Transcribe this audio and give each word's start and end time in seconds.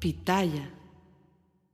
Pitaya. 0.00 0.74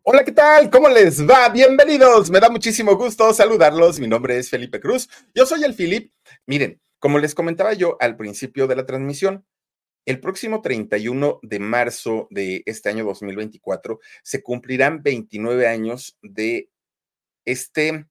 Hola, 0.03 0.25
¿qué 0.25 0.33
tal? 0.33 0.69
¿Cómo 0.69 0.89
les 0.89 1.25
va? 1.25 1.49
Bienvenidos. 1.49 2.29
Me 2.29 2.41
da 2.41 2.51
muchísimo 2.51 2.97
gusto 2.97 3.33
saludarlos. 3.33 4.01
Mi 4.01 4.09
nombre 4.09 4.37
es 4.37 4.51
Felipe 4.51 4.81
Cruz. 4.81 5.09
Yo 5.33 5.47
soy 5.47 5.63
el 5.63 5.75
Filip. 5.75 6.13
Miren, 6.45 6.81
como 6.99 7.21
les 7.21 7.37
comentaba 7.37 7.73
yo 7.75 7.97
al 8.01 8.17
principio 8.17 8.67
de 8.67 8.75
la 8.75 8.85
transmisión, 8.85 9.47
el 10.07 10.19
próximo 10.19 10.61
31 10.61 11.39
de 11.43 11.59
marzo 11.61 12.27
de 12.31 12.65
este 12.67 12.89
año 12.89 13.05
2024 13.05 14.01
se 14.25 14.43
cumplirán 14.43 15.05
29 15.05 15.69
años 15.69 16.19
de 16.21 16.69
este, 17.45 18.07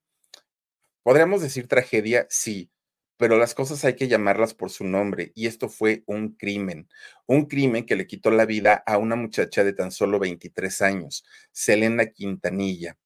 podríamos 1.04 1.41
decir 1.41 1.68
tragedia, 1.68 2.25
sí, 2.29 2.71
pero 3.18 3.38
las 3.38 3.54
cosas 3.55 3.84
hay 3.86 3.95
que 3.95 4.07
llamarlas 4.07 4.54
por 4.54 4.70
su 4.70 4.84
nombre 4.86 5.31
y 5.36 5.48
esto 5.48 5.70
fue 5.70 6.04
un 6.07 6.36
crimen, 6.36 6.89
un 7.25 7.45
crimen 7.45 7.86
que 7.86 7.95
le 7.95 8.07
quitó 8.07 8.31
la 8.31 8.45
vida 8.45 8.84
a 8.86 8.98
una 8.98 9.16
muchacha 9.16 9.63
de 9.63 9.73
tan 9.73 9.91
solo 9.91 10.20
23 10.20 10.81
años, 10.81 11.25
Selena 11.52 12.08
Quintanilla, 12.08 12.98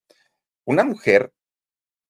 una 0.66 0.84
mujer 0.84 1.34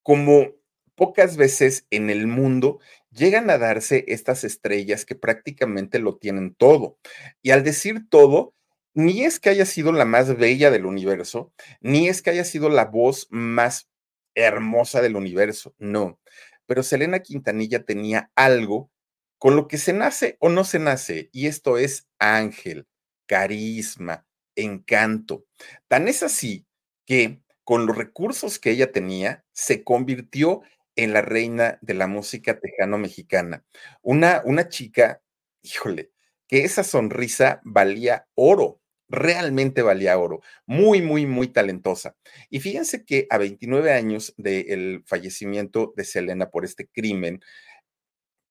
como 0.04 0.48
pocas 0.96 1.38
veces 1.38 1.88
en 1.92 2.10
el 2.10 2.28
mundo 2.28 2.80
llegan 3.12 3.50
a 3.50 3.58
darse 3.58 4.06
estas 4.08 4.44
estrellas 4.44 5.06
que 5.06 5.16
prácticamente 5.16 6.00
lo 6.00 6.18
tienen 6.18 6.54
todo. 6.56 6.98
Y 7.42 7.52
al 7.52 7.64
decir 7.64 8.08
todo, 8.10 8.54
ni 8.94 9.24
es 9.24 9.40
que 9.40 9.50
haya 9.50 9.66
sido 9.66 9.92
la 9.92 10.06
más 10.06 10.36
bella 10.38 10.72
del 10.72 10.86
universo, 10.86 11.54
ni 11.80 12.10
es 12.10 12.22
que 12.22 12.32
haya 12.32 12.44
sido 12.44 12.70
la 12.70 12.86
voz 12.86 13.28
más 13.30 13.90
hermosa 14.36 15.02
del 15.02 15.16
universo, 15.16 15.74
no. 15.80 16.20
Pero 16.70 16.84
Selena 16.84 17.22
Quintanilla 17.22 17.84
tenía 17.84 18.32
algo 18.36 18.92
con 19.40 19.56
lo 19.56 19.68
que 19.68 19.80
se 19.80 19.92
nace 19.92 20.38
o 20.40 20.50
no 20.50 20.64
se 20.64 20.78
nace, 20.78 21.30
y 21.32 21.48
esto 21.48 21.80
es 21.80 22.08
ángel, 22.20 22.88
carisma, 23.26 24.28
encanto. 24.56 25.48
Tan 25.88 26.08
es 26.08 26.22
así 26.22 26.68
que 27.08 27.42
con 27.64 27.88
los 27.88 27.98
recursos 27.98 28.60
que 28.60 28.70
ella 28.70 28.92
tenía, 28.92 29.44
se 29.52 29.84
convirtió 29.84 30.62
en 30.96 31.12
la 31.12 31.24
reina 31.24 31.80
de 31.82 31.96
la 31.96 32.06
música 32.06 32.60
tejano-mexicana. 32.60 33.66
Una, 34.04 34.44
una 34.46 34.70
chica, 34.70 35.24
híjole, 35.64 36.12
que 36.48 36.66
esa 36.66 36.84
sonrisa 36.84 37.62
valía 37.64 38.28
oro, 38.36 38.80
realmente 39.10 39.82
valía 39.82 40.18
oro, 40.18 40.42
muy, 40.66 41.02
muy, 41.02 41.26
muy 41.26 41.48
talentosa. 41.48 42.16
Y 42.50 42.60
fíjense 42.60 43.04
que 43.04 43.28
a 43.30 43.38
29 43.38 43.92
años 43.92 44.34
del 44.38 45.04
fallecimiento 45.06 45.94
de 45.98 46.06
Selena 46.06 46.50
por 46.50 46.64
este 46.66 46.88
crimen, 46.88 47.42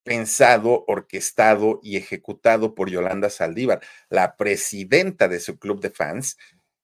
pensado, 0.03 0.85
orquestado 0.87 1.79
y 1.83 1.97
ejecutado 1.97 2.75
por 2.75 2.89
Yolanda 2.89 3.29
Saldívar, 3.29 3.81
la 4.09 4.35
presidenta 4.35 5.27
de 5.27 5.39
su 5.39 5.59
club 5.59 5.81
de 5.81 5.91
fans, 5.91 6.37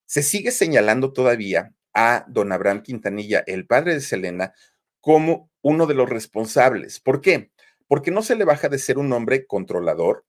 se 0.05 0.23
sigue 0.23 0.51
señalando 0.51 1.11
todavía 1.13 1.73
a 1.93 2.25
don 2.27 2.51
Abraham 2.51 2.83
Quintanilla, 2.83 3.43
el 3.47 3.65
padre 3.65 3.95
de 3.95 4.01
Selena, 4.01 4.53
como 5.01 5.49
uno 5.61 5.87
de 5.87 5.95
los 5.95 6.09
responsables. 6.09 6.99
¿Por 6.99 7.21
qué? 7.21 7.51
Porque 7.87 8.11
no 8.11 8.21
se 8.21 8.35
le 8.35 8.45
baja 8.45 8.69
de 8.69 8.79
ser 8.79 8.97
un 8.97 9.11
hombre 9.13 9.47
controlador, 9.47 10.25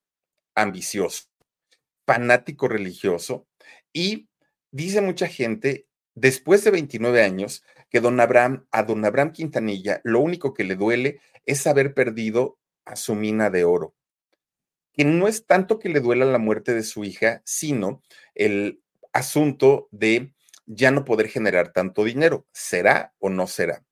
ambicioso, 0.55 1.25
fanático 2.07 2.69
religioso 2.69 3.47
y 3.93 4.29
dice 4.71 5.01
mucha 5.01 5.27
gente, 5.27 5.87
después 6.15 6.65
de 6.65 6.71
29 6.71 7.23
años, 7.23 7.65
que 7.91 8.01
don 8.01 8.21
Abraham, 8.21 8.67
a 8.71 8.83
don 8.83 9.05
Abraham 9.05 9.33
Quintanilla, 9.33 10.01
lo 10.05 10.21
único 10.21 10.55
que 10.55 10.65
le 10.65 10.77
duele 10.77 11.21
es 11.45 11.67
haber 11.67 11.95
perdido 11.95 12.59
a 12.85 12.97
su 12.97 13.15
mina 13.15 13.51
de 13.51 13.65
oro. 13.65 13.95
Que 14.93 15.05
no 15.05 15.29
es 15.29 15.47
tanto 15.47 15.79
que 15.79 15.89
le 15.89 16.01
duela 16.01 16.25
la 16.25 16.39
muerte 16.39 16.75
de 16.75 16.83
su 16.83 17.05
hija, 17.05 17.43
sino 17.45 18.03
el 18.35 18.83
asunto 19.13 19.89
de 19.91 20.33
ya 20.67 20.91
no 20.91 21.05
poder 21.05 21.29
generar 21.29 21.73
tanto 21.73 22.05
dinero. 22.05 22.47
¿Será 22.53 23.15
o 23.19 23.29
no 23.29 23.47
será? 23.47 23.85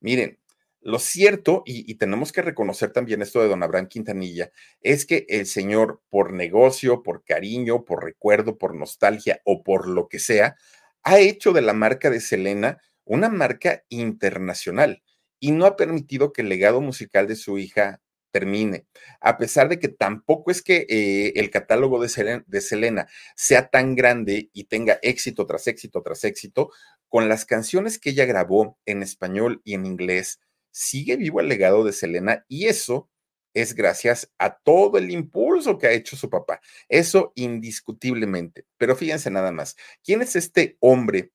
Miren, 0.00 0.38
lo 0.86 1.00
cierto, 1.00 1.64
y, 1.66 1.96
tenemos 1.96 2.30
que 2.30 2.42
reconocer 2.42 2.92
también 2.92 3.20
esto 3.20 3.42
de 3.42 3.48
don 3.48 3.64
Abraham 3.64 3.88
Quintanilla, 3.88 4.52
es 4.80 5.04
que 5.04 5.26
el 5.28 5.46
señor, 5.46 6.00
por 6.10 6.32
negocio, 6.32 7.02
por 7.02 7.24
cariño, 7.24 7.84
por 7.84 8.04
recuerdo, 8.04 8.56
por 8.56 8.76
nostalgia 8.76 9.40
o 9.44 9.64
por 9.64 9.88
lo 9.88 10.08
que 10.08 10.20
sea, 10.20 10.54
ha 11.02 11.18
hecho 11.18 11.52
de 11.52 11.62
la 11.62 11.72
marca 11.72 12.08
de 12.08 12.20
Selena 12.20 12.80
una 13.04 13.28
marca 13.28 13.82
internacional 13.88 15.02
y 15.40 15.50
no 15.50 15.66
ha 15.66 15.74
permitido 15.74 16.32
que 16.32 16.42
el 16.42 16.48
legado 16.48 16.80
musical 16.80 17.26
de 17.26 17.34
su 17.34 17.58
hija 17.58 18.00
termine, 18.30 18.86
a 19.20 19.38
pesar 19.38 19.68
de 19.68 19.80
que 19.80 19.88
tampoco 19.88 20.52
es 20.52 20.62
que 20.62 20.86
eh, 20.88 21.32
el 21.34 21.50
catálogo 21.50 22.00
de 22.00 22.44
de 22.46 22.60
Selena 22.60 23.08
sea 23.34 23.70
tan 23.70 23.96
grande 23.96 24.50
y 24.52 24.64
tenga 24.64 25.00
éxito 25.02 25.46
tras 25.46 25.66
éxito 25.66 26.00
tras 26.02 26.22
éxito, 26.22 26.70
con 27.08 27.28
las 27.28 27.44
canciones 27.44 27.98
que 27.98 28.10
ella 28.10 28.24
grabó 28.24 28.78
en 28.86 29.02
español 29.02 29.62
y 29.64 29.74
en 29.74 29.86
inglés, 29.86 30.38
sigue 30.76 31.16
vivo 31.16 31.40
el 31.40 31.48
legado 31.48 31.84
de 31.84 31.92
Selena 31.94 32.44
y 32.48 32.66
eso 32.66 33.08
es 33.54 33.74
gracias 33.74 34.30
a 34.36 34.58
todo 34.58 34.98
el 34.98 35.10
impulso 35.10 35.78
que 35.78 35.86
ha 35.86 35.92
hecho 35.92 36.16
su 36.16 36.28
papá. 36.28 36.60
Eso 36.90 37.32
indiscutiblemente. 37.34 38.66
Pero 38.76 38.94
fíjense 38.94 39.30
nada 39.30 39.50
más, 39.52 39.76
¿quién 40.04 40.20
es 40.20 40.36
este 40.36 40.76
hombre 40.80 41.32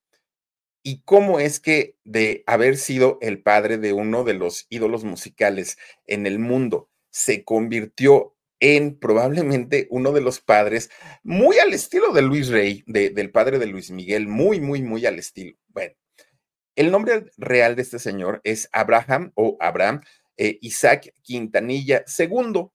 y 0.84 1.02
cómo 1.02 1.40
es 1.40 1.60
que 1.60 1.96
de 2.04 2.44
haber 2.46 2.78
sido 2.78 3.18
el 3.22 3.42
padre 3.42 3.80
de 3.80 3.94
uno 3.94 4.24
de 4.24 4.36
los 4.36 4.68
ídolos 4.70 5.04
musicales 5.04 5.80
en 6.06 6.28
el 6.28 6.38
mundo, 6.38 6.92
se 7.10 7.44
convirtió 7.44 8.36
en 8.60 9.00
probablemente 9.00 9.88
uno 9.90 10.12
de 10.12 10.22
los 10.22 10.40
padres 10.40 10.92
muy 11.24 11.58
al 11.58 11.74
estilo 11.74 12.14
de 12.14 12.22
Luis 12.22 12.50
Rey, 12.50 12.84
del 12.86 13.32
padre 13.32 13.58
de 13.58 13.66
Luis 13.66 13.90
Miguel, 13.90 14.28
muy, 14.28 14.60
muy, 14.62 14.84
muy 14.84 15.04
al 15.08 15.18
estilo. 15.18 15.58
Bueno, 15.70 15.96
el 16.82 16.90
nombre 16.90 17.26
real 17.38 17.76
de 17.76 17.84
este 17.84 18.00
señor 18.00 18.42
es 18.44 18.68
Abraham 18.72 19.32
o 19.36 19.56
Abraham 19.60 20.02
eh, 20.36 20.58
Isaac 20.62 21.14
Quintanilla 21.22 22.04
II. 22.18 22.70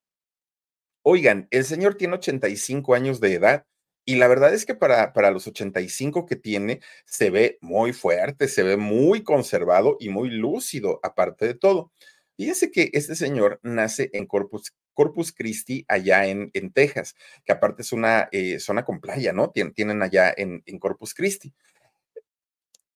Oigan, 1.02 1.48
el 1.50 1.64
señor 1.64 1.96
tiene 1.96 2.14
85 2.14 2.94
años 2.94 3.18
de 3.18 3.34
edad 3.34 3.66
y 4.04 4.14
la 4.14 4.28
verdad 4.28 4.54
es 4.54 4.64
que 4.64 4.76
para, 4.76 5.12
para 5.12 5.32
los 5.32 5.48
85 5.48 6.24
que 6.24 6.36
tiene 6.36 6.82
se 7.04 7.30
ve 7.30 7.58
muy 7.60 7.92
fuerte, 7.92 8.46
se 8.46 8.62
ve 8.62 8.76
muy 8.76 9.24
conservado 9.24 9.96
y 9.98 10.08
muy 10.08 10.30
lúcido 10.30 11.00
aparte 11.02 11.44
de 11.44 11.54
todo. 11.54 11.90
Fíjense 12.36 12.70
que 12.70 12.90
este 12.92 13.16
señor 13.16 13.58
nace 13.64 14.10
en 14.12 14.26
Corpus 14.26 14.72
Corpus 14.94 15.32
Christi 15.32 15.84
allá 15.88 16.26
en, 16.26 16.52
en 16.54 16.72
Texas, 16.72 17.16
que 17.44 17.52
aparte 17.52 17.82
es 17.82 17.92
una 17.92 18.28
eh, 18.30 18.60
zona 18.60 18.84
con 18.84 19.00
playa, 19.00 19.32
¿no? 19.32 19.50
tienen 19.50 20.00
allá 20.00 20.32
en, 20.34 20.62
en 20.64 20.78
Corpus 20.78 21.12
Christi. 21.12 21.52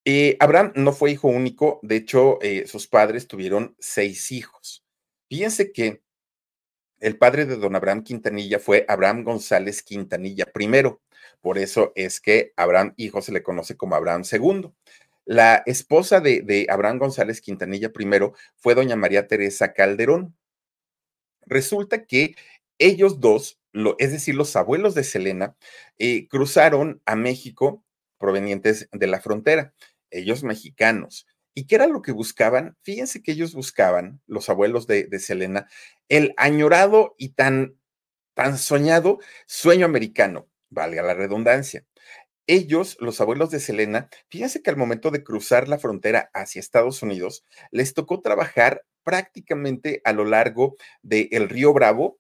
Eh, 0.05 0.37
Abraham 0.41 0.73
no 0.77 0.93
fue 0.93 1.11
hijo 1.11 1.29
único, 1.29 1.79
de 1.83 1.97
hecho, 1.97 2.39
eh, 2.43 2.67
sus 2.67 2.87
padres 2.87 3.29
tuvieron 3.29 3.77
seis 3.79 4.33
hijos. 4.33 4.85
Fíjense 5.29 5.73
que 5.73 6.03
el 7.01 7.19
padre 7.19 7.47
de 7.47 7.57
don 7.57 7.77
Abraham 7.77 8.03
Quintanilla 8.03 8.59
fue 8.59 8.85
Abraham 8.89 9.25
González 9.25 9.83
Quintanilla 9.83 10.47
primero, 10.47 11.03
por 11.41 11.59
eso 11.59 11.93
es 11.97 12.21
que 12.21 12.53
Abraham 12.57 12.95
hijo 12.97 13.23
se 13.23 13.33
le 13.33 13.43
conoce 13.43 13.77
como 13.77 13.95
Abraham 13.95 14.25
segundo. 14.25 14.75
La 15.25 15.63
esposa 15.67 16.21
de, 16.21 16.67
Abraham 16.69 16.99
González 16.99 17.41
Quintanilla 17.41 17.93
primero 17.93 18.35
fue 18.57 18.75
doña 18.75 18.97
María 18.97 19.27
Teresa 19.27 19.73
Calderón. 19.73 20.37
Resulta 21.47 22.05
que 22.05 22.35
ellos 22.79 23.21
dos, 23.21 23.61
lo, 23.73 23.97
es 23.99 24.13
decir, 24.13 24.35
los 24.35 24.57
abuelos 24.57 24.95
de 24.95 25.05
Selena, 25.05 25.57
eh, 25.99 26.27
cruzaron 26.29 27.03
a 27.07 27.17
México 27.17 27.85
provenientes 28.19 28.89
de 28.93 29.07
la 29.07 29.21
frontera, 29.21 29.73
ellos 30.11 30.43
mexicanos. 30.43 31.27
¿Y 31.55 31.67
qué 31.67 31.75
era 31.77 31.87
lo 31.87 32.03
que 32.03 32.13
buscaban? 32.13 32.77
Fíjense 32.83 33.23
que 33.23 33.33
ellos 33.33 33.55
buscaban, 33.55 34.21
los 34.27 34.49
abuelos 34.49 34.87
de, 34.87 35.05
de 35.05 35.19
Selena, 35.19 35.69
el 36.09 36.33
añorado 36.37 37.15
y 37.19 37.31
tan, 37.31 37.77
tan 38.35 38.57
soñado 38.59 39.19
sueño 39.47 39.87
americano, 39.87 40.49
valga 40.69 41.03
la 41.03 41.15
redundancia. 41.15 41.85
Ellos, 42.47 42.97
los 43.01 43.21
abuelos 43.21 43.51
de 43.51 43.61
Selena, 43.61 44.09
fíjense 44.29 44.63
que 44.63 44.71
al 44.71 44.77
momento 44.77 45.11
de 45.11 45.23
cruzar 45.23 45.69
la 45.69 45.79
frontera 45.79 46.31
hacia 46.35 46.61
Estados 46.61 47.03
Unidos, 47.03 47.45
les 47.71 47.95
tocó 47.95 48.23
trabajar 48.23 48.85
prácticamente 49.05 50.01
a 50.05 50.13
lo 50.13 50.25
largo 50.25 50.77
del 51.03 51.49
río 51.49 51.73
Bravo, 51.73 52.19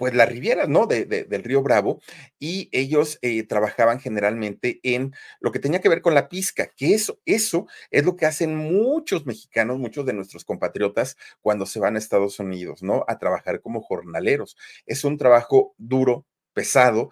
pues 0.00 0.14
la 0.14 0.24
riviera, 0.24 0.66
¿no? 0.66 0.86
De, 0.86 1.04
del 1.04 1.44
río 1.44 1.62
Bravo, 1.62 2.00
y 2.38 2.70
ellos 2.72 3.18
eh, 3.20 3.42
trabajaban 3.46 4.00
generalmente 4.00 4.80
en 4.82 5.12
lo 5.40 5.52
que 5.52 5.58
tenía 5.58 5.82
que 5.82 5.90
ver 5.90 6.00
con 6.00 6.14
la 6.14 6.30
pizca, 6.30 6.70
que 6.74 6.94
eso, 6.94 7.20
eso 7.26 7.66
es 7.90 8.06
lo 8.06 8.16
que 8.16 8.24
hacen 8.24 8.56
muchos 8.56 9.26
mexicanos, 9.26 9.78
muchos 9.78 10.06
de 10.06 10.14
nuestros 10.14 10.46
compatriotas 10.46 11.18
cuando 11.42 11.66
se 11.66 11.80
van 11.80 11.96
a 11.96 11.98
Estados 11.98 12.38
Unidos, 12.38 12.82
¿no? 12.82 13.04
A 13.08 13.18
trabajar 13.18 13.60
como 13.60 13.82
jornaleros. 13.82 14.56
Es 14.86 15.04
un 15.04 15.18
trabajo 15.18 15.74
duro, 15.76 16.24
pesado, 16.54 17.10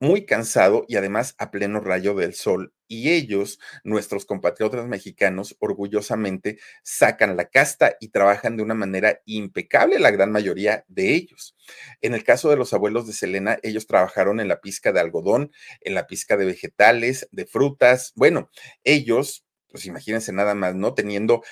muy 0.00 0.26
cansado 0.26 0.84
y 0.88 0.96
además 0.96 1.34
a 1.38 1.50
pleno 1.50 1.80
rayo 1.80 2.14
del 2.14 2.34
sol 2.34 2.72
y 2.88 3.10
ellos, 3.10 3.58
nuestros 3.82 4.26
compatriotas 4.26 4.86
mexicanos, 4.86 5.56
orgullosamente 5.58 6.58
sacan 6.82 7.36
la 7.36 7.46
casta 7.46 7.96
y 8.00 8.08
trabajan 8.08 8.56
de 8.56 8.62
una 8.62 8.74
manera 8.74 9.20
impecable, 9.24 9.98
la 9.98 10.10
gran 10.10 10.30
mayoría 10.30 10.84
de 10.88 11.14
ellos. 11.14 11.56
En 12.02 12.14
el 12.14 12.24
caso 12.24 12.50
de 12.50 12.56
los 12.56 12.72
abuelos 12.74 13.06
de 13.06 13.12
Selena, 13.14 13.58
ellos 13.62 13.86
trabajaron 13.86 14.40
en 14.40 14.48
la 14.48 14.60
pizca 14.60 14.92
de 14.92 15.00
algodón, 15.00 15.50
en 15.80 15.94
la 15.94 16.06
pizca 16.06 16.36
de 16.36 16.44
vegetales, 16.46 17.28
de 17.32 17.46
frutas. 17.46 18.12
Bueno, 18.16 18.50
ellos, 18.84 19.44
pues 19.68 19.86
imagínense 19.86 20.32
nada 20.32 20.54
más, 20.54 20.74
¿no? 20.74 20.94
Teniendo 20.94 21.42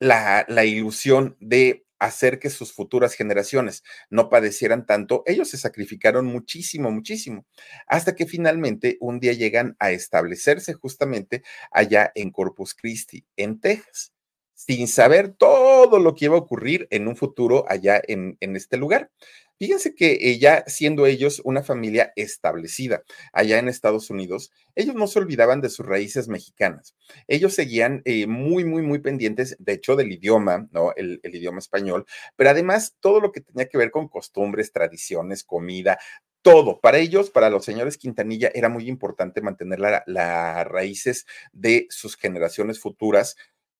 la, 0.00 0.44
la 0.48 0.64
ilusión 0.64 1.36
de 1.40 1.83
hacer 1.98 2.38
que 2.38 2.50
sus 2.50 2.72
futuras 2.72 3.14
generaciones 3.14 3.82
no 4.10 4.28
padecieran 4.28 4.86
tanto, 4.86 5.22
ellos 5.26 5.48
se 5.48 5.58
sacrificaron 5.58 6.26
muchísimo, 6.26 6.90
muchísimo, 6.90 7.46
hasta 7.86 8.14
que 8.14 8.26
finalmente 8.26 8.96
un 9.00 9.20
día 9.20 9.32
llegan 9.32 9.76
a 9.78 9.90
establecerse 9.90 10.74
justamente 10.74 11.42
allá 11.70 12.12
en 12.14 12.30
Corpus 12.30 12.74
Christi, 12.74 13.24
en 13.36 13.60
Texas, 13.60 14.12
sin 14.54 14.88
saber 14.88 15.34
todo 15.36 15.98
lo 15.98 16.14
que 16.14 16.26
iba 16.26 16.36
a 16.36 16.40
ocurrir 16.40 16.86
en 16.90 17.08
un 17.08 17.16
futuro 17.16 17.64
allá 17.68 18.00
en, 18.06 18.36
en 18.40 18.56
este 18.56 18.76
lugar. 18.76 19.10
Fíjense 19.58 19.94
que 19.94 20.12
eh, 20.20 20.38
ya 20.38 20.64
siendo 20.66 21.06
ellos 21.06 21.40
una 21.44 21.62
familia 21.62 22.12
establecida 22.16 23.04
allá 23.32 23.58
en 23.58 23.68
Estados 23.68 24.10
Unidos, 24.10 24.50
ellos 24.74 24.96
no 24.96 25.06
se 25.06 25.20
olvidaban 25.20 25.60
de 25.60 25.70
sus 25.70 25.86
raíces 25.86 26.28
mexicanas. 26.28 26.96
Ellos 27.28 27.54
seguían 27.54 28.02
eh, 28.04 28.26
muy, 28.26 28.64
muy, 28.64 28.82
muy 28.82 28.98
pendientes, 28.98 29.56
de 29.60 29.74
hecho, 29.74 29.94
del 29.96 30.12
idioma, 30.12 30.68
¿no? 30.72 30.92
El, 30.96 31.20
idioma 31.22 31.58
español, 31.58 32.04
pero 32.36 32.50
además 32.50 32.96
todo 33.00 33.20
lo 33.20 33.32
que 33.32 33.40
tenía 33.40 33.68
que 33.68 33.78
ver 33.78 33.90
con 33.90 34.08
costumbres, 34.08 34.72
tradiciones, 34.72 35.44
comida, 35.44 35.98
todo. 36.42 36.80
Para 36.80 36.98
ellos, 36.98 37.30
para 37.30 37.48
los 37.50 37.64
señores 37.64 37.96
Quintanilla, 37.96 38.50
era 38.54 38.68
muy 38.68 38.88
importante 38.88 39.40
mantener 39.40 39.80
las 39.80 40.66
raíces 40.66 41.26
de 41.52 41.86
sus 41.90 42.16
generaciones 42.16 42.80
futuras, 42.80 43.36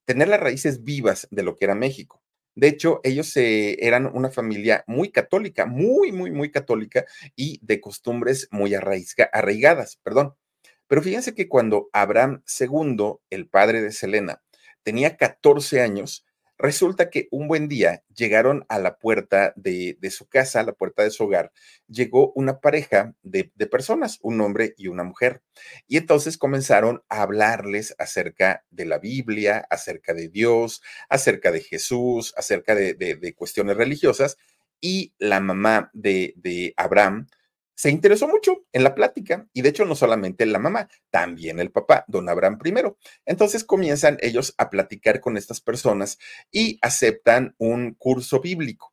tener 0.06 0.28
las 0.28 0.40
raíces 0.40 0.82
vivas 0.84 1.28
de 1.30 1.42
lo 1.42 1.56
que 1.56 1.66
era 1.66 1.74
México. 1.74 2.23
De 2.54 2.68
hecho, 2.68 3.00
ellos 3.02 3.32
eran 3.36 4.06
una 4.06 4.30
familia 4.30 4.84
muy 4.86 5.10
católica, 5.10 5.66
muy, 5.66 6.12
muy, 6.12 6.30
muy 6.30 6.50
católica 6.50 7.04
y 7.36 7.58
de 7.62 7.80
costumbres 7.80 8.48
muy 8.50 8.74
arraigadas, 8.74 9.96
perdón. 10.02 10.34
Pero 10.86 11.02
fíjense 11.02 11.34
que 11.34 11.48
cuando 11.48 11.88
Abraham 11.92 12.42
II, 12.60 13.14
el 13.30 13.48
padre 13.48 13.82
de 13.82 13.92
Selena, 13.92 14.42
tenía 14.82 15.16
14 15.16 15.80
años, 15.80 16.23
Resulta 16.56 17.10
que 17.10 17.26
un 17.32 17.48
buen 17.48 17.66
día 17.66 18.04
llegaron 18.14 18.64
a 18.68 18.78
la 18.78 18.98
puerta 18.98 19.52
de, 19.56 19.98
su 20.10 20.28
casa, 20.28 20.60
a 20.60 20.62
la 20.62 20.72
puerta 20.72 21.02
de 21.02 21.10
su 21.10 21.24
hogar, 21.24 21.50
llegó 21.88 22.32
una 22.34 22.60
pareja 22.60 23.14
de, 23.22 23.44
personas, 23.70 24.18
un 24.22 24.40
hombre 24.40 24.74
y 24.76 24.86
una 24.86 25.02
mujer. 25.02 25.42
Y 25.88 25.96
entonces 25.96 26.38
comenzaron 26.38 27.02
a 27.08 27.22
hablarles 27.22 27.96
acerca 27.98 28.64
de 28.70 28.84
la 28.84 28.98
Biblia, 28.98 29.66
acerca 29.68 30.14
de 30.14 30.28
Dios, 30.28 30.80
acerca 31.08 31.50
de 31.50 31.60
Jesús, 31.60 32.32
acerca 32.36 32.74
de, 32.76 33.34
cuestiones 33.36 33.76
religiosas. 33.76 34.36
Y 34.80 35.12
la 35.18 35.40
mamá 35.40 35.90
de 35.92 36.72
Abraham, 36.76 37.26
se 37.74 37.90
interesó 37.90 38.28
mucho 38.28 38.64
en 38.72 38.84
la 38.84 38.94
plática 38.94 39.48
y 39.52 39.62
de 39.62 39.68
hecho 39.70 39.84
no 39.84 39.94
solamente 39.94 40.46
la 40.46 40.58
mamá, 40.58 40.88
también 41.10 41.58
el 41.58 41.70
papá, 41.70 42.04
don 42.08 42.28
Abraham 42.28 42.58
primero. 42.58 42.98
Entonces 43.26 43.64
comienzan 43.64 44.18
ellos 44.20 44.54
a 44.58 44.70
platicar 44.70 45.20
con 45.20 45.36
estas 45.36 45.60
personas 45.60 46.18
y 46.50 46.78
aceptan 46.82 47.54
un 47.58 47.94
curso 47.94 48.40
bíblico. 48.40 48.92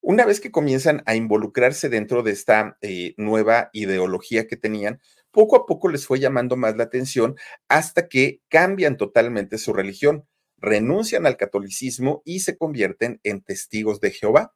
Una 0.00 0.24
vez 0.24 0.40
que 0.40 0.52
comienzan 0.52 1.02
a 1.06 1.16
involucrarse 1.16 1.88
dentro 1.88 2.22
de 2.22 2.32
esta 2.32 2.78
eh, 2.82 3.14
nueva 3.16 3.70
ideología 3.72 4.46
que 4.46 4.56
tenían, 4.56 5.00
poco 5.30 5.56
a 5.56 5.66
poco 5.66 5.88
les 5.88 6.06
fue 6.06 6.20
llamando 6.20 6.56
más 6.56 6.76
la 6.76 6.84
atención 6.84 7.36
hasta 7.68 8.08
que 8.08 8.40
cambian 8.48 8.96
totalmente 8.96 9.58
su 9.58 9.72
religión, 9.72 10.26
renuncian 10.56 11.26
al 11.26 11.36
catolicismo 11.36 12.22
y 12.24 12.40
se 12.40 12.56
convierten 12.56 13.20
en 13.22 13.42
testigos 13.42 14.00
de 14.00 14.12
Jehová. 14.12 14.54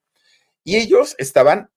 Y 0.65 0.77
ellos 0.77 1.17
estaban 1.19 1.72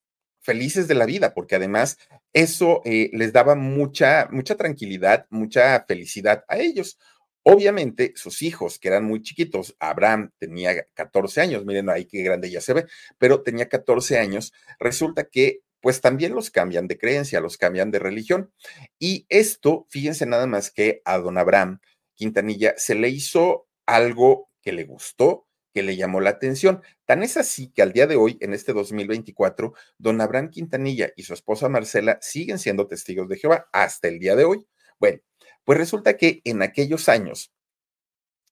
felices 0.46 0.88
de 0.88 0.94
la 0.96 1.06
vida, 1.06 1.34
porque 1.34 1.56
además 1.56 1.98
eso 2.32 2.82
eh, 2.86 3.10
les 3.14 3.34
daba 3.34 3.56
mucha, 3.56 4.30
mucha 4.32 4.56
tranquilidad, 4.56 5.26
mucha 5.32 5.84
felicidad 5.88 6.46
a 6.48 6.60
ellos. 6.60 7.00
Obviamente, 7.44 8.14
sus 8.16 8.42
hijos, 8.44 8.80
que 8.80 8.88
eran 8.88 9.06
muy 9.06 9.22
chiquitos, 9.22 9.76
Abraham 9.80 10.32
tenía 10.38 10.86
14 10.94 11.42
años, 11.42 11.66
miren 11.66 11.90
ahí 11.90 12.06
qué 12.06 12.22
grande 12.22 12.50
ya 12.50 12.62
se 12.62 12.74
ve, 12.74 12.86
pero 13.18 13.42
tenía 13.42 13.68
14 13.70 14.20
años, 14.20 14.54
resulta 14.80 15.26
que 15.26 15.62
pues 15.82 16.02
también 16.02 16.34
los 16.34 16.50
cambian 16.50 16.88
de 16.88 16.98
creencia, 16.98 17.40
los 17.40 17.58
cambian 17.58 17.92
de 17.92 18.00
religión. 18.00 18.52
Y 18.98 19.28
esto, 19.30 19.86
fíjense 19.90 20.26
nada 20.26 20.48
más 20.48 20.72
que 20.72 21.02
a 21.06 21.20
don 21.20 21.38
Abraham 21.38 21.80
Quintanilla 22.16 22.74
se 22.78 22.96
le 22.96 23.10
hizo 23.10 23.68
algo 23.86 24.50
que 24.64 24.72
le 24.72 24.86
gustó, 24.86 25.48
que 25.75 25.83
le 25.83 25.98
llamó 25.98 26.22
la 26.22 26.30
atención. 26.30 26.81
Tan 27.04 27.22
es 27.22 27.36
así 27.36 27.68
que 27.68 27.81
al 27.81 27.92
día 27.92 28.07
de 28.07 28.16
hoy, 28.16 28.38
en 28.39 28.54
este 28.54 28.72
2024, 28.72 29.74
don 29.98 30.22
Abraham 30.22 30.50
Quintanilla 30.50 31.12
y 31.18 31.24
su 31.24 31.33
esposa 31.33 31.68
Marcela 31.68 32.18
siguen 32.22 32.60
siendo 32.60 32.88
testigos 32.88 33.27
de 33.27 33.36
Jehová 33.36 33.68
hasta 33.74 34.07
el 34.07 34.18
día 34.18 34.38
de 34.38 34.45
hoy. 34.45 34.66
Bueno, 35.01 35.19
pues 35.66 35.77
resulta 35.77 36.16
que 36.16 36.39
en 36.45 36.62
aquellos 36.62 37.10
años, 37.10 37.54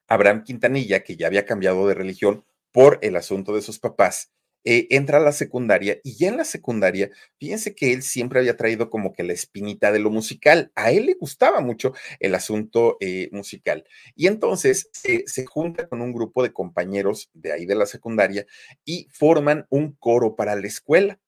Abraham 0.10 0.44
Quintanilla, 0.44 1.02
que 1.02 1.16
ya 1.16 1.28
había 1.28 1.46
cambiado 1.46 1.88
de 1.88 1.94
religión 1.94 2.44
por 2.74 3.00
el 3.02 3.16
asunto 3.16 3.56
de 3.56 3.62
sus 3.62 3.80
papás, 3.80 4.34
eh, 4.66 4.88
entra 4.92 5.18
a 5.18 5.22
la 5.22 5.32
secundaria 5.32 6.00
y 6.04 6.16
ya 6.18 6.30
en 6.30 6.38
la 6.38 6.46
secundaria, 6.46 7.10
fíjense 7.40 7.76
que 7.76 7.94
él 7.94 8.04
siempre 8.04 8.40
había 8.40 8.58
traído 8.58 8.90
como 8.90 9.14
que 9.14 9.24
la 9.24 9.34
espinita 9.34 9.92
de 9.92 10.00
lo 10.00 10.10
musical. 10.10 10.72
A 10.76 10.92
él 10.92 11.06
le 11.08 11.14
gustaba 11.16 11.62
mucho 11.62 11.94
el 12.20 12.36
asunto 12.36 12.98
eh, 13.00 13.30
musical. 13.32 13.86
Y 14.16 14.28
entonces 14.28 14.90
se 14.94 15.46
junta 15.46 15.88
con 15.88 16.02
un 16.02 16.14
grupo 16.14 16.44
de 16.44 16.54
compañeros 16.54 17.30
de 17.34 17.52
ahí 17.54 17.66
de 17.66 17.76
la 17.76 17.86
secundaria 17.86 18.46
y 18.86 19.08
forman 19.12 19.66
un 19.70 19.94
coro 19.94 20.36
para 20.36 20.56
la 20.56 20.68
escuela. 20.68 21.20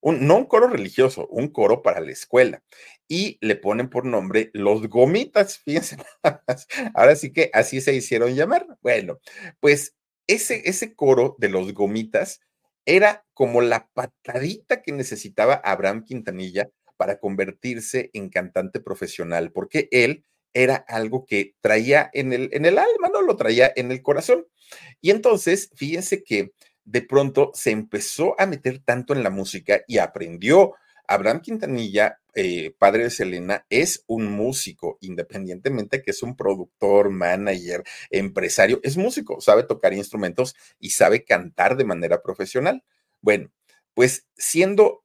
Un, 0.00 0.26
no 0.26 0.36
un 0.36 0.44
coro 0.46 0.68
religioso, 0.68 1.26
un 1.28 1.48
coro 1.48 1.82
para 1.82 2.00
la 2.00 2.12
escuela. 2.12 2.62
Y 3.08 3.38
le 3.40 3.56
ponen 3.56 3.88
por 3.90 4.04
nombre 4.04 4.50
los 4.52 4.88
gomitas, 4.88 5.58
fíjense. 5.58 5.96
Ahora 6.94 7.16
sí 7.16 7.32
que 7.32 7.50
así 7.52 7.80
se 7.80 7.94
hicieron 7.94 8.34
llamar. 8.34 8.66
Bueno, 8.80 9.18
pues 9.60 9.96
ese, 10.26 10.62
ese 10.68 10.94
coro 10.94 11.36
de 11.38 11.48
los 11.48 11.72
gomitas 11.74 12.40
era 12.88 13.26
como 13.34 13.60
la 13.60 13.86
patadita 13.92 14.80
que 14.80 14.92
necesitaba 14.92 15.60
Abraham 15.62 16.04
Quintanilla 16.04 16.70
para 16.96 17.20
convertirse 17.20 18.08
en 18.14 18.30
cantante 18.30 18.80
profesional, 18.80 19.52
porque 19.52 19.88
él 19.92 20.24
era 20.54 20.76
algo 20.88 21.26
que 21.26 21.54
traía 21.60 22.08
en 22.14 22.32
el, 22.32 22.48
en 22.50 22.64
el 22.64 22.78
alma, 22.78 23.10
no 23.12 23.20
lo 23.20 23.36
traía 23.36 23.70
en 23.76 23.92
el 23.92 24.02
corazón. 24.02 24.46
Y 25.02 25.10
entonces, 25.10 25.70
fíjense 25.76 26.24
que 26.24 26.52
de 26.84 27.02
pronto 27.02 27.50
se 27.52 27.72
empezó 27.72 28.34
a 28.40 28.46
meter 28.46 28.78
tanto 28.78 29.12
en 29.12 29.22
la 29.22 29.28
música 29.28 29.82
y 29.86 29.98
aprendió 29.98 30.72
Abraham 31.06 31.42
Quintanilla, 31.42 32.18
eh, 32.40 32.72
padre 32.78 33.02
de 33.02 33.10
Selena, 33.10 33.66
es 33.68 34.04
un 34.06 34.30
músico, 34.30 34.96
independientemente 35.00 36.02
que 36.02 36.12
es 36.12 36.22
un 36.22 36.36
productor, 36.36 37.10
manager, 37.10 37.82
empresario, 38.10 38.78
es 38.84 38.96
músico, 38.96 39.40
sabe 39.40 39.64
tocar 39.64 39.92
instrumentos 39.92 40.54
y 40.78 40.90
sabe 40.90 41.24
cantar 41.24 41.76
de 41.76 41.84
manera 41.84 42.22
profesional. 42.22 42.84
Bueno, 43.20 43.50
pues 43.92 44.28
siendo 44.36 45.04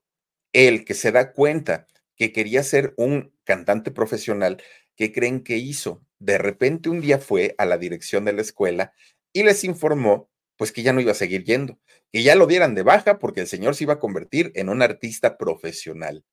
él 0.52 0.84
que 0.84 0.94
se 0.94 1.10
da 1.10 1.32
cuenta 1.32 1.88
que 2.14 2.30
quería 2.30 2.62
ser 2.62 2.94
un 2.96 3.34
cantante 3.42 3.90
profesional, 3.90 4.62
¿qué 4.94 5.12
creen 5.12 5.42
que 5.42 5.56
hizo? 5.56 6.06
De 6.20 6.38
repente 6.38 6.88
un 6.88 7.00
día 7.00 7.18
fue 7.18 7.56
a 7.58 7.66
la 7.66 7.78
dirección 7.78 8.24
de 8.24 8.34
la 8.34 8.42
escuela 8.42 8.92
y 9.32 9.42
les 9.42 9.64
informó 9.64 10.30
pues 10.56 10.70
que 10.70 10.84
ya 10.84 10.92
no 10.92 11.00
iba 11.00 11.10
a 11.10 11.16
seguir 11.16 11.42
yendo, 11.42 11.80
que 12.12 12.22
ya 12.22 12.36
lo 12.36 12.46
dieran 12.46 12.76
de 12.76 12.84
baja 12.84 13.18
porque 13.18 13.40
el 13.40 13.48
señor 13.48 13.74
se 13.74 13.82
iba 13.82 13.94
a 13.94 13.98
convertir 13.98 14.52
en 14.54 14.68
un 14.68 14.82
artista 14.82 15.36
profesional. 15.36 16.24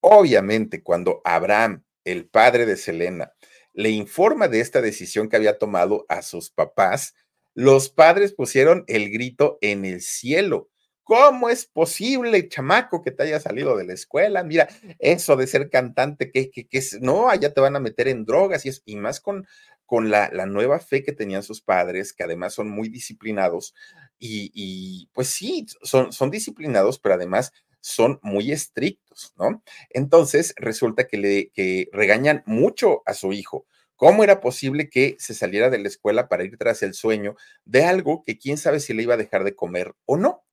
Obviamente, 0.00 0.82
cuando 0.82 1.20
Abraham, 1.24 1.84
el 2.04 2.28
padre 2.28 2.66
de 2.66 2.76
Selena, 2.76 3.32
le 3.72 3.90
informa 3.90 4.48
de 4.48 4.60
esta 4.60 4.80
decisión 4.80 5.28
que 5.28 5.36
había 5.36 5.58
tomado 5.58 6.04
a 6.08 6.22
sus 6.22 6.50
papás, 6.50 7.14
los 7.54 7.90
padres 7.90 8.32
pusieron 8.32 8.84
el 8.86 9.10
grito 9.10 9.58
en 9.60 9.84
el 9.84 10.00
cielo. 10.00 10.70
¿Cómo 11.02 11.48
es 11.48 11.64
posible, 11.64 12.48
chamaco, 12.48 13.02
que 13.02 13.10
te 13.10 13.22
haya 13.22 13.40
salido 13.40 13.76
de 13.76 13.84
la 13.84 13.94
escuela? 13.94 14.44
Mira, 14.44 14.68
eso 14.98 15.36
de 15.36 15.46
ser 15.46 15.70
cantante, 15.70 16.30
que, 16.30 16.50
que, 16.50 16.68
que 16.68 16.82
no, 17.00 17.30
allá 17.30 17.54
te 17.54 17.60
van 17.60 17.76
a 17.76 17.80
meter 17.80 18.08
en 18.08 18.24
drogas 18.26 18.66
y, 18.66 18.68
es, 18.68 18.82
y 18.84 18.96
más 18.96 19.20
con 19.20 19.46
con 19.88 20.10
la, 20.10 20.28
nueva 20.44 20.80
fe 20.80 21.02
que 21.02 21.14
tenían 21.14 21.42
sus 21.42 21.62
padres, 21.62 22.12
que 22.12 22.22
además 22.22 22.52
son 22.52 22.68
muy 22.68 22.90
disciplinados, 22.90 23.74
y, 24.18 25.08
pues 25.14 25.28
sí, 25.28 25.64
son, 25.82 26.12
son 26.12 26.30
disciplinados, 26.30 26.98
pero 26.98 27.14
además 27.14 27.54
son 27.80 28.18
muy 28.22 28.52
estrictos, 28.52 29.32
¿no? 29.36 29.62
Entonces 29.90 30.54
resulta 30.56 31.06
que 31.06 31.16
le 31.18 31.88
regañan 31.92 32.42
mucho 32.46 33.02
a 33.06 33.14
su 33.14 33.32
hijo. 33.32 33.66
¿Cómo 33.96 34.22
era 34.24 34.40
posible 34.40 34.88
que 34.88 35.16
se 35.18 35.34
saliera 35.34 35.70
de 35.70 35.78
la 35.78 35.88
escuela 35.88 36.28
para 36.28 36.44
ir 36.44 36.56
tras 36.56 36.82
el 36.82 36.94
sueño 36.94 37.36
de 37.64 37.84
algo 37.84 38.22
que 38.24 38.38
quién 38.38 38.56
sabe 38.58 38.80
si 38.80 38.94
le 38.94 39.02
iba 39.02 39.14
a 39.14 39.16
dejar 39.16 39.44
de 39.44 39.56
comer 39.56 39.94
o 40.06 40.16
no? 40.16 40.44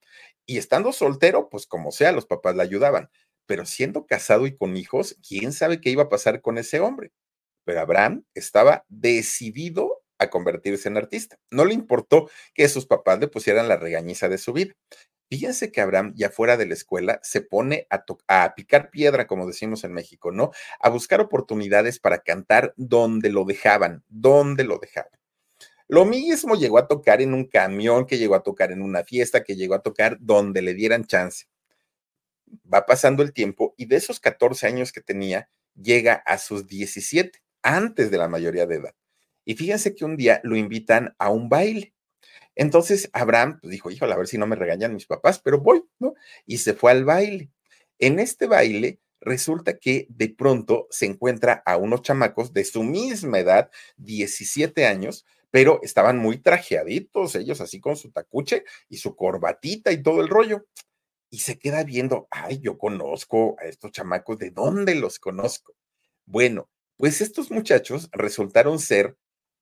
Y 0.46 0.58
estando 0.58 0.92
soltero, 0.92 1.48
pues 1.50 1.66
como 1.66 1.92
sea, 1.92 2.12
los 2.12 2.26
papás 2.26 2.56
le 2.56 2.62
ayudaban. 2.62 3.10
Pero 3.46 3.66
siendo 3.66 4.06
casado 4.06 4.46
y 4.46 4.56
con 4.56 4.76
hijos, 4.76 5.16
quién 5.26 5.52
sabe 5.52 5.80
qué 5.80 5.90
iba 5.90 6.04
a 6.04 6.08
pasar 6.08 6.40
con 6.40 6.58
ese 6.58 6.80
hombre. 6.80 7.12
pero 7.64 7.80
Abraham 7.80 8.24
estaba 8.34 8.84
decidido 8.88 10.02
a 10.18 10.30
convertirse 10.30 10.88
en 10.88 10.96
artista. 10.96 11.38
No 11.50 11.64
le 11.64 11.74
importó 11.74 12.30
que 12.54 12.68
sus 12.68 12.86
papás 12.86 13.18
le 13.20 13.28
pusieran 13.28 13.68
la 13.68 13.76
regañiza 13.76 14.28
de 14.28 14.38
su 14.38 14.52
vida. 14.52 14.74
Fíjense 15.28 15.72
que 15.72 15.80
Abraham, 15.80 16.12
ya 16.14 16.30
fuera 16.30 16.56
de 16.56 16.66
la 16.66 16.74
escuela, 16.74 17.18
se 17.22 17.40
pone 17.40 17.88
a, 17.90 18.54
picar 18.54 18.90
piedra, 18.90 19.26
como 19.26 19.46
decimos 19.46 19.82
en 19.82 19.92
México, 19.92 20.30
¿no? 20.30 20.52
A 20.78 20.88
buscar 20.88 21.20
oportunidades 21.20 21.98
para 21.98 22.18
cantar 22.18 22.74
donde 22.76 23.30
lo 23.30 23.44
dejaban, 23.44 24.04
donde 24.08 24.62
lo 24.62 24.78
dejaban. 24.78 25.10
Lo 25.88 26.04
mismo 26.04 26.54
llegó 26.54 26.78
a 26.78 26.86
tocar 26.86 27.20
en 27.22 27.34
un 27.34 27.44
camión, 27.46 28.06
que 28.06 28.18
llegó 28.18 28.36
a 28.36 28.42
tocar 28.42 28.70
en 28.70 28.82
una 28.82 29.02
fiesta, 29.02 29.42
que 29.42 29.56
llegó 29.56 29.74
a 29.74 29.82
tocar 29.82 30.18
donde 30.20 30.62
le 30.62 30.74
dieran 30.74 31.06
chance. 31.06 31.46
Va 32.72 32.86
pasando 32.86 33.22
el 33.24 33.32
tiempo 33.32 33.74
y 33.76 33.86
de 33.86 33.96
esos 33.96 34.20
14 34.20 34.66
años 34.68 34.92
que 34.92 35.00
tenía, 35.00 35.50
llega 35.74 36.14
a 36.24 36.38
sus 36.38 36.66
17, 36.68 37.42
antes 37.62 38.10
de 38.12 38.18
la 38.18 38.28
mayoría 38.28 38.66
de 38.66 38.76
edad. 38.76 38.94
Y 39.44 39.54
fíjense 39.54 39.94
que 39.94 40.04
un 40.04 40.16
día 40.16 40.40
lo 40.44 40.56
invitan 40.56 41.14
a 41.18 41.30
un 41.30 41.48
baile. 41.48 41.95
Entonces 42.56 43.10
Abraham 43.12 43.58
pues, 43.60 43.70
dijo, 43.70 43.90
híjole, 43.90 44.14
a 44.14 44.16
ver 44.16 44.26
si 44.26 44.38
no 44.38 44.46
me 44.46 44.56
regañan 44.56 44.94
mis 44.94 45.06
papás, 45.06 45.38
pero 45.38 45.60
voy, 45.60 45.84
¿no? 46.00 46.14
Y 46.46 46.58
se 46.58 46.74
fue 46.74 46.90
al 46.90 47.04
baile. 47.04 47.50
En 47.98 48.18
este 48.18 48.46
baile 48.46 49.00
resulta 49.20 49.78
que 49.78 50.06
de 50.10 50.30
pronto 50.30 50.86
se 50.90 51.06
encuentra 51.06 51.62
a 51.66 51.76
unos 51.76 52.02
chamacos 52.02 52.52
de 52.52 52.64
su 52.64 52.82
misma 52.82 53.38
edad, 53.38 53.70
17 53.98 54.86
años, 54.86 55.26
pero 55.50 55.80
estaban 55.82 56.18
muy 56.18 56.38
trajeaditos, 56.38 57.34
ellos 57.34 57.60
así 57.60 57.80
con 57.80 57.96
su 57.96 58.10
tacuche 58.10 58.64
y 58.88 58.98
su 58.98 59.16
corbatita 59.16 59.92
y 59.92 60.02
todo 60.02 60.20
el 60.20 60.28
rollo. 60.28 60.66
Y 61.30 61.40
se 61.40 61.58
queda 61.58 61.84
viendo, 61.84 62.28
ay, 62.30 62.58
yo 62.60 62.78
conozco 62.78 63.56
a 63.60 63.64
estos 63.64 63.92
chamacos, 63.92 64.38
¿de 64.38 64.50
dónde 64.50 64.94
los 64.94 65.18
conozco? 65.18 65.74
Bueno, 66.24 66.68
pues 66.96 67.20
estos 67.20 67.50
muchachos 67.50 68.08
resultaron 68.12 68.78
ser 68.78 69.16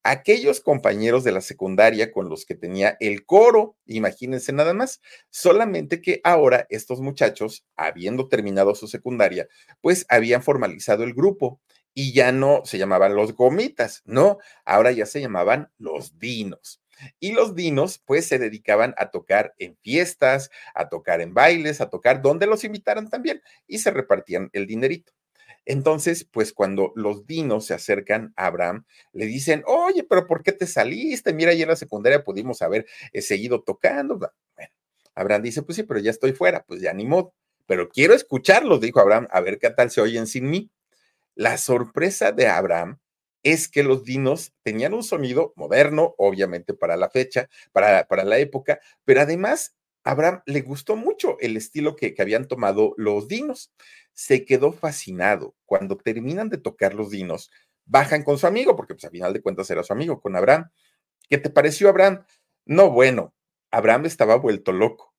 aquellos 0.04 0.61
compañeros 0.61 1.25
de 1.25 1.32
la 1.32 1.40
secundaria 1.40 2.12
con 2.12 2.28
los 2.28 2.44
que 2.46 2.54
tenía 2.54 2.96
el 3.00 3.26
coro, 3.26 3.76
imagínense 3.87 4.52
nada 4.52 4.75
más, 4.75 5.00
solamente 5.30 6.00
que 6.02 6.20
ahora 6.25 6.66
estos 6.70 7.00
muchachos, 7.00 7.64
habiendo 7.76 8.28
terminado 8.28 8.75
su 8.75 8.87
secundaria, 8.87 9.49
pues 9.80 10.06
habían 10.08 10.42
formalizado 10.42 11.04
el 11.04 11.14
grupo 11.14 11.61
y 11.94 12.12
ya 12.12 12.32
no 12.32 12.62
se 12.64 12.78
llamaban 12.78 13.16
los 13.16 13.34
gomitas, 13.34 14.02
no, 14.04 14.38
ahora 14.64 14.92
ya 14.92 15.06
se 15.06 15.20
llamaban 15.20 15.70
los 15.78 16.18
dinos. 16.18 16.80
Y 17.20 17.32
los 17.32 17.54
dinos, 17.54 18.00
pues, 18.04 18.26
se 18.26 18.38
dedicaban 18.38 18.94
a 18.99 19.11
tocar 19.11 19.54
en 19.58 19.76
fiestas, 19.82 20.50
a 20.75 20.88
tocar 20.88 21.20
en 21.20 21.34
bailes, 21.34 21.80
a 21.80 21.90
tocar 21.90 22.23
donde 22.23 22.46
los 22.46 22.64
invitaran 22.64 23.11
también, 23.11 23.42
y 23.66 23.78
se 23.78 23.90
repartían 23.90 24.49
el 24.52 24.66
dinerito. 24.66 25.12
Entonces, 25.66 26.25
pues 26.25 26.52
cuando 26.52 26.92
los 26.94 27.26
dinos 27.26 27.66
se 27.66 27.75
acercan 27.75 28.33
a 28.37 28.47
Abraham, 28.47 28.85
le 29.12 29.26
dicen, 29.26 29.62
oye, 29.66 30.04
pero 30.04 30.26
¿por 30.26 30.42
qué 30.42 30.52
te 30.52 30.66
saliste? 30.66 31.33
Mira, 31.33 31.52
ahí 31.52 31.62
en 31.62 31.68
la 31.68 31.76
secundaria 31.76 32.23
pudimos 32.23 32.61
haber 32.62 32.87
eh, 33.12 33.23
seguido 33.23 33.62
tocando. 33.62 34.18
Bueno, 34.18 34.73
Abraham 35.14 35.42
dice, 35.42 35.62
pues 35.62 35.76
sí, 35.76 35.83
pero 35.85 36.00
ya 36.00 36.11
estoy 36.11 36.33
fuera, 36.33 36.64
pues 36.66 36.80
ya 36.80 36.92
ni 36.92 37.06
modo. 37.06 37.35
Pero 37.66 37.88
quiero 37.88 38.14
escucharlos, 38.14 38.80
dijo 38.80 39.00
Abraham, 39.00 39.26
a 39.30 39.40
ver 39.40 39.59
qué 39.59 39.71
tal 39.71 39.90
se 39.90 40.00
oyen 40.00 40.26
sin 40.26 40.50
mí. 40.50 40.71
La 41.35 41.56
sorpresa 41.56 42.30
de 42.33 42.47
Abraham 42.47 42.99
es 43.42 43.68
que 43.68 43.83
los 43.83 44.04
dinos 44.04 44.54
tenían 44.62 44.94
un 44.94 45.02
sonido 45.02 45.52
moderno, 45.56 46.14
obviamente 46.18 46.75
para 46.75 46.97
la 46.97 47.11
fecha, 47.11 47.49
para, 47.73 48.06
para 48.06 48.25
la 48.25 48.38
época, 48.38 48.80
pero 49.04 49.21
además 49.21 49.75
Abraham 50.04 50.42
le 50.46 50.61
gustó 50.61 50.96
mucho 50.96 51.38
el 51.40 51.56
estilo 51.56 51.96
que, 51.96 52.14
que, 52.14 52.23
habían 52.23 52.46
tomado 52.46 52.94
los 52.96 53.26
dinos. 53.26 53.73
Se 54.12 54.44
quedó 54.44 54.73
fascinado. 54.73 55.56
Cuando 55.64 55.96
terminan 55.96 56.50
de 56.50 56.58
tocar 56.58 56.94
los 56.94 57.11
dinos, 57.11 57.50
bajan 57.87 58.23
con 58.23 58.38
su 58.38 58.46
amigo, 58.46 58.76
porque 58.76 58.94
pues 58.94 59.11
final 59.11 59.32
de 59.32 59.42
cuentas 59.42 59.70
era 59.70 59.82
su 59.82 59.92
amigo, 59.92 60.20
con 60.20 60.37
Abraham. 60.37 60.70
¿Qué 61.28 61.38
te 61.38 61.50
pareció, 61.50 61.88
Abraham? 61.88 62.25
No, 62.66 62.90
bueno, 62.90 63.34
Abraham 63.70 64.06
estaba 64.06 64.37
vuelto 64.37 64.73
loco. 64.73 65.14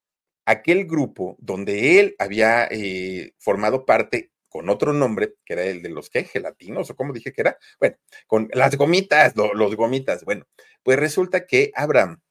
Aquel 0.46 0.86
grupo 0.86 1.36
donde 1.40 2.00
él 2.00 2.16
había 2.20 2.68
eh, 2.70 3.34
formado 3.40 3.86
parte 3.86 4.32
con 4.48 4.70
otro 4.70 4.94
nombre, 4.94 5.36
que 5.44 5.54
era 5.54 5.64
el 5.64 5.82
de 5.82 5.90
los 5.90 6.10
que 6.10 6.24
gelatinos, 6.24 6.90
o 6.90 6.96
como 6.96 7.12
dije 7.12 7.34
que 7.34 7.42
era, 7.42 7.58
bueno, 7.80 7.98
con 8.28 8.50
las 8.54 8.78
gomitas, 8.78 9.34
los 9.36 9.76
gomitas. 9.76 10.24
Bueno, 10.24 10.46
pues 10.84 10.98
resulta 10.98 11.46
que 11.46 11.72
Abraham 11.76 12.22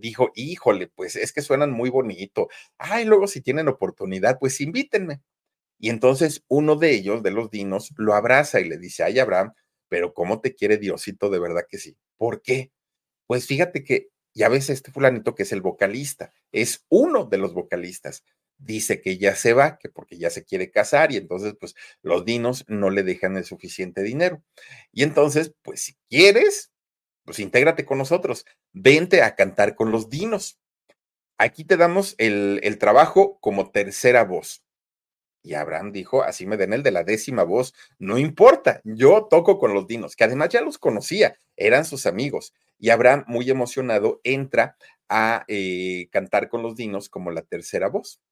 dijo, 0.00 0.30
híjole, 0.34 0.88
pues 0.88 1.16
es 1.16 1.32
que 1.32 1.42
suenan 1.42 1.70
muy 1.72 1.90
bonito. 1.90 2.48
Ay, 2.78 3.04
luego 3.04 3.26
si 3.26 3.40
tienen 3.40 3.68
oportunidad, 3.68 4.38
pues 4.38 4.60
invítenme. 4.60 5.20
Y 5.78 5.90
entonces 5.90 6.44
uno 6.48 6.76
de 6.76 6.92
ellos, 6.92 7.22
de 7.22 7.30
los 7.30 7.50
dinos, 7.50 7.92
lo 7.96 8.14
abraza 8.14 8.60
y 8.60 8.68
le 8.68 8.78
dice, 8.78 9.04
ay, 9.04 9.18
Abraham, 9.18 9.52
pero 9.88 10.14
¿cómo 10.14 10.40
te 10.40 10.54
quiere 10.54 10.76
Diosito? 10.76 11.30
De 11.30 11.38
verdad 11.38 11.62
que 11.68 11.78
sí. 11.78 11.96
¿Por 12.16 12.42
qué? 12.42 12.72
Pues 13.26 13.46
fíjate 13.46 13.84
que 13.84 14.08
ya 14.34 14.48
ves 14.48 14.70
este 14.70 14.92
fulanito 14.92 15.34
que 15.34 15.42
es 15.44 15.52
el 15.52 15.62
vocalista, 15.62 16.32
es 16.52 16.84
uno 16.88 17.24
de 17.24 17.38
los 17.38 17.54
vocalistas. 17.54 18.24
Dice 18.56 19.00
que 19.00 19.18
ya 19.18 19.36
se 19.36 19.52
va, 19.52 19.78
que 19.78 19.88
porque 19.88 20.18
ya 20.18 20.30
se 20.30 20.44
quiere 20.44 20.70
casar 20.70 21.12
y 21.12 21.16
entonces 21.16 21.54
pues 21.58 21.74
los 22.02 22.24
dinos 22.24 22.64
no 22.68 22.90
le 22.90 23.04
dejan 23.04 23.36
el 23.36 23.44
suficiente 23.44 24.02
dinero. 24.02 24.42
Y 24.92 25.04
entonces, 25.04 25.54
pues 25.62 25.80
si 25.82 25.96
quieres, 26.08 26.72
pues 27.28 27.40
intégrate 27.40 27.84
con 27.84 27.98
nosotros, 27.98 28.46
vente 28.72 29.20
a 29.20 29.34
cantar 29.34 29.74
con 29.74 29.92
los 29.92 30.08
dinos. 30.08 30.58
Aquí 31.36 31.62
te 31.62 31.76
damos 31.76 32.14
el, 32.16 32.58
el 32.62 32.78
trabajo 32.78 33.38
como 33.42 33.70
tercera 33.70 34.24
voz. 34.24 34.64
Y 35.42 35.52
Abraham 35.52 35.92
dijo, 35.92 36.22
así 36.22 36.46
me 36.46 36.56
den 36.56 36.72
el 36.72 36.82
de 36.82 36.90
la 36.90 37.04
décima 37.04 37.42
voz, 37.42 37.74
no 37.98 38.16
importa, 38.16 38.80
yo 38.82 39.26
toco 39.28 39.58
con 39.58 39.74
los 39.74 39.86
dinos, 39.86 40.16
que 40.16 40.24
además 40.24 40.48
ya 40.48 40.62
los 40.62 40.78
conocía, 40.78 41.36
eran 41.54 41.84
sus 41.84 42.06
amigos. 42.06 42.54
Y 42.78 42.88
Abraham, 42.88 43.24
muy 43.26 43.50
emocionado, 43.50 44.22
entra 44.24 44.78
a 45.10 45.44
eh, 45.48 46.08
cantar 46.10 46.48
con 46.48 46.62
los 46.62 46.76
dinos 46.76 47.10
como 47.10 47.30
la 47.30 47.42
tercera 47.42 47.90
voz. 47.90 48.22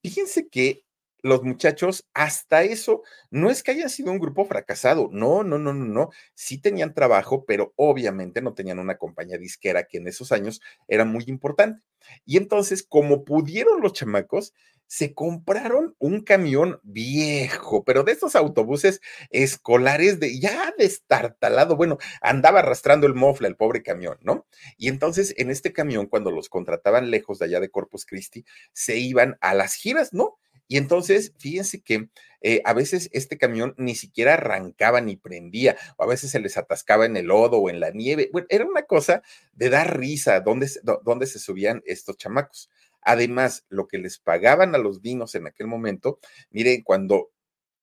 Fíjense 0.00 0.48
que 0.48 0.84
los 1.22 1.42
muchachos, 1.42 2.06
hasta 2.14 2.62
eso, 2.62 3.02
no 3.30 3.50
es 3.50 3.62
que 3.62 3.72
haya 3.72 3.88
sido 3.88 4.12
un 4.12 4.18
grupo 4.18 4.44
fracasado, 4.44 5.08
no, 5.12 5.42
no, 5.42 5.58
no, 5.58 5.72
no, 5.74 5.84
no, 5.84 6.10
sí 6.34 6.58
tenían 6.58 6.94
trabajo, 6.94 7.44
pero 7.46 7.72
obviamente 7.76 8.40
no 8.40 8.54
tenían 8.54 8.78
una 8.78 8.98
compañía 8.98 9.38
disquera 9.38 9.84
que 9.84 9.98
en 9.98 10.08
esos 10.08 10.32
años 10.32 10.60
era 10.86 11.04
muy 11.04 11.24
importante. 11.26 11.82
Y 12.24 12.36
entonces, 12.36 12.82
como 12.82 13.24
pudieron 13.24 13.80
los 13.80 13.92
chamacos, 13.92 14.54
se 14.88 15.14
compraron 15.14 15.94
un 15.98 16.22
camión 16.22 16.80
viejo, 16.82 17.84
pero 17.84 18.04
de 18.04 18.12
estos 18.12 18.34
autobuses 18.34 19.00
escolares 19.30 20.18
de 20.18 20.40
ya 20.40 20.72
destartalado, 20.78 21.76
bueno, 21.76 21.98
andaba 22.22 22.60
arrastrando 22.60 23.06
el 23.06 23.14
mofle 23.14 23.48
el 23.48 23.56
pobre 23.56 23.82
camión, 23.82 24.16
¿no? 24.22 24.46
Y 24.78 24.88
entonces 24.88 25.34
en 25.36 25.50
este 25.50 25.74
camión, 25.74 26.06
cuando 26.06 26.30
los 26.30 26.48
contrataban 26.48 27.10
lejos 27.10 27.38
de 27.38 27.44
allá 27.44 27.60
de 27.60 27.70
Corpus 27.70 28.06
Christi, 28.06 28.44
se 28.72 28.96
iban 28.96 29.36
a 29.42 29.52
las 29.54 29.74
giras, 29.74 30.14
¿no? 30.14 30.38
Y 30.68 30.76
entonces, 30.76 31.32
fíjense 31.38 31.80
que 31.82 32.10
eh, 32.42 32.60
a 32.64 32.74
veces 32.74 33.08
este 33.12 33.38
camión 33.38 33.74
ni 33.78 33.94
siquiera 33.94 34.34
arrancaba 34.34 35.00
ni 35.00 35.16
prendía, 35.16 35.76
o 35.96 36.04
a 36.04 36.06
veces 36.06 36.30
se 36.30 36.40
les 36.40 36.56
atascaba 36.56 37.06
en 37.06 37.16
el 37.16 37.26
lodo 37.26 37.58
o 37.58 37.70
en 37.70 37.80
la 37.80 37.90
nieve. 37.90 38.28
Bueno, 38.32 38.46
era 38.50 38.66
una 38.66 38.82
cosa 38.82 39.22
de 39.54 39.70
dar 39.70 39.98
risa 39.98 40.40
donde, 40.40 40.70
donde 41.04 41.26
se 41.26 41.38
subían 41.38 41.82
estos 41.86 42.16
chamacos. 42.18 42.70
Además, 43.00 43.64
lo 43.70 43.88
que 43.88 43.98
les 43.98 44.18
pagaban 44.18 44.74
a 44.74 44.78
los 44.78 45.02
dinos 45.02 45.34
en 45.34 45.46
aquel 45.46 45.66
momento, 45.66 46.20
miren, 46.50 46.82
cuando, 46.82 47.30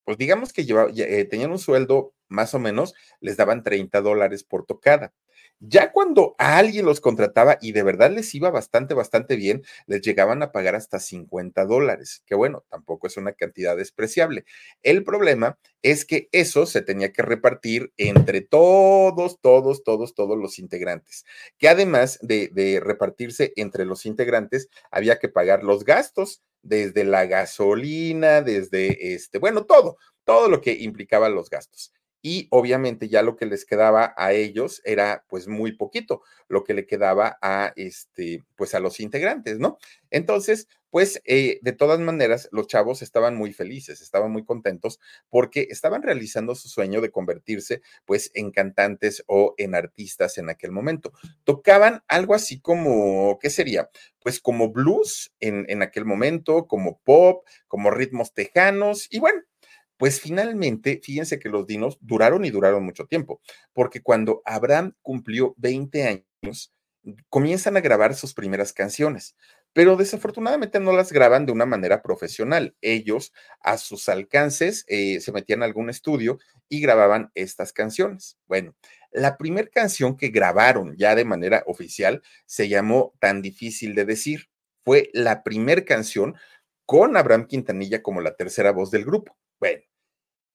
pues 0.04 0.18
digamos 0.18 0.54
que 0.54 0.62
eh, 0.64 1.26
tenían 1.26 1.52
un 1.52 1.60
sueldo 1.60 2.14
más 2.28 2.54
o 2.54 2.60
menos, 2.60 2.94
les 3.20 3.38
daban 3.38 3.64
30 3.64 4.02
dólares 4.02 4.44
por 4.44 4.66
tocada. 4.66 5.14
Ya 5.60 5.92
cuando 5.94 6.36
alguien 6.38 6.86
los 6.86 7.00
contrataba 7.00 7.58
y 7.62 7.72
de 7.72 7.82
verdad 7.82 8.12
les 8.12 8.36
iba 8.36 8.50
bastante, 8.52 8.94
bastante 8.94 9.38
bien, 9.38 9.64
les 9.88 10.02
llegaban 10.02 10.44
a 10.44 10.52
pagar 10.52 10.76
hasta 10.76 11.00
50 11.00 11.66
dólares, 11.66 12.22
que 12.26 12.36
bueno, 12.36 12.66
tampoco 12.70 13.08
es 13.08 13.16
una 13.18 13.34
cantidad 13.34 13.76
despreciable. 13.78 14.46
El 14.84 15.04
problema 15.04 15.58
es 15.82 16.06
que 16.06 16.28
eso 16.34 16.66
se 16.66 16.82
tenía 16.82 17.14
que 17.14 17.22
repartir 17.22 17.94
entre 17.98 18.42
todos, 18.42 19.40
todos, 19.42 19.84
todos, 19.84 20.14
todos 20.14 20.38
los 20.38 20.60
integrantes, 20.60 21.26
que 21.58 21.70
además 21.70 22.20
de, 22.22 22.50
de 22.54 22.82
repartirse 22.82 23.54
entre 23.56 23.86
los 23.86 24.06
integrantes, 24.06 24.70
había 24.92 25.20
que 25.20 25.30
pagar 25.30 25.64
los 25.64 25.86
gastos 25.86 26.42
desde 26.64 27.06
la 27.06 27.26
gasolina, 27.28 28.42
desde 28.42 29.14
este, 29.14 29.40
bueno, 29.40 29.66
todo, 29.66 29.98
todo 30.26 30.50
lo 30.50 30.60
que 30.62 30.74
implicaba 30.74 31.30
los 31.30 31.50
gastos 31.50 31.94
y 32.26 32.48
obviamente 32.50 33.08
ya 33.08 33.22
lo 33.22 33.36
que 33.36 33.46
les 33.46 33.66
quedaba 33.66 34.16
a 34.18 34.34
ellos 34.34 34.82
era 34.84 35.24
pues 35.30 35.48
muy 35.48 35.74
poquito, 35.74 36.24
lo 36.48 36.64
que 36.64 36.74
le 36.74 36.88
quedaba 36.88 37.38
a 37.40 37.72
este 37.76 38.44
pues 38.56 38.74
a 38.74 38.80
los 38.80 39.00
integrantes, 39.00 39.60
¿no? 39.60 39.78
Entonces, 40.10 40.68
pues 40.90 41.22
eh, 41.26 41.60
de 41.62 41.72
todas 41.72 42.00
maneras 42.00 42.50
los 42.52 42.66
chavos 42.66 43.04
estaban 43.04 43.36
muy 43.36 43.54
felices, 43.54 44.02
estaban 44.02 44.32
muy 44.32 44.44
contentos 44.44 45.00
porque 45.30 45.68
estaban 45.70 46.02
realizando 46.02 46.56
su 46.56 46.68
sueño 46.68 47.00
de 47.00 47.12
convertirse 47.12 47.84
pues 48.06 48.32
en 48.34 48.50
cantantes 48.50 49.24
o 49.28 49.54
en 49.60 49.76
artistas 49.76 50.40
en 50.40 50.50
aquel 50.50 50.72
momento. 50.72 51.14
Tocaban 51.44 52.02
algo 52.08 52.34
así 52.34 52.60
como, 52.60 53.38
¿qué 53.40 53.52
sería? 53.52 53.92
Pues 54.24 54.40
como 54.40 54.72
blues 54.72 55.32
en, 55.40 55.66
en 55.70 55.84
aquel 55.84 56.06
momento, 56.06 56.66
como 56.66 57.00
pop, 57.04 57.46
como 57.68 57.92
ritmos 57.92 58.34
tejanos 58.34 59.08
y 59.12 59.20
bueno, 59.20 59.44
Pues 59.98 60.20
finalmente, 60.20 61.00
fíjense 61.04 61.40
que 61.40 61.50
los 61.50 61.66
dinos 61.68 61.98
duraron 62.02 62.44
y 62.46 62.50
duraron 62.50 62.84
mucho 62.84 63.06
tiempo, 63.06 63.42
porque 63.74 64.02
cuando 64.02 64.42
Abraham 64.46 64.94
cumplió 65.02 65.54
20 65.58 66.04
años, 66.08 66.74
comienzan 67.30 67.78
a 67.78 67.82
grabar 67.82 68.16
sus 68.16 68.34
primeras 68.34 68.74
canciones, 68.74 69.36
pero 69.74 69.96
desafortunadamente 69.96 70.80
no 70.80 70.94
las 70.94 71.12
graban 71.12 71.46
de 71.46 71.52
una 71.52 71.66
manera 71.66 72.02
profesional. 72.02 72.76
Ellos, 72.82 73.34
a 73.62 73.78
sus 73.78 74.10
alcances, 74.10 74.86
eh, 74.88 75.20
se 75.20 75.32
metían 75.32 75.62
a 75.62 75.66
algún 75.66 75.90
estudio 75.90 76.40
y 76.70 76.82
grababan 76.82 77.32
estas 77.36 77.74
canciones. 77.74 78.38
Bueno, 78.48 78.76
la 79.12 79.38
primera 79.38 79.68
canción 79.70 80.18
que 80.18 80.30
grabaron 80.30 80.96
ya 80.98 81.16
de 81.16 81.26
manera 81.26 81.64
oficial 81.68 82.22
se 82.46 82.70
llamó 82.70 83.14
Tan 83.20 83.42
difícil 83.42 83.96
de 83.96 84.06
decir. 84.06 84.50
Fue 84.84 85.10
la 85.14 85.44
primera 85.44 85.84
canción 85.84 86.36
con 86.86 87.18
Abraham 87.18 87.48
Quintanilla 87.48 88.02
como 88.02 88.22
la 88.22 88.36
tercera 88.36 88.72
voz 88.72 88.92
del 88.92 89.06
grupo. 89.06 89.36
Bueno, 89.60 89.82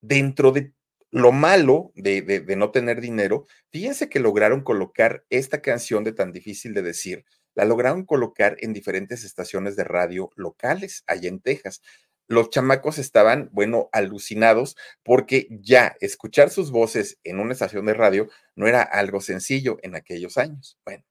dentro 0.03 0.53
de 0.53 0.73
lo 1.11 1.33
malo 1.33 1.93
de, 1.97 2.45
no 2.57 2.71
tener 2.71 3.01
dinero, 3.01 3.47
fíjense 3.71 4.09
que 4.09 4.21
lograron 4.21 4.63
colocar 4.63 5.25
esta 5.31 5.63
canción 5.63 6.05
de 6.05 6.13
tan 6.13 6.33
difícil 6.33 6.75
de 6.75 6.83
decir, 6.83 7.25
la 7.55 7.65
lograron 7.65 8.05
colocar 8.05 8.57
en 8.61 8.73
diferentes 8.73 9.25
estaciones 9.25 9.77
de 9.77 9.85
radio 9.85 10.31
locales 10.37 11.03
allá 11.07 11.29
en 11.29 11.41
Texas. 11.41 11.83
Los 12.29 12.51
chamacos 12.51 12.99
estaban, 12.99 13.51
bueno, 13.53 13.89
alucinados 13.93 14.77
porque 15.03 15.49
ya 15.51 15.97
escuchar 16.01 16.51
sus 16.51 16.71
voces 16.71 17.19
en 17.25 17.41
una 17.41 17.53
estación 17.53 17.87
de 17.87 17.95
radio 17.95 18.29
no 18.55 18.69
era 18.69 18.83
algo 18.83 19.21
sencillo 19.21 19.79
en 19.83 19.97
aquellos 19.97 20.39
años. 20.39 20.79
Bueno, 20.85 21.05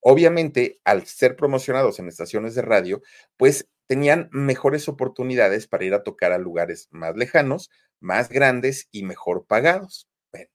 obviamente, 0.00 0.80
al 0.84 1.06
ser 1.06 1.36
promocionados 1.36 1.98
en 1.98 2.08
estaciones 2.08 2.54
de 2.54 2.62
radio, 2.62 3.02
pues 3.36 3.68
tenían 3.92 4.30
mejores 4.32 4.88
oportunidades 4.88 5.66
para 5.66 5.84
ir 5.84 5.92
a 5.92 6.02
tocar 6.02 6.32
a 6.32 6.38
lugares 6.38 6.88
más 6.92 7.14
lejanos, 7.14 7.68
más 8.00 8.30
grandes 8.30 8.88
y 8.90 9.02
mejor 9.02 9.44
pagados. 9.44 10.08
Bueno, 10.32 10.48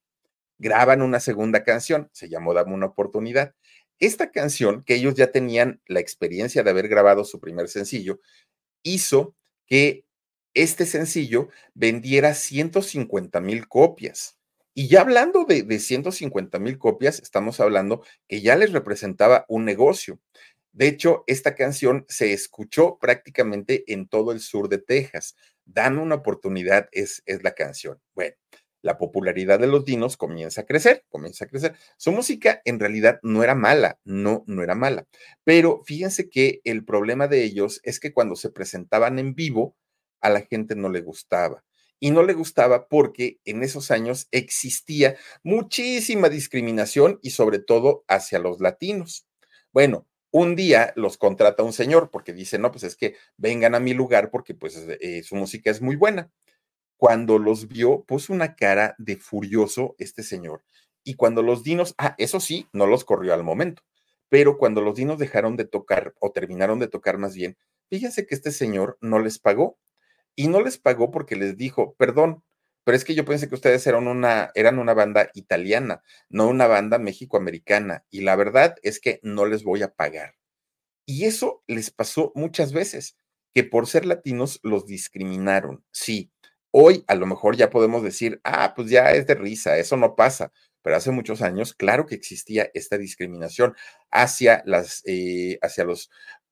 graban 0.57 1.03
una 1.03 1.19
segunda 1.19 1.63
canción, 1.63 2.09
se 2.13 2.29
llamó 2.29 2.55
Dame 2.55 2.73
una 2.73 2.87
oportunidad. 2.87 3.53
Esta 3.99 4.31
canción, 4.31 4.83
que 4.83 4.95
ellos 4.95 5.13
ya 5.13 5.31
tenían 5.31 5.79
la 5.85 5.99
experiencia 5.99 6.63
de 6.63 6.71
haber 6.71 6.87
grabado 6.87 7.25
su 7.25 7.39
primer 7.39 7.69
sencillo, 7.69 8.21
hizo 8.81 9.35
que 9.67 10.03
este 10.55 10.87
sencillo 10.87 11.49
vendiera 11.75 12.33
150 12.33 13.39
mil 13.39 13.67
copias. 13.67 14.39
Y 14.73 14.87
ya 14.87 15.01
hablando 15.01 15.45
de, 15.45 15.61
de 15.61 15.77
150 15.77 16.57
mil 16.57 16.79
copias, 16.79 17.19
estamos 17.19 17.59
hablando 17.59 18.03
que 18.27 18.41
ya 18.41 18.55
les 18.55 18.71
representaba 18.71 19.45
un 19.47 19.63
negocio. 19.63 20.19
De 20.77 20.87
hecho, 20.87 21.23
esta 21.25 21.55
canción 21.55 22.05
se 22.07 22.33
escuchó 22.33 22.99
prácticamente 23.01 23.83
en 23.91 24.07
todo 24.07 24.31
el 24.31 24.39
sur 24.39 24.69
de 24.69 24.77
Texas. 24.77 25.35
Dan 25.65 25.97
una 25.97 26.13
oportunidad 26.13 26.87
es, 26.91 27.23
es 27.25 27.41
la 27.41 27.55
canción. 27.55 27.99
Bueno, 28.13 28.35
la 28.83 28.99
popularidad 28.99 29.59
de 29.59 29.65
los 29.65 29.85
dinos 29.85 30.17
comienza 30.17 30.61
a 30.61 30.65
crecer, 30.67 31.03
comienza 31.09 31.45
a 31.45 31.47
crecer. 31.47 31.73
Su 31.97 32.11
música 32.11 32.61
en 32.63 32.79
realidad 32.79 33.19
no 33.23 33.43
era 33.43 33.55
mala, 33.55 33.99
no, 34.03 34.43
no 34.45 34.61
era 34.61 34.75
mala. 34.75 35.07
Pero 35.43 35.81
fíjense 35.83 36.29
que 36.29 36.61
el 36.63 36.85
problema 36.85 37.27
de 37.27 37.43
ellos 37.43 37.79
es 37.81 37.99
que 37.99 38.13
cuando 38.13 38.35
se 38.35 38.51
presentaban 38.51 39.17
en 39.17 39.33
vivo, 39.33 39.75
a 40.21 40.29
la 40.29 40.41
gente 40.41 40.75
no 40.75 40.89
le 40.89 41.01
gustaba. 41.01 41.63
Y 41.99 42.11
no 42.11 42.21
le 42.21 42.33
gustaba 42.33 42.87
porque 42.87 43.39
en 43.45 43.63
esos 43.63 43.89
años 43.89 44.27
existía 44.29 45.17
muchísima 45.41 46.29
discriminación 46.29 47.17
y 47.23 47.31
sobre 47.31 47.57
todo 47.57 48.05
hacia 48.07 48.37
los 48.37 48.61
latinos. 48.61 49.25
Bueno, 49.73 50.07
un 50.39 50.55
día 50.55 50.93
los 50.95 51.17
contrata 51.17 51.63
un 51.63 51.73
señor 51.73 52.09
porque 52.11 52.33
dice, 52.33 52.59
no, 52.59 52.71
pues 52.71 52.83
es 52.83 52.95
que 52.95 53.15
vengan 53.37 53.75
a 53.75 53.79
mi 53.79 53.93
lugar 53.93 54.29
porque 54.29 54.53
pues 54.53 54.77
eh, 54.99 55.23
su 55.23 55.35
música 55.35 55.71
es 55.71 55.81
muy 55.81 55.95
buena. 55.95 56.31
Cuando 56.97 57.39
los 57.39 57.67
vio, 57.67 58.03
puso 58.03 58.33
una 58.33 58.55
cara 58.55 58.95
de 58.97 59.17
furioso 59.17 59.95
este 59.97 60.23
señor. 60.23 60.63
Y 61.03 61.15
cuando 61.15 61.41
los 61.41 61.63
dinos, 61.63 61.95
ah, 61.97 62.15
eso 62.17 62.39
sí, 62.39 62.67
no 62.73 62.85
los 62.87 63.03
corrió 63.05 63.33
al 63.33 63.43
momento, 63.43 63.83
pero 64.29 64.57
cuando 64.57 64.81
los 64.81 64.95
dinos 64.95 65.17
dejaron 65.17 65.55
de 65.55 65.65
tocar 65.65 66.13
o 66.19 66.31
terminaron 66.31 66.79
de 66.79 66.87
tocar 66.87 67.17
más 67.17 67.33
bien, 67.33 67.57
fíjense 67.89 68.25
que 68.25 68.35
este 68.35 68.51
señor 68.51 68.97
no 69.01 69.19
les 69.19 69.39
pagó. 69.39 69.77
Y 70.35 70.49
no 70.49 70.61
les 70.61 70.77
pagó 70.77 71.09
porque 71.09 71.35
les 71.35 71.57
dijo, 71.57 71.95
perdón, 71.95 72.43
pero 72.87 72.95
es 72.95 73.03
que 73.03 73.15
yo 73.15 73.25
pensé 73.25 73.49
que 73.49 73.55
ustedes 73.55 73.85
eran 73.85 74.07
una, 74.07 74.49
eran 74.55 74.79
una 74.79 74.93
banda 74.93 75.29
italiana, 75.33 76.03
no 76.29 76.47
una 76.47 76.67
banda 76.67 76.97
mexicoamericana, 76.97 78.05
y 78.09 78.21
la 78.21 78.37
verdad 78.37 78.77
es 78.81 79.01
que 79.01 79.19
no 79.23 79.45
les 79.45 79.65
voy 79.65 79.83
a 79.83 79.93
pagar. 79.93 80.35
Y 81.05 81.25
eso 81.25 81.65
les 81.67 81.91
pasó 81.91 82.31
muchas 82.33 82.71
veces, 82.71 83.17
que 83.53 83.65
por 83.65 83.87
ser 83.87 84.05
latinos 84.05 84.61
los 84.63 84.85
discriminaron. 84.85 85.83
Sí, 85.91 86.31
hoy 86.71 87.03
a 87.07 87.15
lo 87.15 87.25
mejor 87.25 87.57
ya 87.57 87.69
podemos 87.69 88.03
decir, 88.03 88.39
ah, 88.45 88.71
pues 88.73 88.89
ya 88.89 89.11
es 89.11 89.27
de 89.27 89.35
risa, 89.35 89.77
eso 89.77 89.97
no 89.97 90.15
pasa, 90.15 90.53
pero 90.81 90.95
hace 90.95 91.11
muchos 91.11 91.41
años, 91.41 91.73
claro 91.73 92.05
que 92.05 92.15
existía 92.15 92.71
esta 92.73 92.97
discriminación 92.97 93.75
hacia 94.11 94.63
las, 94.65 95.03
eh, 95.05 95.59
hacia 95.61 95.83
los, 95.83 96.09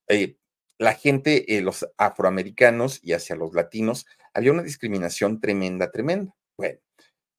eh, 0.09 0.35
la 0.79 0.95
gente, 0.95 1.55
eh, 1.55 1.61
los 1.61 1.87
afroamericanos 1.97 2.99
y 3.01 3.13
hacia 3.13 3.37
los 3.37 3.53
latinos 3.53 4.05
había 4.35 4.51
una 4.51 4.63
discriminación 4.63 5.39
tremenda, 5.39 5.91
tremenda. 5.91 6.35
Bueno, 6.57 6.79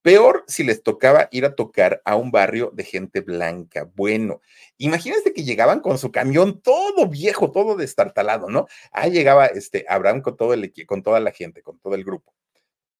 peor 0.02 0.44
si 0.48 0.64
les 0.64 0.82
tocaba 0.82 1.28
ir 1.30 1.44
a 1.44 1.54
tocar 1.54 2.00
a 2.04 2.16
un 2.16 2.30
barrio 2.30 2.70
de 2.74 2.85
gente 2.85 3.20
blanca. 3.20 3.90
Bueno, 3.94 4.40
imagínense 4.78 5.32
que 5.32 5.44
llegaban 5.44 5.80
con 5.80 5.98
su 5.98 6.11
camión 6.12 6.61
todo 6.62 7.09
viejo, 7.09 7.52
todo 7.52 7.76
destartalado, 7.76 8.48
¿no? 8.48 8.66
Ahí 8.92 9.11
llegaba 9.11 9.46
este 9.46 9.85
Abraham 9.88 10.22
con 10.22 10.37
todo 10.37 10.54
el 10.54 10.72
con 10.87 11.02
toda 11.02 11.20
la 11.20 11.32
gente, 11.32 11.62
con 11.62 11.78
todo 11.80 11.94
el 11.94 12.04
grupo. 12.04 12.35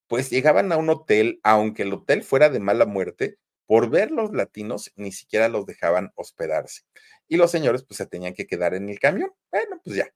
Pues 0.09 0.31
llegaban 0.31 0.73
a 0.73 0.77
un 0.77 0.91
hotel, 0.91 1.41
aunque 1.43 1.83
el 1.85 1.93
hotel 1.93 2.23
fuera 2.23 2.51
de 2.51 2.61
mala 2.61 2.87
muerte, 2.87 3.39
por 3.67 3.91
ver 3.91 4.11
los 4.11 4.33
latinos 4.33 4.93
ni 4.97 5.13
siquiera 5.13 5.49
los 5.49 5.67
dejaban 5.67 6.13
hospedarse. 6.17 6.83
Y 7.29 7.37
los 7.37 7.51
señores 7.51 7.85
pues 7.85 7.99
se 7.99 8.07
tenían 8.07 8.35
que 8.35 8.47
quedar 8.47 8.75
en 8.75 8.89
el 8.89 9.01
camión. 9.01 9.33
Bueno, 9.51 9.81
pues 9.85 9.97
ya, 9.97 10.13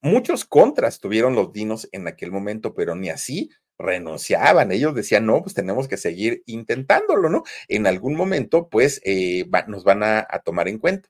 Muchos 0.00 0.44
contras 0.44 1.00
tuvieron 1.00 1.34
los 1.34 1.52
dinos 1.52 1.88
en 1.92 2.06
aquel 2.06 2.30
momento, 2.30 2.74
pero 2.74 2.94
ni 2.94 3.10
así 3.10 3.50
renunciaban. 3.78 4.72
Ellos 4.72 4.94
decían, 4.94 5.26
no, 5.26 5.42
pues 5.42 5.54
tenemos 5.54 5.88
que 5.88 5.96
seguir 5.96 6.42
intentándolo, 6.46 7.28
¿no? 7.28 7.44
En 7.68 7.86
algún 7.86 8.14
momento, 8.14 8.68
pues, 8.68 9.00
eh, 9.04 9.46
nos 9.66 9.84
van 9.84 10.02
a, 10.02 10.26
tomar 10.44 10.68
en 10.68 10.78
cuenta. 10.78 11.08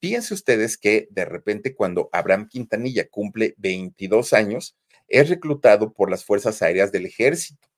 Fíjense 0.00 0.34
ustedes 0.34 0.76
que 0.76 1.08
de 1.10 1.24
repente 1.24 1.74
cuando 1.74 2.08
Abraham 2.12 2.48
Quintanilla 2.48 3.08
cumple 3.08 3.54
22 3.58 4.32
años, 4.32 4.76
es 5.08 5.28
reclutado 5.28 5.92
por 5.92 6.10
las 6.10 6.24
Fuerzas 6.24 6.62
Aéreas 6.62 6.92
del 6.92 7.06
Ejército. 7.06 7.68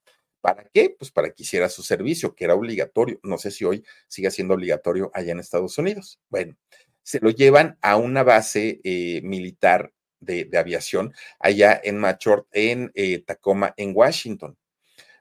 ¿Para 0.41 0.65
qué? 0.73 0.95
Pues 0.99 1.11
para 1.11 1.31
que 1.31 1.43
hiciera 1.43 1.69
su 1.69 1.83
servicio, 1.83 2.35
que 2.35 2.45
era 2.45 2.55
obligatorio. 2.55 3.21
No 3.23 3.39
sé 3.39 3.51
si 3.51 3.65
hoy 3.65 3.85
sigue 4.09 4.31
siendo 4.31 4.55
obligatorio 4.55 5.11
allá 5.15 5.33
en 5.33 5.41
Estados 5.41 5.79
Unidos. 5.79 6.21
Bueno, 6.29 6.57
se 7.03 7.21
lo 7.21 7.31
llevan 7.31 7.79
a 7.83 7.97
una 7.97 8.23
base 8.23 8.81
eh, 8.85 9.21
militar 9.23 9.93
de, 10.21 10.49
aviación 10.59 11.15
allá 11.39 11.81
en 11.83 11.99
Machort, 11.99 12.47
en 12.53 12.91
eh, 12.95 13.21
Tacoma, 13.21 13.75
en 13.77 13.93
Washington. 13.95 14.57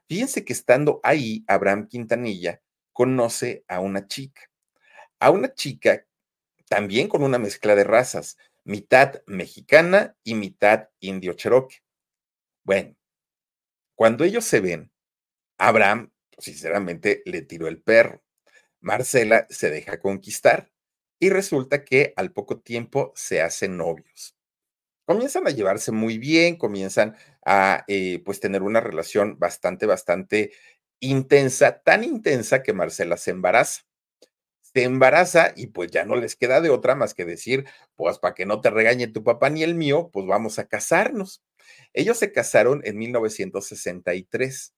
Fíjense 0.08 0.44
que 0.44 0.52
estando 0.52 1.00
ahí, 1.02 1.44
Abraham 1.46 1.86
Quintanilla 1.86 2.62
conoce 2.92 3.64
a 3.68 3.80
una 3.80 4.06
chica, 4.06 4.42
a 5.20 5.30
una 5.30 5.54
chica 5.54 6.06
también 6.68 7.08
con 7.08 7.22
una 7.22 7.38
mezcla 7.38 7.74
de 7.74 7.84
razas, 7.84 8.36
mitad 8.64 9.22
mexicana 9.26 10.16
y 10.24 10.34
mitad 10.34 10.88
indio 11.00 11.34
cherokee. 11.34 11.82
Bueno, 12.64 12.96
cuando 13.94 14.24
ellos 14.24 14.44
se 14.44 14.60
ven, 14.60 14.92
Abraham, 15.58 16.10
sinceramente, 16.38 17.22
le 17.24 17.42
tiró 17.42 17.68
el 17.68 17.82
perro. 17.82 18.22
Marcela 18.80 19.46
se 19.50 19.70
deja 19.70 20.00
conquistar 20.00 20.70
y 21.18 21.30
resulta 21.30 21.84
que 21.84 22.12
al 22.16 22.32
poco 22.32 22.60
tiempo 22.60 23.12
se 23.16 23.42
hacen 23.42 23.76
novios 23.76 24.37
comienzan 25.08 25.46
a 25.46 25.50
llevarse 25.50 25.90
muy 25.90 26.18
bien, 26.18 26.56
comienzan 26.56 27.16
a 27.42 27.82
eh, 27.88 28.20
pues 28.26 28.40
tener 28.40 28.62
una 28.62 28.80
relación 28.80 29.38
bastante, 29.38 29.86
bastante 29.86 30.52
intensa, 31.00 31.80
tan 31.80 32.04
intensa 32.04 32.62
que 32.62 32.74
Marcela 32.74 33.16
se 33.16 33.30
embaraza. 33.30 33.84
Se 34.60 34.82
embaraza 34.82 35.54
y 35.56 35.68
pues 35.68 35.90
ya 35.90 36.04
no 36.04 36.14
les 36.14 36.36
queda 36.36 36.60
de 36.60 36.68
otra 36.68 36.94
más 36.94 37.14
que 37.14 37.24
decir, 37.24 37.64
pues 37.96 38.18
para 38.18 38.34
que 38.34 38.44
no 38.44 38.60
te 38.60 38.68
regañe 38.68 39.06
tu 39.08 39.24
papá 39.24 39.48
ni 39.48 39.62
el 39.62 39.74
mío, 39.74 40.10
pues 40.12 40.26
vamos 40.26 40.58
a 40.58 40.68
casarnos. 40.68 41.42
Ellos 41.94 42.18
se 42.18 42.30
casaron 42.30 42.82
en 42.84 42.98
1963. 42.98 44.74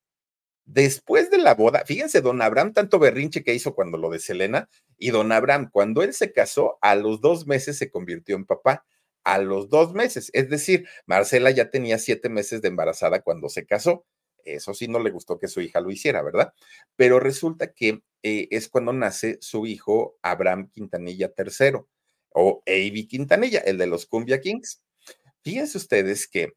Después 0.65 1.29
de 1.33 1.39
la 1.39 1.55
boda, 1.57 1.83
fíjense, 1.85 2.21
don 2.21 2.41
Abraham, 2.41 2.73
tanto 2.73 3.01
berrinche 3.01 3.43
que 3.43 3.55
hizo 3.55 3.75
cuando 3.75 3.99
lo 3.99 4.11
de 4.11 4.21
Selena, 4.21 4.69
y 4.97 5.11
don 5.11 5.33
Abraham, 5.33 5.71
cuando 5.73 6.05
él 6.05 6.15
se 6.15 6.33
casó, 6.33 6.79
a 6.83 6.95
los 6.95 7.21
dos 7.21 7.49
meses 7.49 7.79
se 7.79 7.91
convirtió 7.91 8.37
en 8.37 8.47
papá 8.47 8.85
a 9.25 9.39
los 9.39 9.69
dos 9.69 9.93
meses. 9.95 10.31
Es 10.33 10.49
decir, 10.51 10.87
Marcela 11.07 11.51
ya 11.51 11.71
tenía 11.71 11.99
siete 11.99 12.29
meses 12.29 12.63
de 12.63 12.69
embarazada 12.69 13.23
cuando 13.23 13.49
se 13.49 13.67
casó. 13.67 14.07
Eso 14.45 14.75
sí 14.75 14.89
no 14.89 14.99
le 15.01 15.11
gustó 15.11 15.39
que 15.39 15.49
su 15.49 15.61
hija 15.61 15.81
lo 15.81 15.91
hiciera, 15.91 16.23
¿verdad? 16.23 16.53
Pero 16.97 17.21
resulta 17.21 17.73
que 17.73 18.03
eh, 18.23 18.49
es 18.51 18.69
cuando 18.69 18.93
nace 18.93 19.39
su 19.41 19.67
hijo 19.67 20.19
Abraham 20.23 20.71
Quintanilla 20.71 21.33
III 21.37 21.81
o 22.31 22.63
A.B. 22.67 23.07
Quintanilla, 23.09 23.61
el 23.61 23.79
de 23.79 23.87
los 23.87 24.07
Cumbia 24.07 24.41
Kings. 24.41 24.83
Fíjense 25.43 25.79
ustedes 25.79 26.27
que 26.27 26.55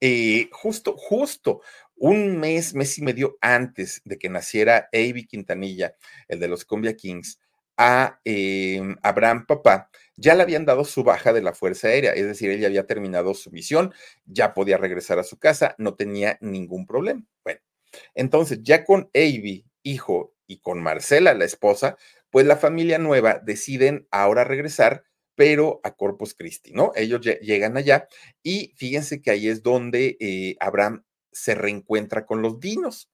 eh, 0.00 0.48
justo, 0.52 0.96
justo 0.96 1.60
un 1.94 2.38
mes, 2.38 2.72
mes 2.74 2.96
y 2.98 3.02
medio 3.02 3.36
antes 3.42 4.00
de 4.04 4.18
que 4.18 4.30
naciera 4.30 4.88
Avi 4.94 5.26
Quintanilla, 5.26 5.94
el 6.28 6.40
de 6.40 6.48
los 6.48 6.64
Cumbia 6.64 6.96
Kings, 6.96 7.38
a 7.80 8.20
em, 8.24 8.96
Abraham 9.02 9.46
Papá, 9.46 9.90
ya 10.16 10.34
le 10.34 10.42
habían 10.42 10.66
dado 10.66 10.84
su 10.84 11.02
baja 11.02 11.32
de 11.32 11.40
la 11.40 11.54
Fuerza 11.54 11.88
Aérea, 11.88 12.12
es 12.12 12.26
decir, 12.26 12.50
ella 12.50 12.66
había 12.66 12.86
terminado 12.86 13.32
su 13.32 13.50
misión, 13.50 13.94
ya 14.26 14.52
podía 14.52 14.76
regresar 14.76 15.18
a 15.18 15.24
su 15.24 15.38
casa, 15.38 15.74
no 15.78 15.94
tenía 15.94 16.36
ningún 16.42 16.86
problema. 16.86 17.24
Bueno, 17.42 17.60
entonces 18.14 18.60
ya 18.62 18.84
con 18.84 19.10
Avi, 19.14 19.64
hijo, 19.82 20.34
y 20.50 20.58
con 20.58 20.82
Marcela, 20.82 21.32
la 21.32 21.44
esposa, 21.44 21.96
pues 22.28 22.44
la 22.44 22.56
familia 22.56 22.98
nueva 22.98 23.40
deciden 23.42 24.08
ahora 24.10 24.42
regresar, 24.42 25.04
pero 25.36 25.80
a 25.84 25.94
Corpus 25.94 26.34
Christi, 26.34 26.72
¿no? 26.72 26.90
Ellos 26.96 27.20
llegan 27.40 27.76
allá 27.76 28.08
y 28.42 28.74
fíjense 28.76 29.22
que 29.22 29.30
ahí 29.30 29.48
es 29.48 29.62
donde 29.62 30.16
eh, 30.18 30.56
Abraham 30.58 31.04
se 31.30 31.54
reencuentra 31.54 32.26
con 32.26 32.42
los 32.42 32.58
dinos, 32.58 33.08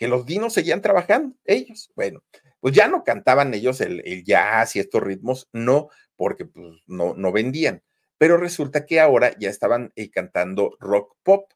que 0.00 0.08
los 0.08 0.24
dinos 0.24 0.54
seguían 0.54 0.80
trabajando, 0.80 1.36
ellos. 1.44 1.92
Bueno, 1.94 2.24
pues 2.58 2.74
ya 2.74 2.88
no 2.88 3.04
cantaban 3.04 3.52
ellos 3.52 3.82
el, 3.82 4.24
jazz 4.24 4.74
y 4.74 4.80
estos 4.80 5.02
ritmos, 5.02 5.50
no, 5.52 5.90
porque 6.16 6.46
pues, 6.46 6.80
no, 6.86 7.12
no 7.14 7.32
vendían, 7.32 7.82
pero 8.16 8.38
resulta 8.38 8.86
que 8.86 8.98
ahora 8.98 9.36
ya 9.38 9.50
estaban 9.50 9.92
eh, 9.96 10.10
cantando 10.10 10.74
rock 10.80 11.16
pop. 11.22 11.52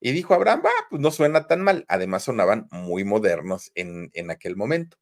Y 0.00 0.10
dijo 0.10 0.34
Abraham, 0.34 0.62
va, 0.66 0.72
pues 0.90 1.00
no 1.00 1.12
suena 1.12 1.46
tan 1.46 1.62
mal. 1.62 1.84
Además 1.86 2.24
sonaban 2.24 2.66
muy 2.72 3.04
modernos 3.04 3.70
en, 3.76 4.10
en 4.14 4.32
aquel 4.32 4.56
momento. 4.56 4.98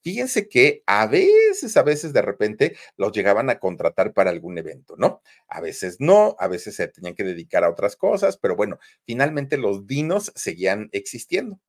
Fíjense 0.00 0.48
que 0.48 0.82
a 0.86 1.06
veces, 1.06 1.76
a 1.76 1.84
veces 1.84 2.12
de 2.12 2.20
repente 2.20 2.76
los 2.96 3.12
llegaban 3.12 3.48
a 3.48 3.60
contratar 3.60 4.12
para 4.12 4.30
algún 4.30 4.58
evento, 4.58 4.96
¿no? 4.98 5.22
A 5.48 5.60
veces 5.60 5.96
no, 6.00 6.34
a 6.40 6.48
veces 6.48 6.74
se 6.74 6.88
tenían 6.88 7.14
que 7.14 7.24
dedicar 7.24 7.62
a 7.62 7.70
otras 7.70 7.94
cosas, 7.94 8.36
pero 8.36 8.56
bueno, 8.56 8.78
finalmente 9.06 9.56
los 9.56 9.86
dinos 9.86 10.32
seguían 10.34 10.88
existiendo. 10.92 11.60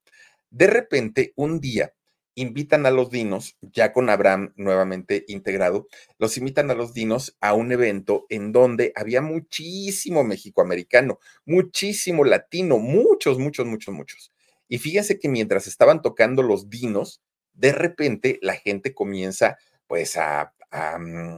De 0.56 0.66
repente, 0.68 1.34
un 1.36 1.60
día, 1.60 1.92
invitan 2.34 2.86
a 2.86 2.90
los 2.90 3.10
dinos, 3.10 3.58
ya 3.60 3.92
con 3.92 4.08
Abraham 4.08 4.54
nuevamente 4.56 5.26
integrado, 5.28 5.86
los 6.16 6.38
invitan 6.38 6.70
a 6.70 6.74
los 6.74 6.94
dinos 6.94 7.36
a 7.42 7.52
un 7.52 7.72
evento 7.72 8.24
en 8.30 8.52
donde 8.52 8.90
había 8.96 9.20
muchísimo 9.20 10.24
mexicoamericano, 10.24 11.18
muchísimo 11.44 12.24
latino, 12.24 12.78
muchos, 12.78 13.38
muchos, 13.38 13.66
muchos, 13.66 13.94
muchos. 13.94 14.32
Y 14.66 14.78
fíjense 14.78 15.18
que 15.18 15.28
mientras 15.28 15.66
estaban 15.66 16.00
tocando 16.00 16.42
los 16.42 16.70
dinos, 16.70 17.20
de 17.52 17.72
repente 17.72 18.38
la 18.40 18.54
gente 18.54 18.94
comienza 18.94 19.58
pues 19.86 20.16
a, 20.16 20.54
mm, 20.98 21.36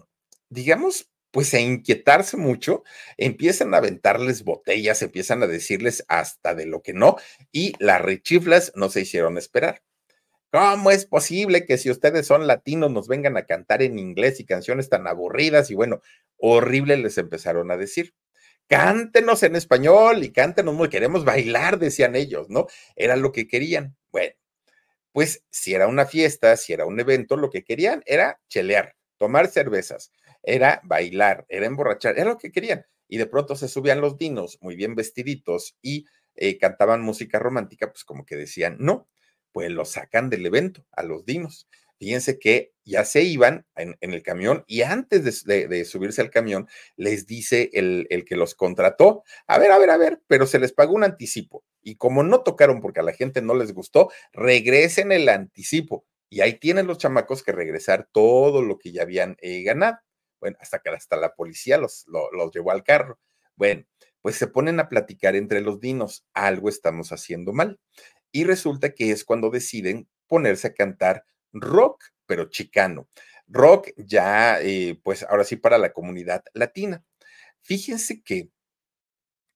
digamos, 0.49 1.11
pues 1.31 1.53
a 1.55 1.61
inquietarse 1.61 2.37
mucho, 2.37 2.85
empiezan 3.17 3.75
a 3.75 3.79
aventarles 3.79 4.45
botellas, 4.45 5.03
empiezan 5.03 5.43
a 5.43 5.47
decirles 5.47 6.05
hasta 6.09 6.55
de 6.55 6.67
lo 6.67 6.83
que 6.83 6.95
no, 6.95 7.17
y 7.53 7.75
las 7.79 8.01
rechiflas 8.01 8.73
no 8.75 8.89
se 8.89 9.03
hicieron 9.03 9.39
esperar. 9.39 9.83
¿Cómo 10.51 10.91
es 10.91 11.05
posible 11.05 11.67
que 11.67 11.77
si 11.77 11.91
ustedes 11.91 12.27
son 12.27 12.47
latinos 12.47 12.91
nos 12.91 13.07
vengan 13.07 13.37
a 13.37 13.45
cantar 13.45 13.83
en 13.83 13.99
inglés 13.99 14.41
y 14.41 14.47
canciones 14.47 14.89
tan 14.89 15.07
aburridas? 15.07 15.71
Y 15.71 15.75
bueno, 15.75 16.01
horrible 16.39 16.97
les 16.97 17.19
empezaron 17.19 17.71
a 17.71 17.77
decir. 17.77 18.15
Cántenos 18.67 19.43
en 19.43 19.57
español 19.57 20.25
y 20.25 20.33
cántenos 20.33 20.75
muy, 20.75 20.89
queremos 20.89 21.25
bailar, 21.25 21.79
decían 21.79 22.17
ellos, 22.17 22.49
¿no? 22.51 22.67
Era 22.97 23.17
lo 23.17 23.33
que 23.33 23.47
querían. 23.47 23.97
Bueno, 24.11 24.35
pues 25.13 25.45
si 25.51 25.75
era 25.75 25.87
una 25.87 26.07
fiesta, 26.07 26.57
si 26.57 26.73
era 26.73 26.87
un 26.87 27.01
evento, 27.01 27.37
lo 27.37 27.51
que 27.51 27.65
querían 27.65 28.03
era 28.07 28.41
chelear, 28.49 28.95
tomar 29.19 29.49
cervezas, 29.49 30.13
era 30.49 30.81
bailar, 30.85 31.45
era 31.49 31.67
emborrachar, 31.67 32.19
era 32.19 32.31
lo 32.31 32.39
que 32.39 32.51
querían. 32.51 32.87
Y 33.07 33.19
de 33.19 33.27
pronto 33.27 33.57
se 33.57 33.69
subían 33.69 34.01
los 34.01 34.19
dinos 34.19 34.59
muy 34.61 34.77
bien 34.77 34.95
vestiditos 34.95 35.77
y 35.83 36.07
eh, 36.35 36.59
cantaban 36.59 37.03
música 37.03 37.39
romántica, 37.39 37.91
pues 37.91 38.05
como 38.05 38.25
que 38.25 38.37
decían, 38.37 38.77
no, 38.79 39.09
pues 39.53 39.71
lo 39.71 39.85
sacan 39.85 40.31
del 40.31 40.47
evento 40.47 40.87
a 40.93 41.03
los 41.03 41.25
dinos. 41.25 41.69
Fíjense 41.99 42.39
que 42.39 42.73
ya 42.85 43.05
se 43.05 43.23
iban 43.23 43.67
en, 43.75 43.97
el 44.01 44.23
camión 44.23 44.65
y 44.69 44.83
antes 44.83 45.45
de, 45.45 45.85
subirse 45.85 46.21
al 46.21 46.31
camión 46.31 46.69
les 46.97 47.27
dice 47.27 47.71
el, 47.73 48.07
el, 48.11 48.25
que 48.25 48.37
los 48.37 48.55
contrató, 48.55 49.25
a 49.49 49.59
ver, 49.59 49.73
a 49.73 49.79
ver, 49.79 49.91
a 49.91 49.97
ver, 49.97 50.23
pero 50.29 50.47
se 50.47 50.61
les 50.61 50.73
pagó 50.73 50.95
un 50.95 51.03
anticipo 51.03 51.65
y 51.83 51.97
como 51.97 52.23
no 52.23 52.43
tocaron 52.43 52.81
porque 52.81 53.01
a 53.01 53.03
la 53.03 53.15
gente 53.15 53.43
no 53.43 53.55
les 53.55 53.73
gustó, 53.73 54.13
regresen 54.33 55.11
el 55.11 55.29
anticipo 55.29 56.07
y 56.31 56.41
ahí 56.41 56.55
tienen 56.55 56.87
los 56.87 56.99
chamacos 56.99 57.43
que 57.43 57.53
regresar 57.53 58.09
todo 58.13 58.63
lo 58.63 58.79
que 58.79 58.93
ya 58.93 59.03
habían 59.03 59.37
eh, 59.41 59.63
ganado. 59.63 59.99
Bueno, 60.41 60.57
hasta 60.61 60.79
que 60.81 60.91
hasta 60.91 61.17
la 61.17 61.35
policía 61.35 61.79
los, 61.79 62.07
los 62.07 62.53
llevó 62.53 62.71
al 62.71 62.85
carro. 62.85 63.19
Bueno, 63.57 63.85
pues 64.23 64.37
se 64.37 64.47
ponen 64.47 64.81
a 64.81 64.89
platicar 64.89 65.37
entre 65.37 65.61
los 65.61 65.81
dinos, 65.81 66.27
algo 66.35 66.69
estamos 66.69 67.13
haciendo 67.13 67.53
mal. 67.53 67.79
Y 68.33 68.45
resulta 68.45 68.91
que 68.95 69.11
es 69.11 69.25
cuando 69.25 69.51
deciden 69.51 70.09
ponerse 70.27 70.69
a 70.69 70.75
cantar 70.75 71.25
rock, 71.53 72.05
pero 72.27 72.51
chicano. 72.51 73.09
Rock 73.47 73.91
ya, 73.97 74.61
eh, 74.61 75.01
pues 75.03 75.23
ahora 75.25 75.45
sí, 75.45 75.57
para 75.57 75.79
la 75.79 75.93
comunidad 75.93 76.45
latina. 76.53 77.05
Fíjense 77.63 78.23
que 78.23 78.51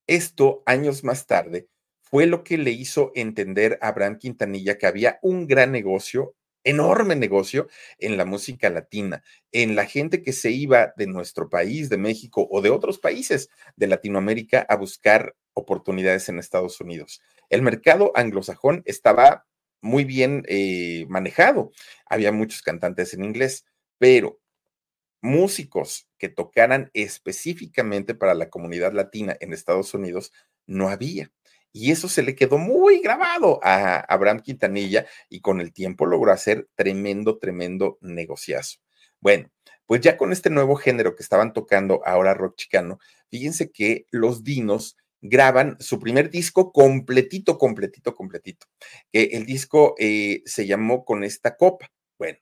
esto 0.07 0.63
años 0.67 1.05
más 1.05 1.27
tarde 1.27 1.69
fue 2.01 2.27
lo 2.27 2.45
que 2.45 2.59
le 2.59 2.71
hizo 2.71 3.13
entender 3.15 3.79
a 3.81 3.89
Abraham 3.89 4.19
Quintanilla 4.19 4.77
que 4.79 4.87
había 4.87 5.19
un 5.23 5.47
gran 5.47 5.73
negocio, 5.73 6.35
enorme 6.65 7.17
negocio 7.17 7.69
en 7.99 8.17
la 8.17 8.25
música 8.25 8.71
latina, 8.71 9.23
en 9.53 9.75
la 9.75 9.87
gente 9.87 10.23
que 10.23 10.33
se 10.33 10.51
iba 10.51 10.93
de 10.97 11.07
nuestro 11.07 11.49
país, 11.49 11.89
de 11.89 11.99
México 11.99 12.47
o 12.51 12.61
de 12.61 12.71
otros 12.71 12.99
países 12.99 13.49
de 13.77 13.87
Latinoamérica 13.87 14.65
a 14.69 14.77
buscar 14.77 15.35
oportunidades 15.55 16.29
en 16.29 16.39
Estados 16.39 16.81
Unidos. 16.81 17.21
El 17.51 17.63
mercado 17.63 18.13
anglosajón 18.15 18.83
estaba 18.87 19.47
muy 19.83 20.05
bien 20.05 20.45
eh, 20.49 21.07
manejado. 21.09 21.73
Había 22.07 22.33
muchos 22.33 22.63
cantantes 22.63 23.13
en 23.15 23.25
inglés, 23.25 23.67
pero 23.99 24.41
músicos 25.21 26.09
que 26.19 26.29
tocaran 26.29 26.91
específicamente 26.95 28.15
para 28.15 28.35
la 28.35 28.51
comunidad 28.51 28.93
latina 28.93 29.37
en 29.41 29.53
Estados 29.53 29.95
Unidos 29.95 30.33
no 30.67 30.89
había. 30.89 31.31
Y 31.73 31.91
eso 31.91 32.09
se 32.09 32.23
le 32.23 32.35
quedó 32.35 32.59
muy 32.59 33.01
grabado 33.01 33.61
a 33.63 34.01
Abraham 34.01 34.41
Quintanilla 34.41 35.07
y 35.29 35.41
con 35.41 35.61
el 35.61 35.73
tiempo 35.73 36.07
logró 36.07 36.33
hacer 36.33 36.69
tremendo, 36.75 37.39
tremendo 37.39 37.99
negociazo. 38.03 38.79
Bueno, 39.21 39.51
pues 39.87 40.01
ya 40.01 40.17
con 40.17 40.33
este 40.33 40.51
nuevo 40.51 40.77
género 40.77 41.17
que 41.17 41.23
estaban 41.23 41.53
tocando 41.53 42.03
ahora 42.05 42.35
rock 42.35 42.57
chicano, 42.57 42.99
fíjense 43.31 43.71
que 43.71 44.07
los 44.11 44.45
dinos 44.45 44.97
graban 45.23 45.77
su 45.81 45.99
primer 46.01 46.31
disco 46.31 46.73
completito, 46.73 47.57
completito, 47.57 48.15
completito. 48.15 48.67
el 49.13 49.47
disco 49.47 49.95
eh, 49.99 50.43
se 50.45 50.67
llamó 50.67 51.05
Con 51.05 51.25
esta 51.25 51.57
copa. 51.57 51.91
Bueno, 52.19 52.39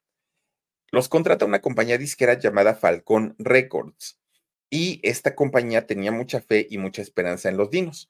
los 0.90 1.08
contrata 1.08 1.44
una 1.44 1.60
compañía 1.60 1.98
disquera 1.98 2.38
llamada 2.38 2.74
Falcón 2.74 3.36
Records. 3.38 4.18
Y 4.70 5.00
esta 5.02 5.34
compañía 5.34 5.86
tenía 5.86 6.12
mucha 6.12 6.40
fe 6.40 6.66
y 6.70 6.78
mucha 6.78 7.02
esperanza 7.02 7.48
en 7.48 7.56
los 7.56 7.70
dinos. 7.70 8.08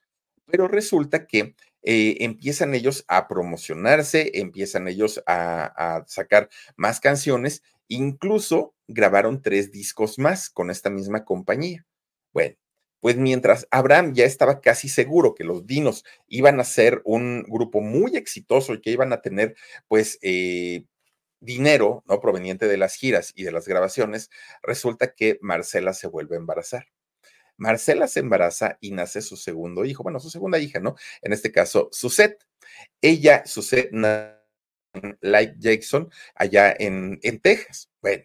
Pero 0.51 0.67
resulta 0.67 1.25
que 1.25 1.55
eh, 1.83 2.17
empiezan 2.19 2.75
ellos 2.75 3.05
a 3.07 3.27
promocionarse, 3.27 4.31
empiezan 4.35 4.87
ellos 4.87 5.23
a, 5.25 6.03
sacar 6.07 6.49
más 6.75 6.99
canciones, 6.99 7.63
incluso 7.87 8.75
grabaron 8.87 9.41
tres 9.41 9.71
discos 9.71 10.19
más 10.19 10.49
con 10.49 10.69
esta 10.69 10.89
misma 10.89 11.25
compañía. 11.25 11.85
Bueno, 12.33 12.55
pues 12.99 13.17
mientras 13.17 13.67
Abraham 13.71 14.13
ya 14.13 14.25
estaba 14.25 14.61
casi 14.61 14.89
seguro 14.89 15.33
que 15.35 15.43
los 15.43 15.65
Dinos 15.65 16.03
iban 16.27 16.59
a 16.59 16.63
ser 16.65 17.01
un 17.05 17.43
grupo 17.43 17.81
muy 17.81 18.15
exitoso 18.15 18.73
y 18.75 18.81
que 18.81 18.91
iban 18.91 19.11
a 19.13 19.21
tener 19.21 19.55
pues 19.87 20.19
eh, 20.21 20.85
dinero, 21.39 22.03
¿no? 22.07 22.19
Proveniente 22.21 22.67
de 22.67 22.77
las 22.77 22.95
giras 22.95 23.33
y 23.35 23.43
de 23.43 23.51
las 23.51 23.67
grabaciones, 23.67 24.29
resulta 24.63 25.13
que 25.15 25.39
Marcela 25.41 25.93
se 25.93 26.07
vuelve 26.07 26.35
a 26.35 26.39
embarazar. 26.39 26.87
Marcela 27.61 28.07
se 28.07 28.21
embaraza 28.21 28.77
y 28.81 28.91
nace 28.91 29.21
su 29.21 29.37
segundo 29.37 29.85
hijo, 29.85 30.01
bueno, 30.01 30.19
su 30.19 30.31
segunda 30.31 30.57
hija, 30.57 30.79
¿no? 30.79 30.95
En 31.21 31.31
este 31.31 31.51
caso, 31.51 31.89
Suset. 31.91 32.43
Ella, 33.01 33.43
Suset, 33.45 33.91
Light 35.21 35.53
Jackson, 35.59 36.09
allá 36.35 36.75
en, 36.77 37.19
en 37.21 37.39
Texas. 37.39 37.91
Bueno, 38.01 38.23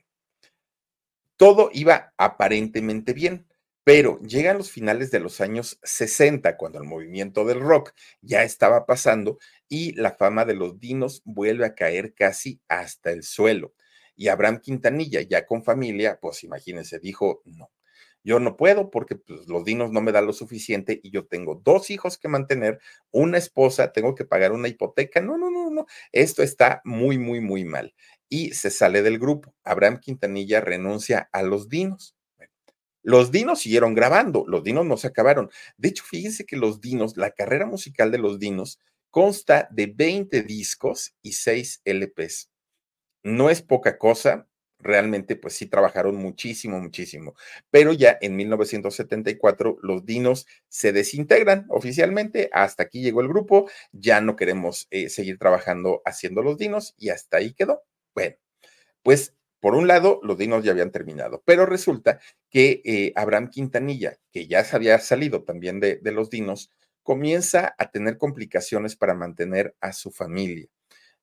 todo 1.37 1.68
iba 1.72 2.14
aparentemente 2.16 3.12
bien 3.12 3.46
pero 3.85 4.18
llegan 4.22 4.59
los 4.59 4.72
finales 4.72 5.12
de 5.12 5.20
los 5.20 5.40
años 5.40 5.79
60, 5.85 6.57
cuando 6.57 6.81
el 6.81 6.88
movimiento 6.88 7.44
del 7.44 7.61
rock 7.61 7.92
ya 8.20 8.42
estaba 8.42 8.85
pasando 8.85 9.38
y 9.68 9.92
la 9.92 10.11
fama 10.11 10.44
de 10.44 10.55
los 10.55 10.81
dinos 10.81 11.22
vuelve 11.25 11.66
a 11.66 11.77
caer 11.77 12.12
casi 12.12 12.61
hasta 12.66 13.12
el 13.12 13.22
suelo. 13.22 13.75
Y 14.16 14.27
Abraham 14.27 14.59
Quintanilla, 14.61 15.20
ya 15.20 15.46
con 15.46 15.62
familia, 15.62 16.18
pues 16.20 16.42
imagínense, 16.42 16.99
dijo, 16.99 17.42
no, 17.44 17.70
yo 18.27 18.41
no 18.41 18.57
puedo 18.57 18.91
porque 18.91 19.15
pues, 19.17 19.47
los 19.47 19.65
dinos 19.65 19.93
no 19.93 20.01
me 20.01 20.11
dan 20.11 20.27
lo 20.27 20.33
suficiente 20.33 20.99
y 21.01 21.11
yo 21.12 21.27
tengo 21.27 21.62
dos 21.65 21.91
hijos 21.91 22.19
que 22.19 22.27
mantener, 22.29 22.81
una 23.12 23.39
esposa, 23.39 23.93
tengo 23.93 24.17
que 24.17 24.25
pagar 24.25 24.51
una 24.53 24.67
hipoteca. 24.67 25.21
No, 25.21 25.39
no, 25.39 25.49
no, 25.51 25.71
no, 25.71 25.87
esto 26.11 26.43
está 26.43 26.83
muy, 26.85 27.19
muy, 27.19 27.41
muy 27.41 27.65
mal. 27.65 27.95
Y 28.29 28.53
se 28.53 28.71
sale 28.71 29.03
del 29.03 29.21
grupo. 29.21 29.55
Abraham 29.62 30.01
Quintanilla 30.01 30.61
renuncia 30.61 31.29
a 31.33 31.43
los 31.43 31.69
dinos 31.69 32.17
Los 33.03 33.31
Dinos 33.31 33.61
siguieron 33.61 33.95
grabando, 33.95 34.45
los 34.49 34.65
Dinos 34.65 34.85
no 34.85 34.97
se 34.97 35.07
acabaron. 35.07 35.51
De 35.77 35.89
hecho, 35.91 36.05
fíjense 36.05 36.45
que 36.45 36.57
los 36.57 36.81
Dinos, 36.81 37.17
la 37.17 37.31
carrera 37.31 37.67
musical 37.67 38.11
de 38.11 38.19
los 38.19 38.39
Dinos 38.41 38.81
consta 39.11 39.69
de 39.71 39.87
20 39.87 40.43
discos 40.43 41.15
y 41.23 41.33
6 41.35 41.83
LPs. 41.85 42.51
No 43.23 43.51
es 43.51 43.62
poca 43.62 43.99
cosa, 43.99 44.49
realmente 44.79 45.37
pues 45.37 45.55
sí 45.55 45.67
trabajaron 45.67 46.17
muchísimo, 46.17 46.81
muchísimo. 46.81 47.35
Pero 47.71 47.93
ya 47.93 48.17
en 48.21 48.37
1974 48.37 49.79
los 49.83 50.05
Dinos 50.05 50.47
se 50.69 50.93
desintegran 50.93 51.67
oficialmente, 51.69 52.51
hasta 52.53 52.85
aquí 52.85 53.03
llegó 53.03 53.21
el 53.21 53.29
grupo, 53.29 53.69
ya 53.93 54.21
no 54.21 54.37
queremos 54.37 54.87
eh, 54.91 55.09
seguir 55.09 55.39
trabajando 55.39 56.03
haciendo 56.05 56.43
los 56.43 56.59
Dinos 56.59 56.95
y 56.99 57.11
hasta 57.11 57.39
ahí 57.39 57.53
quedó. 57.55 57.83
Bueno, 58.15 58.37
pues 59.03 59.35
por 59.61 59.75
un 59.75 59.89
lado, 59.89 60.21
los 60.23 60.39
dinos 60.39 60.65
ya 60.65 60.73
habían 60.73 60.93
terminado, 60.93 61.43
pero 61.45 61.67
resulta 61.67 62.21
que 62.51 62.83
eh, 62.85 63.12
Abraham 63.17 63.51
Quintanilla, 63.51 64.19
que 64.31 64.47
ya 64.47 64.62
se 64.65 64.77
había 64.77 64.99
salido 64.99 65.43
también 65.45 65.81
de, 65.81 65.97
de 65.97 66.12
los 66.12 66.31
dinos, 66.31 66.71
comienza 67.03 67.75
a 67.79 67.91
tener 67.91 68.19
complicaciones 68.19 68.97
para 68.97 69.15
mantener 69.15 69.75
a 69.81 69.93
su 69.93 70.11
familia. 70.12 70.69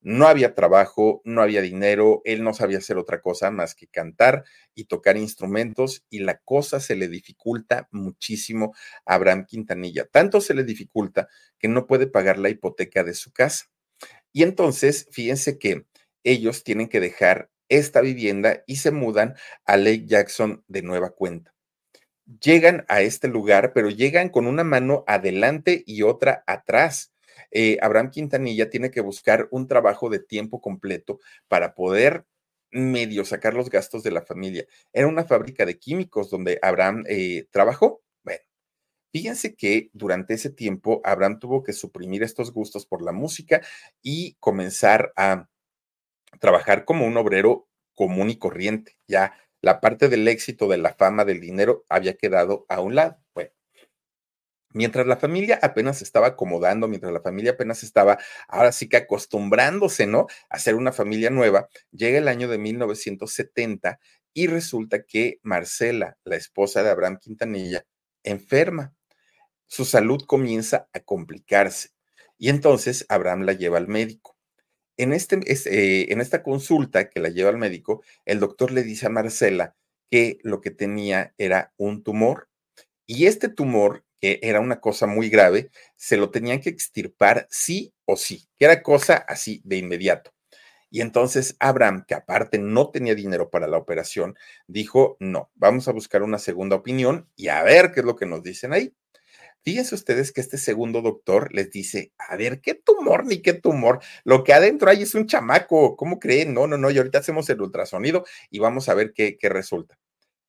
No 0.04 0.28
había 0.28 0.54
trabajo, 0.54 1.22
no 1.24 1.42
había 1.42 1.62
dinero, 1.62 2.22
él 2.26 2.44
no 2.44 2.54
sabía 2.54 2.80
hacer 2.80 2.98
otra 2.98 3.22
cosa 3.22 3.52
más 3.52 3.74
que 3.74 3.88
cantar 3.88 4.44
y 4.76 4.86
tocar 4.86 5.18
instrumentos 5.18 6.04
y 6.10 6.20
la 6.20 6.38
cosa 6.39 6.80
se 6.82 6.96
le 6.96 7.08
dificulta 7.08 7.88
muchísimo 7.92 8.74
a 9.06 9.16
Abraham 9.16 9.46
Quintanilla. 9.46 10.06
Tanto 10.06 10.42
se 10.42 10.54
le 10.54 10.63
dificulta 10.66 11.30
que 11.58 11.70
no 11.70 11.88
puede 11.88 12.08
pagar 12.08 12.38
la 12.38 12.50
hipoteca 12.50 13.04
de 13.04 13.13
su 13.13 13.32
casa. 13.32 13.68
Y 14.34 14.44
entonces, 14.44 15.08
fíjense 15.12 15.58
que 15.58 15.86
ellos 16.24 16.63
tienen 16.63 16.89
que 16.89 17.00
dejar 17.00 17.50
esta 17.70 18.02
vivienda 18.02 18.63
y 18.68 18.78
se 18.78 18.92
mudan 18.92 19.36
a 19.66 19.78
Lake 19.78 20.06
Jackson 20.06 20.63
de 20.68 20.82
nueva 20.82 21.12
cuenta. 21.12 21.54
Llegan 22.42 22.86
a 22.89 23.02
este 23.02 23.28
lugar, 23.30 23.74
pero 23.74 23.89
llegan 23.89 24.30
con 24.30 24.48
una 24.48 24.63
mano 24.63 25.04
adelante 25.08 25.84
y 25.86 26.04
otra 26.04 26.44
atrás. 26.48 27.12
Eh, 27.54 27.78
Abraham 27.82 28.10
Quintanilla 28.12 28.70
tiene 28.70 28.92
que 28.92 29.02
buscar 29.02 29.48
un 29.52 29.68
trabajo 29.68 30.10
de 30.10 30.20
tiempo 30.20 30.60
completo 30.60 31.20
para 31.48 31.76
poder 31.76 32.26
medio 32.72 33.24
sacar 33.24 33.54
los 33.54 33.70
gastos 33.70 34.04
de 34.04 34.12
la 34.12 34.24
familia. 34.24 34.66
Era 34.92 35.08
una 35.08 35.26
fábrica 35.26 35.66
de 35.66 35.78
químicos 35.78 36.30
donde 36.32 36.60
Abraham 36.62 37.04
eh, 37.08 37.48
trabajó. 37.52 38.02
Bueno, 38.24 38.42
fíjense 39.12 39.56
que 39.56 39.89
durante 39.94 40.34
ese 40.34 40.50
tiempo 40.50 41.02
Abraham 41.04 41.39
tuvo 41.39 41.63
que 41.63 41.74
suprimir 41.74 42.24
estos 42.24 42.52
gustos 42.52 42.86
por 42.86 43.04
la 43.04 43.12
música 43.12 43.62
y 44.02 44.36
comenzar 44.39 45.13
a 45.16 45.50
trabajar 46.39 46.86
como 46.86 47.06
un 47.06 47.18
obrero 47.18 47.68
común 47.94 48.32
y 48.32 48.38
corriente. 48.38 48.98
Ya 49.08 49.34
la 49.62 49.80
parte 49.80 50.10
del 50.10 50.28
éxito, 50.28 50.68
de 50.68 50.78
la 50.78 50.94
fama, 50.94 51.26
del 51.26 51.39
dinero 51.39 51.86
había 51.89 52.16
quedado 52.18 52.66
a 52.70 52.82
un 52.82 52.96
lado. 52.96 53.20
Bueno, 53.36 53.52
mientras 54.74 55.08
la 55.08 55.18
familia 55.18 55.60
apenas 55.62 56.02
estaba 56.02 56.28
acomodando, 56.28 56.88
mientras 56.88 57.14
la 57.14 57.22
familia 57.22 57.52
apenas 57.52 57.84
estaba 57.84 58.18
ahora 58.48 58.72
sí 58.72 58.90
que 58.90 58.98
acostumbrándose, 58.98 60.08
¿no? 60.08 60.28
A 60.50 60.60
ser 60.60 60.76
una 60.76 60.92
familia 60.92 61.30
nueva, 61.30 61.70
llega 61.92 62.18
el 62.18 62.28
año 62.28 62.48
de 62.48 62.58
1970 62.58 64.00
y 64.34 64.48
resulta 64.48 65.04
que 65.04 65.40
Marcela, 65.44 66.18
la 66.24 66.36
esposa 66.36 66.84
de 66.84 66.90
Abraham 66.90 67.20
Quintanilla, 67.22 67.86
enferma. 68.24 68.94
Su 69.68 69.86
salud 69.86 70.24
comienza 70.28 70.88
a 70.94 71.00
complicarse 71.00 71.90
y 72.38 72.50
entonces 72.50 73.06
Abraham 73.10 73.42
la 73.42 73.54
lleva 73.54 73.78
al 73.78 73.88
médico 73.88 74.34
en, 74.98 75.14
este, 75.14 75.40
eh, 75.46 76.12
en 76.12 76.22
esta 76.22 76.44
consulta 76.44 77.10
que 77.10 77.20
la 77.20 77.30
lleva 77.30 77.50
al 77.50 77.58
médico, 77.58 78.04
el 78.26 78.40
doctor 78.40 78.72
le 78.72 78.84
dice 78.84 79.08
a 79.08 79.10
Marcela 79.10 79.76
que 80.10 80.40
lo 80.44 80.62
que 80.62 80.72
tenía 80.72 81.34
era 81.38 81.74
un 81.78 82.04
tumor 82.04 82.50
y 83.06 83.26
este 83.26 83.50
tumor, 83.50 84.06
que 84.24 84.40
era 84.42 84.62
una 84.62 84.80
cosa 84.80 85.06
muy 85.06 85.28
grave, 85.28 85.70
se 85.98 86.16
lo 86.16 86.32
tenían 86.32 86.62
que 86.62 86.70
extirpar 86.70 87.46
sí 87.50 87.94
o 88.06 88.16
sí, 88.16 88.48
que 88.58 88.64
era 88.64 88.82
cosa 88.82 89.16
así 89.16 89.62
de 89.66 89.76
inmediato. 89.76 90.32
Y 90.90 91.02
entonces 91.02 91.58
Abraham, 91.60 92.06
que 92.08 92.16
aparte 92.16 92.58
no 92.58 92.90
tenía 92.90 93.16
dinero 93.16 93.50
para 93.50 93.68
la 93.68 93.76
operación, 93.76 94.38
dijo, 94.66 95.18
no, 95.20 95.52
vamos 95.56 95.90
a 95.90 95.92
buscar 95.92 96.24
una 96.24 96.40
segunda 96.40 96.78
opinión 96.78 97.28
y 97.36 97.50
a 97.50 97.64
ver 97.64 97.92
qué 97.92 98.00
es 98.00 98.06
lo 98.06 98.16
que 98.16 98.26
nos 98.26 98.44
dicen 98.44 98.72
ahí. 98.72 98.94
Fíjense 99.62 99.94
ustedes 99.94 100.32
que 100.32 100.40
este 100.40 100.58
segundo 100.58 101.02
doctor 101.02 101.54
les 101.54 101.70
dice, 101.70 102.14
a 102.18 102.38
ver, 102.38 102.62
¿qué 102.62 102.76
tumor 102.76 103.26
ni 103.26 103.42
qué 103.42 103.52
tumor? 103.52 104.00
Lo 104.24 104.46
que 104.46 104.54
adentro 104.54 104.90
hay 104.90 105.02
es 105.02 105.16
un 105.16 105.28
chamaco, 105.28 105.98
¿cómo 105.98 106.18
creen? 106.18 106.54
No, 106.54 106.66
no, 106.66 106.78
no, 106.78 106.90
y 106.92 106.98
ahorita 106.98 107.20
hacemos 107.20 107.50
el 107.50 107.62
ultrasonido 107.62 108.24
y 108.50 108.60
vamos 108.60 108.88
a 108.88 108.94
ver 108.94 109.12
qué, 109.14 109.38
qué 109.38 109.50
resulta. 109.50 109.98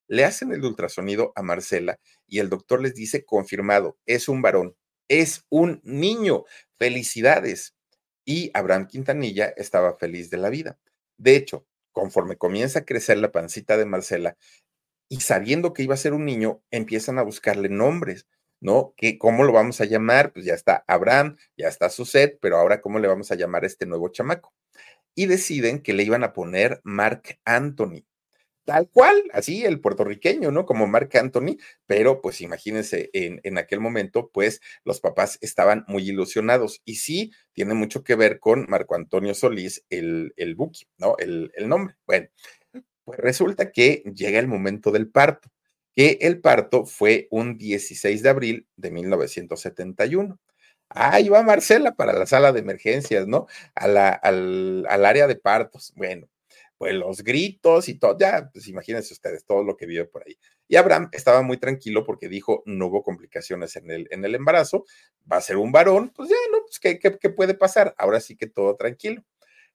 Le 0.09 0.25
hacen 0.25 0.53
el 0.53 0.64
ultrasonido 0.64 1.33
a 1.37 1.43
Marcela 1.43 1.99
y 2.27 2.38
el 2.40 2.49
doctor 2.51 2.81
les 2.83 2.95
dice, 2.95 3.25
confirmado, 3.25 3.99
es 4.07 4.29
un 4.29 4.43
varón, 4.43 4.77
es 5.09 5.45
un 5.51 5.81
niño, 5.85 6.45
felicidades. 6.79 7.75
Y 8.25 8.51
Abraham 8.55 8.87
Quintanilla 8.87 9.53
estaba 9.57 9.97
feliz 9.97 10.31
de 10.31 10.38
la 10.38 10.51
vida. 10.51 10.79
De 11.19 11.37
hecho, 11.37 11.67
conforme 11.93 12.37
comienza 12.37 12.81
a 12.81 12.85
crecer 12.85 13.19
la 13.19 13.33
pancita 13.33 13.77
de 13.77 13.85
Marcela 13.87 14.37
y 15.09 15.21
sabiendo 15.21 15.73
que 15.73 15.83
iba 15.83 15.95
a 15.95 15.99
ser 15.99 16.14
un 16.14 16.25
niño, 16.25 16.62
empiezan 16.71 17.19
a 17.19 17.23
buscarle 17.23 17.69
nombres 17.69 18.27
¿no? 18.64 18.95
¿Qué, 18.97 19.19
¿Cómo 19.19 19.45
lo 19.45 19.53
vamos 19.53 19.81
a 19.83 19.85
llamar? 19.85 20.33
Pues 20.33 20.47
ya 20.47 20.55
está 20.55 20.85
Abraham, 20.88 21.37
ya 21.57 21.69
está 21.69 21.90
Suset, 21.90 22.38
pero 22.40 22.57
ahora 22.57 22.81
¿cómo 22.81 22.99
le 22.99 23.09
vamos 23.09 23.31
a 23.31 23.35
llamar 23.35 23.64
a 23.64 23.67
este 23.67 23.85
nuevo 23.85 24.09
chamaco? 24.09 24.55
Y 25.14 25.27
deciden 25.27 25.83
que 25.83 25.95
le 25.95 26.05
iban 26.05 26.25
a 26.25 26.33
poner 26.33 26.81
Mark 26.85 27.38
Anthony. 27.45 28.05
Tal 28.64 28.88
cual, 28.88 29.22
así 29.33 29.64
el 29.64 29.81
puertorriqueño, 29.81 30.50
¿no? 30.50 30.64
Como 30.64 30.87
Mark 30.87 31.11
Anthony, 31.18 31.59
pero 31.87 32.22
pues 32.22 32.40
imagínense, 32.40 33.11
en, 33.12 33.40
en 33.44 33.59
aquel 33.59 33.81
momento, 33.81 34.31
pues 34.33 34.61
los 34.85 35.00
papás 35.00 35.38
estaban 35.42 35.85
muy 35.87 36.09
ilusionados. 36.09 36.81
Y 36.87 36.96
sí, 36.96 37.33
tiene 37.53 37.74
mucho 37.74 38.03
que 38.03 38.14
ver 38.14 38.40
con 38.40 38.66
Marco 38.68 38.94
Antonio 38.94 39.35
Solís, 39.35 39.85
el, 39.90 40.33
el 40.37 40.55
Buki, 40.55 40.87
¿no? 40.98 41.16
El, 41.18 41.53
el 41.57 41.68
nombre. 41.68 41.96
Bueno, 42.07 42.29
pues 43.05 43.18
resulta 43.18 43.70
que 43.72 44.03
llega 44.14 44.38
el 44.38 44.48
momento 44.48 44.90
del 44.90 45.11
parto 45.11 45.50
que 45.94 46.18
el 46.22 46.40
parto 46.40 46.85
fue 46.87 47.29
un 47.31 47.57
16 47.59 48.22
de 48.22 48.29
abril 48.29 48.68
de 48.77 48.90
1971. 48.90 50.38
Ahí 50.88 51.29
va 51.29 51.42
Marcela 51.42 51.94
para 51.94 52.12
la 52.12 52.27
sala 52.27 52.53
de 52.53 52.61
emergencias, 52.61 53.27
¿no? 53.27 53.46
A 53.74 53.88
la, 53.88 54.09
al, 54.11 54.87
al, 54.88 55.05
área 55.07 55.27
de 55.27 55.37
partos. 55.37 55.92
Bueno, 55.96 56.29
los 56.92 57.25
gritos 57.25 57.88
y 57.88 57.94
todo, 57.99 58.16
ya, 58.18 58.51
pues 58.53 58.68
imagínense 58.68 59.14
ustedes 59.14 59.44
todo 59.44 59.64
lo 59.64 59.77
que 59.77 59.87
vive 59.87 60.05
por 60.05 60.23
ahí. 60.27 60.37
Y 60.68 60.77
Abraham 60.77 61.09
estaba 61.12 61.42
muy 61.42 61.57
tranquilo 61.57 62.05
porque 62.05 62.29
dijo, 62.29 62.62
no 62.66 62.87
hubo 62.87 63.03
complicaciones 63.03 63.77
en 63.77 63.90
el, 63.90 64.09
en 64.11 64.25
el 64.25 64.35
embarazo, 64.35 64.85
va 65.31 65.38
a 65.38 65.40
ser 65.40 65.57
un 65.57 65.73
varón, 65.73 66.12
pues 66.14 66.29
ya, 66.29 66.37
¿no? 66.53 66.59
Pues 66.66 66.79
¿qué, 66.79 66.99
qué, 66.99 67.18
qué 67.18 67.31
puede 67.31 67.55
pasar? 67.55 67.94
Ahora 67.99 68.20
sí 68.20 68.37
que 68.37 68.47
todo 68.47 68.77
tranquilo. 68.77 69.25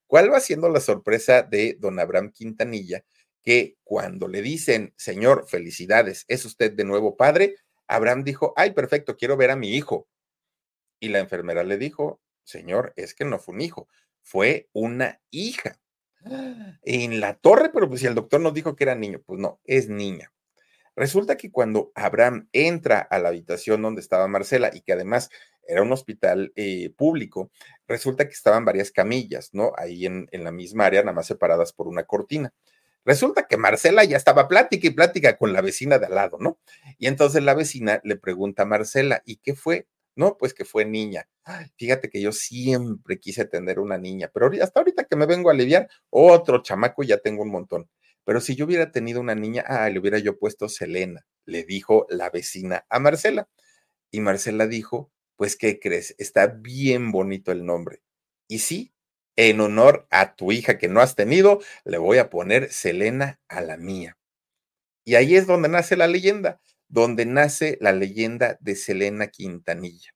¿Cuál 0.08 0.32
va 0.32 0.40
siendo 0.40 0.70
la 0.70 0.80
sorpresa 0.80 1.44
de 1.44 1.76
don 1.80 2.00
Abraham 2.00 2.32
Quintanilla? 2.32 3.04
que 3.42 3.78
cuando 3.84 4.28
le 4.28 4.42
dicen, 4.42 4.94
Señor, 4.98 5.48
felicidades, 5.48 6.26
es 6.28 6.46
usted 6.46 6.74
de 6.74 6.84
nuevo 6.84 7.16
padre, 7.16 7.56
Abraham 7.88 8.24
dijo, 8.24 8.54
ay, 8.56 8.72
perfecto, 8.72 9.18
quiero 9.18 9.38
ver 9.38 9.52
a 9.52 9.56
mi 9.56 9.76
hijo. 9.76 10.08
Y 11.00 11.10
la 11.10 11.20
enfermera 11.20 11.64
le 11.64 11.78
dijo, 11.78 12.22
Señor, 12.44 12.94
es 12.96 13.14
que 13.14 13.26
no 13.26 13.40
fue 13.40 13.56
un 13.56 13.62
hijo, 13.62 13.88
fue 14.22 14.70
una 14.74 15.22
hija. 15.32 15.80
En 16.84 17.20
la 17.20 17.36
torre, 17.36 17.70
pero 17.74 17.88
pues 17.88 18.02
si 18.02 18.08
el 18.08 18.16
doctor 18.16 18.42
nos 18.42 18.54
dijo 18.54 18.76
que 18.76 18.84
era 18.84 18.96
niño, 18.96 19.22
pues 19.26 19.40
no, 19.40 19.60
es 19.66 19.90
niña. 19.90 20.32
Resulta 20.96 21.38
que 21.38 21.52
cuando 21.52 21.92
Abraham 21.96 22.50
entra 22.52 23.00
a 23.00 23.20
la 23.20 23.30
habitación 23.30 23.82
donde 23.82 24.02
estaba 24.02 24.28
Marcela 24.28 24.70
y 24.74 24.82
que 24.82 24.94
además 24.94 25.30
era 25.66 25.82
un 25.82 25.92
hospital 25.92 26.52
eh, 26.56 26.90
público, 26.98 27.52
resulta 27.88 28.26
que 28.26 28.34
estaban 28.34 28.66
varias 28.66 28.92
camillas, 28.92 29.52
¿no? 29.54 29.72
Ahí 29.78 30.06
en, 30.06 30.28
en 30.32 30.44
la 30.44 30.52
misma 30.52 30.88
área, 30.88 31.02
nada 31.02 31.14
más 31.14 31.28
separadas 31.28 31.72
por 31.72 31.88
una 31.88 32.04
cortina. 32.04 32.54
Resulta 33.06 33.48
que 33.48 33.56
Marcela 33.56 34.04
ya 34.04 34.18
estaba 34.18 34.48
plática 34.48 34.88
y 34.88 34.92
plática 34.92 35.38
con 35.38 35.54
la 35.54 35.62
vecina 35.62 36.00
de 36.00 36.08
al 36.08 36.16
lado, 36.16 36.38
¿no? 36.40 36.60
Y 36.98 37.08
entonces 37.08 37.44
la 37.44 37.54
vecina 37.54 38.02
le 38.04 38.18
pregunta 38.18 38.64
a 38.64 38.66
Marcela, 38.66 39.22
¿y 39.26 39.38
qué 39.38 39.56
fue? 39.56 39.88
No, 40.16 40.38
pues 40.38 40.54
que 40.54 40.66
fue 40.66 40.86
niña. 40.86 41.28
fíjate 41.78 42.10
que 42.10 42.22
yo 42.22 42.32
siempre 42.32 43.20
quise 43.20 43.46
tener 43.46 43.80
una 43.80 43.98
niña, 43.98 44.30
pero 44.34 44.52
hasta 44.62 44.80
ahorita 44.80 45.06
que 45.06 45.16
me 45.16 45.26
vengo 45.26 45.50
a 45.50 45.54
aliviar, 45.54 45.90
otro 46.10 46.62
chamaco 46.62 47.04
ya 47.04 47.18
tengo 47.18 47.44
un 47.44 47.52
montón. 47.52 47.90
Pero 48.26 48.42
si 48.42 48.56
yo 48.56 48.66
hubiera 48.66 48.92
tenido 48.92 49.22
una 49.22 49.36
niña, 49.36 49.64
ah, 49.68 49.90
le 49.90 50.00
hubiera 50.00 50.20
yo 50.20 50.38
puesto 50.38 50.70
Selena, 50.70 51.26
le 51.46 51.64
dijo 51.64 52.06
la 52.10 52.30
vecina 52.30 52.86
a 52.90 53.00
Marcela. 53.00 53.50
Y 54.12 54.22
Marcela 54.22 54.68
dijo, 54.68 55.12
pues, 55.36 55.56
¿qué 55.56 55.80
crees? 55.80 56.16
Está 56.18 56.48
bien 56.48 57.12
bonito 57.12 57.52
el 57.52 57.66
nombre. 57.66 58.02
Y 58.48 58.60
sí, 58.60 58.94
en 59.36 59.62
honor 59.62 60.06
a 60.12 60.36
tu 60.36 60.52
hija 60.52 60.78
que 60.78 60.90
no 60.90 61.00
has 61.02 61.16
tenido, 61.16 61.62
le 61.86 61.98
voy 61.98 62.18
a 62.18 62.30
poner 62.30 62.72
Selena 62.72 63.40
a 63.48 63.62
la 63.62 63.78
mía. 63.78 64.18
Y 65.06 65.16
ahí 65.16 65.36
es 65.36 65.48
donde 65.48 65.70
nace 65.70 65.96
la 65.96 66.08
leyenda, 66.08 66.62
donde 66.90 67.26
nace 67.26 67.78
la 67.80 67.94
leyenda 67.94 68.58
de 68.60 68.76
Selena 68.76 69.28
Quintanilla. 69.28 70.14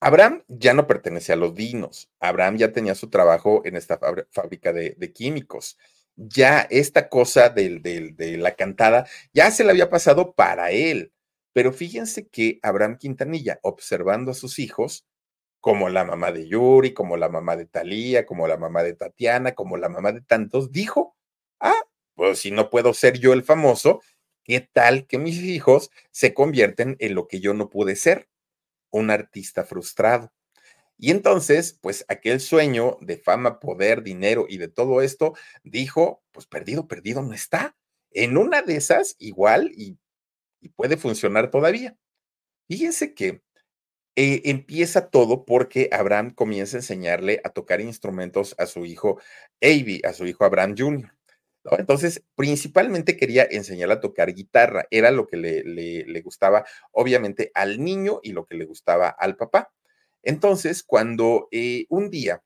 Abraham 0.00 0.42
ya 0.48 0.72
no 0.72 0.86
pertenece 0.86 1.32
a 1.32 1.36
los 1.36 1.54
dinos. 1.54 2.10
Abraham 2.20 2.56
ya 2.56 2.72
tenía 2.72 2.94
su 2.94 3.10
trabajo 3.10 3.62
en 3.66 3.76
esta 3.76 4.00
fábrica 4.30 4.72
de, 4.72 5.12
químicos. 5.12 5.78
ya 6.16 6.66
esta 6.70 7.08
cosa 7.08 7.50
de 7.50 8.36
la 8.38 8.54
cantada 8.54 9.06
ya 9.32 9.50
se 9.50 9.64
le 9.64 9.70
había 9.70 9.90
pasado 9.90 10.34
para 10.34 10.70
él. 10.70 11.12
Pero 11.52 11.72
fíjense 11.72 12.28
que 12.28 12.60
Abraham 12.62 12.96
Quintanilla, 12.98 13.58
observando 13.62 14.30
a 14.30 14.34
sus 14.34 14.58
hijos, 14.58 15.06
como 15.60 15.88
la 15.90 16.04
mamá 16.04 16.32
de 16.32 16.48
Yuri, 16.48 16.94
como 16.94 17.16
la 17.16 17.28
mamá 17.28 17.56
de 17.56 17.66
Talía, 17.66 18.24
como 18.26 18.48
la 18.48 18.56
mamá 18.56 18.82
de 18.82 18.94
Tatiana, 18.94 19.52
como 19.54 19.76
la 19.76 19.88
mamá 19.88 20.12
de 20.12 20.22
tantos, 20.22 20.72
dijo, 20.72 21.16
pues 22.20 22.40
si 22.40 22.50
no 22.50 22.68
puedo 22.68 22.92
ser 22.92 23.18
yo 23.18 23.32
el 23.32 23.42
famoso, 23.42 24.02
¿qué 24.44 24.60
tal 24.60 25.06
que 25.06 25.16
mis 25.16 25.38
hijos 25.38 25.90
se 26.10 26.34
convierten 26.34 26.96
en 26.98 27.14
lo 27.14 27.26
que 27.26 27.40
yo 27.40 27.54
no 27.54 27.70
pude 27.70 27.96
ser? 27.96 28.28
Un 28.90 29.10
artista 29.10 29.64
frustrado. 29.64 30.30
Y 30.98 31.12
entonces, 31.12 31.78
pues 31.80 32.04
aquel 32.08 32.40
sueño 32.40 32.98
de 33.00 33.16
fama, 33.16 33.58
poder, 33.58 34.02
dinero 34.02 34.44
y 34.46 34.58
de 34.58 34.68
todo 34.68 35.00
esto, 35.00 35.32
dijo, 35.64 36.22
pues 36.30 36.44
perdido, 36.44 36.86
perdido 36.86 37.22
no 37.22 37.32
está. 37.32 37.74
En 38.10 38.36
una 38.36 38.60
de 38.60 38.76
esas, 38.76 39.16
igual, 39.18 39.72
y, 39.74 39.98
puede 40.76 40.98
funcionar 40.98 41.50
todavía. 41.50 41.96
Fíjense 42.68 43.14
que 43.14 43.40
eh, 44.14 44.42
empieza 44.44 45.08
todo 45.08 45.46
porque 45.46 45.88
Abraham 45.90 46.34
comienza 46.34 46.76
a 46.76 46.80
enseñarle 46.80 47.40
a 47.44 47.48
tocar 47.48 47.80
instrumentos 47.80 48.54
a 48.58 48.66
su 48.66 48.84
hijo 48.84 49.18
Avi, 49.62 50.02
a 50.04 50.12
su 50.12 50.26
hijo 50.26 50.44
Abraham 50.44 50.74
Jr. 50.76 51.19
Entonces, 51.64 52.22
principalmente 52.36 53.16
quería 53.16 53.46
enseñarle 53.50 53.94
a 53.94 54.00
tocar 54.00 54.32
guitarra, 54.34 54.86
era 54.90 55.10
lo 55.10 55.26
que 55.26 55.36
le, 55.36 55.62
le 55.64 56.20
gustaba, 56.22 56.64
obviamente, 56.92 57.50
al 57.54 57.82
niño 57.84 58.20
y 58.22 58.32
lo 58.32 58.46
que 58.46 58.54
le 58.56 58.64
gustaba 58.64 59.08
al 59.10 59.36
papá. 59.36 59.72
Entonces, 60.22 60.82
cuando 60.82 61.48
eh, 61.52 61.86
un 61.90 62.10
día, 62.10 62.42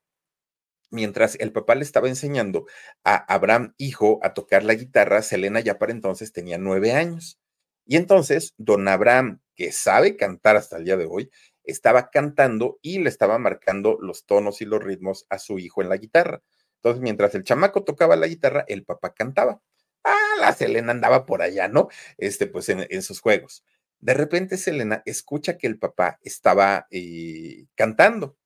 mientras 0.91 1.37
el 1.41 1.53
papá 1.53 1.75
le 1.75 1.83
estaba 1.83 2.09
enseñando 2.09 2.67
a 3.05 3.17
Abraham, 3.33 3.75
hijo, 3.79 4.21
a 4.23 4.35
tocar 4.35 4.65
la 4.65 4.75
guitarra, 4.75 5.23
Selena 5.23 5.61
ya 5.61 5.79
para 5.79 5.93
entonces 5.93 6.33
tenía 6.33 6.59
nueve 6.59 6.93
años. 6.93 7.39
Y 7.87 7.97
entonces, 7.97 8.55
don 8.59 8.89
Abraham, 8.89 9.41
que 9.57 9.73
sabe 9.73 10.17
cantar 10.17 10.57
hasta 10.57 10.77
el 10.79 10.85
día 10.85 10.97
de 10.97 11.07
hoy, 11.07 11.31
estaba 11.65 12.11
cantando 12.11 12.79
y 12.83 12.99
le 13.01 13.09
estaba 13.09 13.39
marcando 13.39 13.99
los 14.01 14.27
tonos 14.27 14.61
y 14.63 14.67
los 14.67 14.83
ritmos 14.83 15.27
a 15.31 15.39
su 15.39 15.59
hijo 15.59 15.83
en 15.83 15.89
la 15.89 15.97
guitarra. 15.97 16.43
Entonces, 16.85 17.03
mientras 17.03 17.35
el 17.35 17.45
chamaco 17.45 17.83
tocaba 17.83 18.15
la 18.15 18.27
guitarra, 18.27 18.67
el 18.69 18.85
papá 18.85 19.15
cantaba. 19.15 19.63
Ah, 20.05 20.35
la 20.39 20.53
Selena 20.53 20.93
andaba 20.93 21.25
por 21.25 21.41
allá, 21.41 21.67
¿no? 21.67 21.89
Este, 22.19 22.47
pues 22.47 22.69
en 22.69 23.03
sus 23.03 23.21
juegos. 23.21 23.65
De 24.01 24.13
repente 24.13 24.59
Selena 24.59 25.03
escucha 25.07 25.57
que 25.57 25.67
el 25.67 25.79
papá 25.79 26.19
estaba 26.21 26.87
eh, 26.91 27.65
cantando 27.75 28.37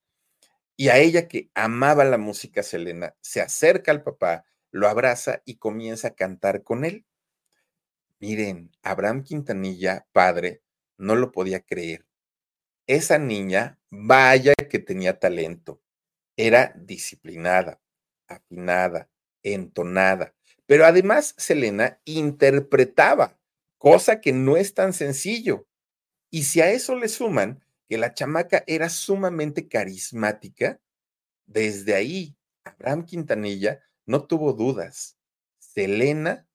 y 0.77 0.91
a 0.91 0.99
ella 0.99 1.27
que 1.27 1.51
amaba 1.55 2.05
la 2.05 2.19
música 2.19 2.63
Selena, 2.63 3.17
se 3.21 3.41
acerca 3.41 3.91
al 3.91 4.05
papá, 4.05 4.45
lo 4.71 4.87
abraza 4.89 5.43
y 5.45 5.57
comienza 5.57 6.09
a 6.09 6.15
cantar 6.15 6.63
con 6.63 6.85
él. 6.85 7.05
Miren, 8.21 8.71
Abraham 8.83 9.25
Quintanilla, 9.25 10.07
padre, 10.13 10.63
no 10.97 11.17
lo 11.17 11.33
podía 11.33 11.59
creer. 11.63 12.07
Esa 12.87 13.19
niña, 13.19 13.81
vaya 13.91 14.55
que 14.55 14.79
tenía 14.79 15.19
talento. 15.19 15.83
Era 16.37 16.73
disciplinada, 16.77 17.81
afinada, 18.29 19.11
entonada, 19.43 20.35
pero 20.67 20.85
además 20.85 21.35
Selena 21.39 22.01
interpretaba 22.05 23.39
cosa 23.79 24.21
que 24.21 24.33
no 24.33 24.57
es 24.57 24.75
tan 24.75 24.93
sencillo. 24.93 25.67
Y 26.31 26.43
si 26.45 26.61
a 26.61 26.71
eso 26.71 26.95
le 26.95 27.09
suman 27.09 27.65
que 27.89 27.97
la 27.97 28.13
chamaca 28.13 28.65
era 28.67 28.91
sumamente 28.91 29.67
carismática, 29.67 30.81
desde 31.47 31.95
ahí 31.95 32.37
Abraham 32.65 33.07
Quintanilla 33.07 33.81
no 34.05 34.27
tuvo 34.27 34.53
dudas. 34.53 35.17
Selena 35.59 36.47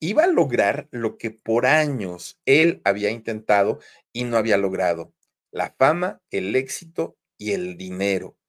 iba 0.00 0.24
a 0.24 0.28
lograr 0.28 0.88
lo 0.90 1.16
que 1.16 1.30
por 1.30 1.66
años 1.66 2.40
él 2.46 2.80
había 2.84 3.10
intentado 3.10 3.78
y 4.12 4.24
no 4.24 4.36
había 4.36 4.56
logrado, 4.56 5.14
la 5.52 5.70
fama, 5.78 6.20
el 6.30 6.56
éxito 6.56 7.16
y 7.38 7.52
el 7.52 7.76
dinero 7.76 8.39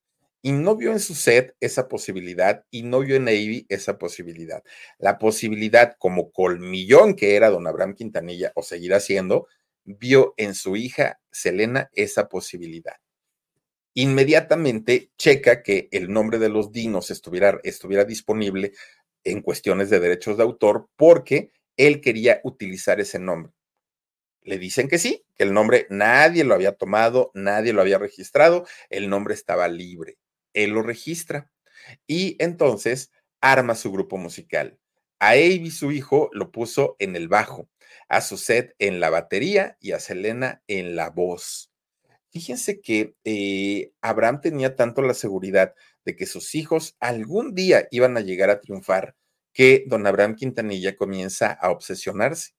y 0.42 0.52
no 0.54 0.76
vio 0.76 0.92
en 0.92 1.00
su 1.00 1.14
set 1.14 1.56
esa 1.60 1.88
posibilidad 1.88 2.66
y 2.72 2.84
no 2.84 3.02
vio 3.02 3.16
en 3.16 3.26
Navy 3.26 3.66
esa 3.70 3.98
posibilidad. 3.98 4.64
La 4.98 5.20
posibilidad 5.20 5.96
como 6.00 6.32
colmillón 6.32 7.16
que 7.16 7.36
era 7.36 7.50
don 7.50 7.68
Abraham 7.68 7.94
Quintanilla 7.94 8.52
o 8.56 8.64
seguirá 8.64 9.00
siendo, 9.00 9.48
vio 9.84 10.34
en 10.38 10.56
su 10.56 10.76
hija 10.76 11.20
Selena 11.32 11.90
esa 11.94 12.28
posibilidad. 12.28 12.96
Inmediatamente 13.94 15.12
checa 15.18 15.62
que 15.64 15.90
el 15.92 16.12
nombre 16.12 16.40
de 16.40 16.50
los 16.50 16.72
dinos 16.72 17.12
estuviera, 17.12 17.60
estuviera 17.64 18.06
disponible 18.06 18.72
en 19.24 19.42
cuestiones 19.42 19.90
de 19.90 20.00
derechos 20.00 20.38
de 20.38 20.44
autor 20.44 20.88
porque 20.96 21.52
él 21.78 22.02
quería 22.02 22.42
utilizar 22.44 23.00
ese 23.00 23.20
nombre. 23.20 23.54
Le 24.44 24.58
dicen 24.58 24.88
que 24.88 24.98
sí, 24.98 25.24
que 25.36 25.44
el 25.44 25.54
nombre 25.54 25.86
nadie 25.90 26.44
lo 26.44 26.56
había 26.56 26.72
tomado, 26.72 27.30
nadie 27.36 27.74
lo 27.74 27.82
había 27.82 28.00
registrado, 28.00 28.66
el 28.90 29.08
nombre 29.08 29.36
estaba 29.36 29.68
libre 29.68 30.18
él 30.54 30.72
lo 30.72 30.82
registra 30.84 31.52
y 32.08 32.36
entonces 32.40 33.12
arma 33.42 33.76
su 33.76 33.92
grupo 33.92 34.18
musical. 34.18 34.80
A 35.20 35.32
Avi, 35.32 35.72
su 35.72 35.92
hijo, 35.92 36.30
lo 36.34 36.52
puso 36.52 36.96
en 37.00 37.16
el 37.16 37.28
bajo, 37.28 37.70
a 38.10 38.22
Suset 38.22 38.76
en 38.80 39.00
la 39.00 39.10
batería 39.10 39.78
y 39.80 39.92
a 39.92 40.00
Selena 40.00 40.64
en 40.68 40.96
la 40.96 41.10
voz. 41.10 41.72
Fíjense 42.32 42.82
que 42.82 43.16
eh, 43.24 43.92
Abraham 44.02 44.42
tenía 44.42 44.76
tanto 44.76 45.02
la 45.02 45.14
seguridad 45.14 45.76
de 46.06 46.16
que 46.16 46.26
sus 46.26 46.56
hijos 46.56 46.96
algún 47.00 47.54
día 47.54 47.88
iban 47.92 48.18
a 48.18 48.22
llegar 48.22 48.50
a 48.50 48.62
triunfar 48.62 49.16
que 49.54 49.84
don 49.88 50.08
Abraham 50.08 50.36
Quintanilla 50.36 50.96
comienza 50.96 51.52
a 51.52 51.72
obsesionarse. 51.72 52.52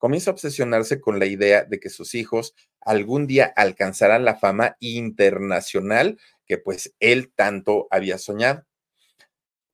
Comienza 0.00 0.30
a 0.30 0.32
obsesionarse 0.32 0.98
con 0.98 1.18
la 1.18 1.26
idea 1.26 1.64
de 1.64 1.78
que 1.78 1.90
sus 1.90 2.14
hijos 2.14 2.54
algún 2.80 3.26
día 3.26 3.52
alcanzarán 3.54 4.24
la 4.24 4.34
fama 4.34 4.78
internacional 4.80 6.18
que 6.46 6.56
pues 6.56 6.94
él 7.00 7.30
tanto 7.34 7.86
había 7.90 8.16
soñado. 8.16 8.64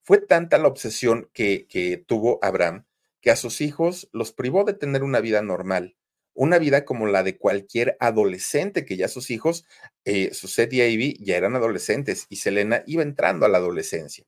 Fue 0.03 0.17
tanta 0.17 0.57
la 0.57 0.67
obsesión 0.67 1.29
que, 1.31 2.03
tuvo 2.07 2.39
Abraham 2.41 2.85
que 3.21 3.31
a 3.31 3.37
sus 3.37 3.61
hijos 3.61 4.09
los 4.11 4.33
privó 4.33 4.65
de 4.65 4.73
tener 4.73 5.01
una 5.01 5.21
vida 5.21 5.41
normal, 5.41 5.95
una 6.33 6.59
vida 6.59 6.83
como 6.83 7.07
la 7.07 7.23
de 7.23 7.37
cualquier 7.37 7.95
adolescente, 8.01 8.83
que 8.83 8.97
ya 8.97 9.07
sus 9.07 9.31
hijos, 9.31 9.63
eh, 10.03 10.33
Suset 10.33 10.73
y 10.73 10.81
Ivy, 10.81 11.17
ya 11.21 11.37
eran 11.37 11.55
adolescentes 11.55 12.25
y 12.27 12.35
Selena 12.35 12.83
iba 12.85 13.01
entrando 13.01 13.45
a 13.45 13.49
la 13.49 13.59
adolescencia. 13.59 14.25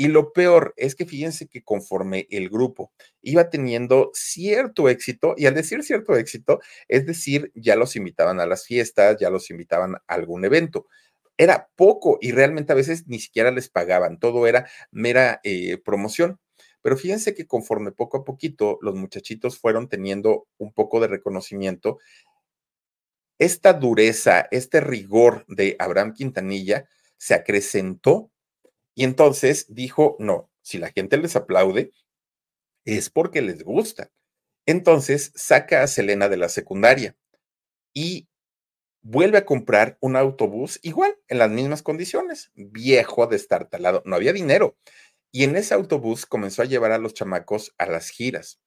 Y 0.00 0.08
lo 0.08 0.32
peor 0.32 0.72
es 0.78 0.94
que 0.94 1.04
fíjense 1.04 1.46
que 1.46 1.62
conforme 1.62 2.26
el 2.30 2.48
grupo 2.48 2.90
iba 3.20 3.50
teniendo 3.50 4.10
cierto 4.14 4.88
éxito, 4.88 5.34
y 5.36 5.44
al 5.44 5.52
decir 5.52 5.82
cierto 5.82 6.16
éxito, 6.16 6.58
es 6.88 7.04
decir, 7.04 7.52
ya 7.54 7.76
los 7.76 7.96
invitaban 7.96 8.40
a 8.40 8.46
las 8.46 8.64
fiestas, 8.64 9.18
ya 9.20 9.28
los 9.28 9.50
invitaban 9.50 9.96
a 9.96 10.02
algún 10.06 10.46
evento, 10.46 10.86
era 11.36 11.68
poco 11.76 12.16
y 12.18 12.32
realmente 12.32 12.72
a 12.72 12.76
veces 12.76 13.08
ni 13.08 13.18
siquiera 13.18 13.50
les 13.50 13.68
pagaban, 13.68 14.18
todo 14.18 14.46
era 14.46 14.66
mera 14.90 15.38
eh, 15.44 15.76
promoción. 15.84 16.40
Pero 16.80 16.96
fíjense 16.96 17.34
que 17.34 17.46
conforme 17.46 17.92
poco 17.92 18.16
a 18.16 18.24
poquito 18.24 18.78
los 18.80 18.94
muchachitos 18.94 19.58
fueron 19.58 19.90
teniendo 19.90 20.48
un 20.56 20.72
poco 20.72 21.00
de 21.00 21.08
reconocimiento, 21.08 21.98
esta 23.38 23.74
dureza, 23.74 24.48
este 24.50 24.80
rigor 24.80 25.44
de 25.46 25.76
Abraham 25.78 26.14
Quintanilla 26.14 26.88
se 27.18 27.34
acrecentó 27.34 28.29
y 29.00 29.04
entonces 29.04 29.64
dijo, 29.70 30.14
no, 30.18 30.50
si 30.60 30.76
la 30.76 30.92
gente 30.92 31.16
les 31.16 31.34
aplaude, 31.34 31.90
es 32.84 33.08
porque 33.08 33.40
les 33.40 33.64
gusta. 33.64 34.10
Entonces 34.66 35.32
saca 35.34 35.82
a 35.82 35.86
Selena 35.86 36.28
de 36.28 36.36
la 36.36 36.50
secundaria 36.50 37.16
y 37.94 38.28
vuelve 39.00 39.38
a 39.38 39.46
comprar 39.46 39.96
un 40.02 40.16
autobús 40.16 40.80
igual, 40.82 41.16
en 41.28 41.38
las 41.38 41.50
mismas 41.50 41.82
condiciones, 41.82 42.50
viejo, 42.54 43.26
destartalado, 43.26 44.02
no 44.04 44.16
había 44.16 44.34
dinero. 44.34 44.76
Y 45.32 45.44
en 45.44 45.56
ese 45.56 45.72
autobús 45.72 46.26
comenzó 46.26 46.60
a 46.60 46.66
llevar 46.66 46.92
a 46.92 46.98
los 46.98 47.14
chamacos 47.14 47.74
a 47.78 47.86
las 47.86 48.10
giras. 48.10 48.60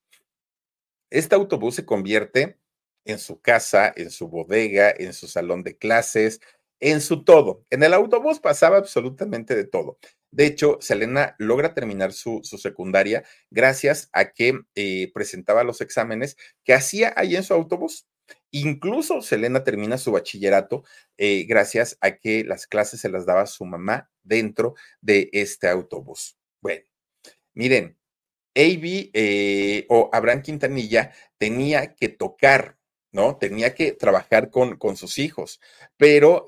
Este 1.11 1.35
autobús 1.35 1.75
se 1.75 1.85
convierte 1.85 2.57
en 3.05 3.19
su 3.19 3.39
casa, 3.39 3.93
en 3.95 4.09
su 4.09 4.29
bodega, 4.29 4.91
en 4.97 5.13
su 5.13 5.27
salón 5.27 5.61
de 5.61 5.77
clases, 5.77 6.41
en 6.79 7.01
su 7.01 7.23
todo. 7.23 7.63
En 7.69 7.83
el 7.83 7.93
autobús 7.93 8.39
pasaba 8.39 8.77
absolutamente 8.77 9.55
de 9.55 9.65
todo. 9.65 9.99
De 10.33 10.47
hecho, 10.47 10.79
Selena 10.81 11.35
logra 11.37 11.75
terminar 11.75 12.11
su, 12.11 12.41
secundaria 12.43 13.23
gracias 13.51 14.09
a 14.13 14.31
que 14.31 14.61
eh, 14.73 15.11
presentaba 15.13 15.63
los 15.63 15.79
exámenes 15.79 16.37
que 16.63 16.73
hacía 16.73 17.13
ahí 17.15 17.35
en 17.35 17.43
su 17.43 17.53
autobús. 17.53 18.07
Incluso 18.49 19.21
Selena 19.21 19.63
termina 19.63 19.99
su 19.99 20.11
bachillerato 20.11 20.83
eh, 21.17 21.45
gracias 21.47 21.99
a 22.01 22.17
que 22.17 22.43
las 22.43 22.65
clases 22.65 23.01
se 23.01 23.09
las 23.09 23.27
daba 23.27 23.45
su 23.45 23.63
mamá 23.65 24.09
dentro 24.23 24.73
de 25.01 25.29
este 25.33 25.67
autobús. 25.67 26.35
Bueno, 26.61 26.83
miren, 27.53 27.95
Avi 28.55 29.11
eh, 29.13 29.85
o 29.89 30.09
Abraham 30.11 30.41
Quintanilla 30.41 31.11
tenía 31.37 31.93
que 31.93 32.09
tocar, 32.09 32.79
¿no? 33.11 33.37
Tenía 33.37 33.75
que 33.75 33.91
trabajar 33.91 34.49
con, 34.49 34.97
sus 34.97 35.19
hijos, 35.19 35.59
pero 35.95 36.47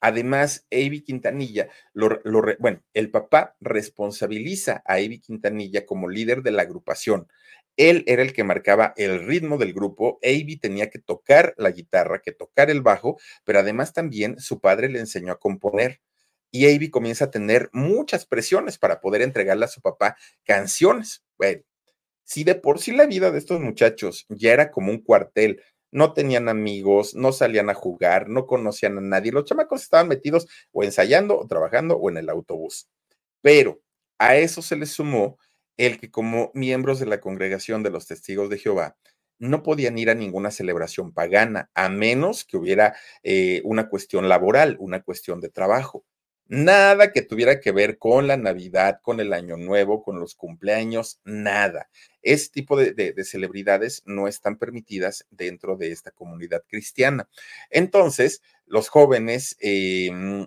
Además, 0.00 0.66
Avi 0.70 1.02
Quintanilla, 1.02 1.68
lo, 1.92 2.20
bueno, 2.58 2.82
el 2.94 3.10
papá 3.10 3.56
responsabiliza 3.60 4.82
a 4.86 4.94
Avi 4.94 5.20
Quintanilla 5.20 5.86
como 5.86 6.08
líder 6.08 6.42
de 6.42 6.50
la 6.52 6.62
agrupación. 6.62 7.28
Él 7.76 8.04
era 8.06 8.22
el 8.22 8.32
que 8.32 8.44
marcaba 8.44 8.94
el 8.96 9.26
ritmo 9.26 9.58
del 9.58 9.72
grupo. 9.74 10.18
Avi 10.22 10.56
tenía 10.58 10.90
que 10.90 10.98
tocar 10.98 11.54
la 11.58 11.70
guitarra, 11.70 12.20
que 12.22 12.32
tocar 12.32 12.70
el 12.70 12.82
bajo, 12.82 13.18
pero 13.44 13.58
además 13.58 13.92
también 13.92 14.38
su 14.38 14.60
padre 14.60 14.88
le 14.88 15.00
enseñó 15.00 15.32
a 15.32 15.38
componer. 15.38 16.00
Y 16.50 16.74
Avi 16.74 16.90
comienza 16.90 17.26
a 17.26 17.30
tener 17.30 17.68
muchas 17.72 18.24
presiones 18.26 18.78
para 18.78 19.00
poder 19.00 19.22
entregarle 19.22 19.66
a 19.66 19.68
su 19.68 19.82
papá 19.82 20.16
canciones. 20.44 21.22
Bueno, 21.36 21.62
si 22.24 22.44
de 22.44 22.54
por 22.56 22.80
sí 22.80 22.92
la 22.92 23.06
vida 23.06 23.30
de 23.30 23.38
estos 23.38 23.60
muchachos 23.60 24.26
ya 24.28 24.52
era 24.52 24.70
como 24.70 24.90
un 24.90 25.02
cuartel, 25.02 25.62
no 25.96 26.12
tenían 26.12 26.50
amigos, 26.50 27.14
no 27.14 27.32
salían 27.32 27.70
a 27.70 27.74
jugar, 27.74 28.28
no 28.28 28.46
conocían 28.46 28.98
a 28.98 29.00
nadie, 29.00 29.32
los 29.32 29.46
chamacos 29.46 29.82
estaban 29.82 30.08
metidos 30.08 30.46
o 30.70 30.84
ensayando 30.84 31.38
o 31.38 31.46
trabajando 31.46 31.96
o 31.96 32.10
en 32.10 32.18
el 32.18 32.28
autobús. 32.28 32.86
Pero 33.40 33.80
a 34.18 34.36
eso 34.36 34.60
se 34.60 34.76
les 34.76 34.90
sumó 34.90 35.38
el 35.78 35.98
que 35.98 36.10
como 36.10 36.50
miembros 36.54 37.00
de 37.00 37.06
la 37.06 37.20
congregación 37.20 37.82
de 37.82 37.90
los 37.90 38.06
testigos 38.06 38.50
de 38.50 38.58
Jehová, 38.58 38.96
no 39.38 39.62
podían 39.62 39.96
ir 39.96 40.10
a 40.10 40.14
ninguna 40.14 40.50
celebración 40.50 41.12
pagana, 41.14 41.70
a 41.74 41.88
menos 41.88 42.44
que 42.44 42.58
hubiera 42.58 42.94
eh, 43.22 43.62
una 43.64 43.88
cuestión 43.88 44.28
laboral, 44.28 44.76
una 44.78 45.02
cuestión 45.02 45.40
de 45.40 45.48
trabajo. 45.48 46.04
Nada 46.48 47.12
que 47.12 47.22
tuviera 47.22 47.60
que 47.60 47.72
ver 47.72 47.98
con 47.98 48.28
la 48.28 48.36
Navidad, 48.36 49.00
con 49.02 49.20
el 49.20 49.32
Año 49.32 49.56
Nuevo, 49.56 50.02
con 50.02 50.20
los 50.20 50.34
cumpleaños, 50.36 51.20
nada. 51.24 51.90
Este 52.22 52.60
tipo 52.60 52.76
de, 52.76 53.14
celebridades 53.24 54.02
no 54.06 54.28
están 54.28 54.56
permitidas 54.56 55.26
dentro 55.30 55.76
de 55.76 55.90
esta 55.90 56.12
comunidad 56.12 56.62
cristiana. 56.68 57.28
Entonces, 57.70 58.42
los 58.66 58.88
jóvenes, 58.88 59.56
em, 59.60 60.46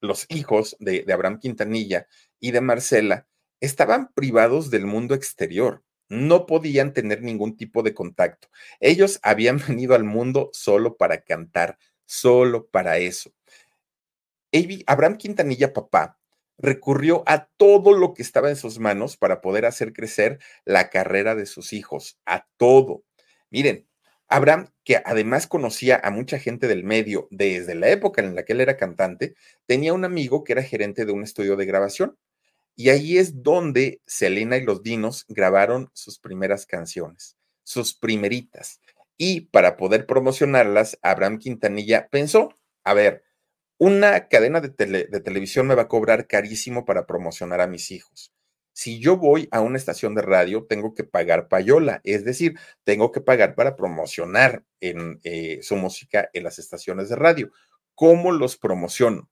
los 0.00 0.26
hijos 0.30 0.76
de, 0.80 1.02
de 1.02 1.12
Abraham 1.12 1.38
Quintanilla 1.38 2.06
y 2.38 2.52
de 2.52 2.60
Marcela, 2.62 3.26
estaban 3.60 4.10
privados 4.14 4.70
del 4.70 4.86
mundo 4.86 5.14
exterior 5.14 5.82
no 6.10 6.44
podían 6.44 6.92
tener 6.92 7.22
ningún 7.22 7.56
tipo 7.56 7.82
de 7.82 7.94
contacto. 7.94 8.48
Ellos 8.80 9.18
habían 9.22 9.58
venido 9.68 9.94
al 9.94 10.04
mundo 10.04 10.50
solo 10.52 10.96
para 10.96 11.22
cantar, 11.22 11.78
solo 12.04 12.66
para 12.66 12.98
eso. 12.98 13.32
Abraham 14.86 15.16
Quintanilla, 15.16 15.72
papá, 15.72 16.18
recurrió 16.58 17.22
a 17.26 17.48
todo 17.56 17.92
lo 17.94 18.14
que 18.14 18.22
estaba 18.22 18.50
en 18.50 18.56
sus 18.56 18.78
manos 18.78 19.16
para 19.16 19.40
poder 19.40 19.64
hacer 19.64 19.92
crecer 19.92 20.38
la 20.64 20.90
carrera 20.90 21.34
de 21.34 21.46
sus 21.46 21.72
hijos, 21.72 22.18
a 22.26 22.46
todo. 22.56 23.04
Miren, 23.50 23.86
Abraham, 24.28 24.68
que 24.84 25.02
además 25.04 25.46
conocía 25.48 26.00
a 26.02 26.10
mucha 26.10 26.38
gente 26.38 26.68
del 26.68 26.84
medio 26.84 27.26
desde 27.30 27.74
la 27.74 27.88
época 27.88 28.22
en 28.22 28.36
la 28.36 28.44
que 28.44 28.52
él 28.52 28.60
era 28.60 28.76
cantante, 28.76 29.34
tenía 29.66 29.92
un 29.92 30.04
amigo 30.04 30.44
que 30.44 30.52
era 30.52 30.62
gerente 30.62 31.04
de 31.04 31.12
un 31.12 31.24
estudio 31.24 31.56
de 31.56 31.66
grabación. 31.66 32.16
Y 32.76 32.90
ahí 32.90 33.18
es 33.18 33.42
donde 33.42 34.00
Selena 34.06 34.56
y 34.56 34.62
los 34.64 34.82
Dinos 34.82 35.26
grabaron 35.28 35.90
sus 35.94 36.18
primeras 36.18 36.64
canciones, 36.64 37.36
sus 37.64 37.94
primeritas. 37.94 38.80
Y 39.16 39.42
para 39.42 39.76
poder 39.76 40.06
promocionarlas, 40.06 40.98
Abraham 41.02 41.38
Quintanilla 41.38 42.08
pensó, 42.08 42.54
a 42.84 42.94
ver, 42.94 43.24
una 43.80 44.28
cadena 44.28 44.60
de, 44.60 44.68
televisión 44.68 45.66
me 45.66 45.74
va 45.74 45.82
a 45.82 45.88
cobrar 45.88 46.26
carísimo 46.26 46.84
para 46.84 47.06
promocionar 47.06 47.62
a 47.62 47.66
mis 47.66 47.90
hijos. 47.90 48.30
Si 48.74 49.00
yo 49.00 49.16
voy 49.16 49.48
a 49.52 49.62
una 49.62 49.78
estación 49.78 50.14
de 50.14 50.20
radio, 50.20 50.66
tengo 50.68 50.94
que 50.94 51.02
pagar 51.02 51.48
payola, 51.48 52.02
es 52.04 52.22
decir, 52.22 52.58
tengo 52.84 53.10
que 53.10 53.22
pagar 53.22 53.54
para 53.54 53.76
promocionar 53.76 54.64
eh, 54.82 55.60
su 55.62 55.76
música 55.76 56.28
en 56.34 56.44
las 56.44 56.58
estaciones 56.58 57.08
de 57.08 57.16
radio. 57.16 57.52
¿Cómo 57.94 58.32
los 58.32 58.58
promociono? 58.58 59.30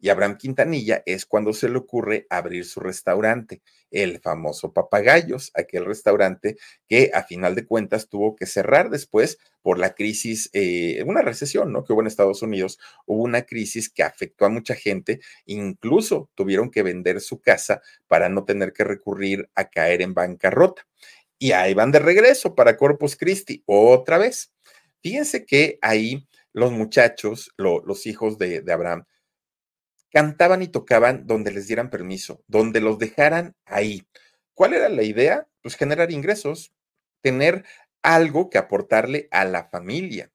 Y 0.00 0.08
Abraham 0.08 0.38
Quintanilla 0.38 1.02
es 1.04 1.26
cuando 1.26 1.52
se 1.52 1.68
le 1.68 1.76
ocurre 1.76 2.26
abrir 2.30 2.64
su 2.64 2.80
restaurante, 2.80 3.60
el 3.90 4.20
famoso 4.20 4.72
Papagayos, 4.72 5.50
aquel 5.54 5.84
restaurante 5.84 6.56
que 6.88 7.10
a 7.12 7.22
final 7.24 7.54
de 7.54 7.66
cuentas 7.66 8.08
tuvo 8.08 8.34
que 8.34 8.46
cerrar 8.46 8.88
después 8.88 9.38
por 9.60 9.78
la 9.78 9.94
crisis, 9.94 10.48
eh, 10.54 11.02
una 11.04 11.20
recesión, 11.20 11.72
¿no? 11.72 11.84
Que 11.84 11.92
hubo 11.92 12.00
en 12.00 12.06
Estados 12.06 12.40
Unidos, 12.40 12.78
hubo 13.04 13.22
una 13.24 13.42
crisis 13.42 13.90
que 13.90 14.02
afectó 14.02 14.46
a 14.46 14.48
mucha 14.48 14.74
gente, 14.74 15.20
incluso 15.44 16.30
tuvieron 16.34 16.70
que 16.70 16.82
vender 16.82 17.20
su 17.20 17.40
casa 17.40 17.82
para 18.08 18.30
no 18.30 18.44
tener 18.44 18.72
que 18.72 18.84
recurrir 18.84 19.50
a 19.54 19.68
caer 19.68 20.00
en 20.00 20.14
bancarrota. 20.14 20.86
Y 21.38 21.52
ahí 21.52 21.74
van 21.74 21.92
de 21.92 21.98
regreso 21.98 22.54
para 22.54 22.76
Corpus 22.76 23.16
Christi, 23.16 23.62
otra 23.66 24.16
vez. 24.16 24.52
Fíjense 25.02 25.44
que 25.44 25.78
ahí 25.82 26.26
los 26.52 26.72
muchachos, 26.72 27.50
los 27.56 28.06
hijos 28.06 28.38
de 28.38 28.64
Abraham, 28.70 29.04
cantaban 30.10 30.62
y 30.62 30.68
tocaban 30.68 31.26
donde 31.26 31.52
les 31.52 31.66
dieran 31.66 31.90
permiso, 31.90 32.42
donde 32.46 32.80
los 32.80 32.98
dejaran 32.98 33.56
ahí. 33.64 34.06
¿Cuál 34.54 34.74
era 34.74 34.88
la 34.88 35.02
idea? 35.02 35.48
Pues 35.62 35.76
generar 35.76 36.10
ingresos, 36.10 36.72
tener 37.22 37.64
algo 38.02 38.50
que 38.50 38.58
aportarle 38.58 39.28
a 39.30 39.44
la 39.44 39.68
familia. 39.68 40.32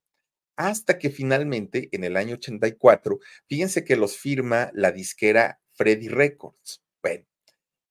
Hasta 0.56 0.98
que 0.98 1.10
finalmente, 1.10 1.90
en 1.92 2.04
el 2.04 2.16
año 2.16 2.36
84, 2.36 3.20
fíjense 3.48 3.84
que 3.84 3.98
los 3.98 4.18
firma 4.18 4.72
la 4.74 4.92
disquera 4.92 5.60
Freddy 5.74 6.08
Records. 6.08 6.82
Bueno, 7.02 7.26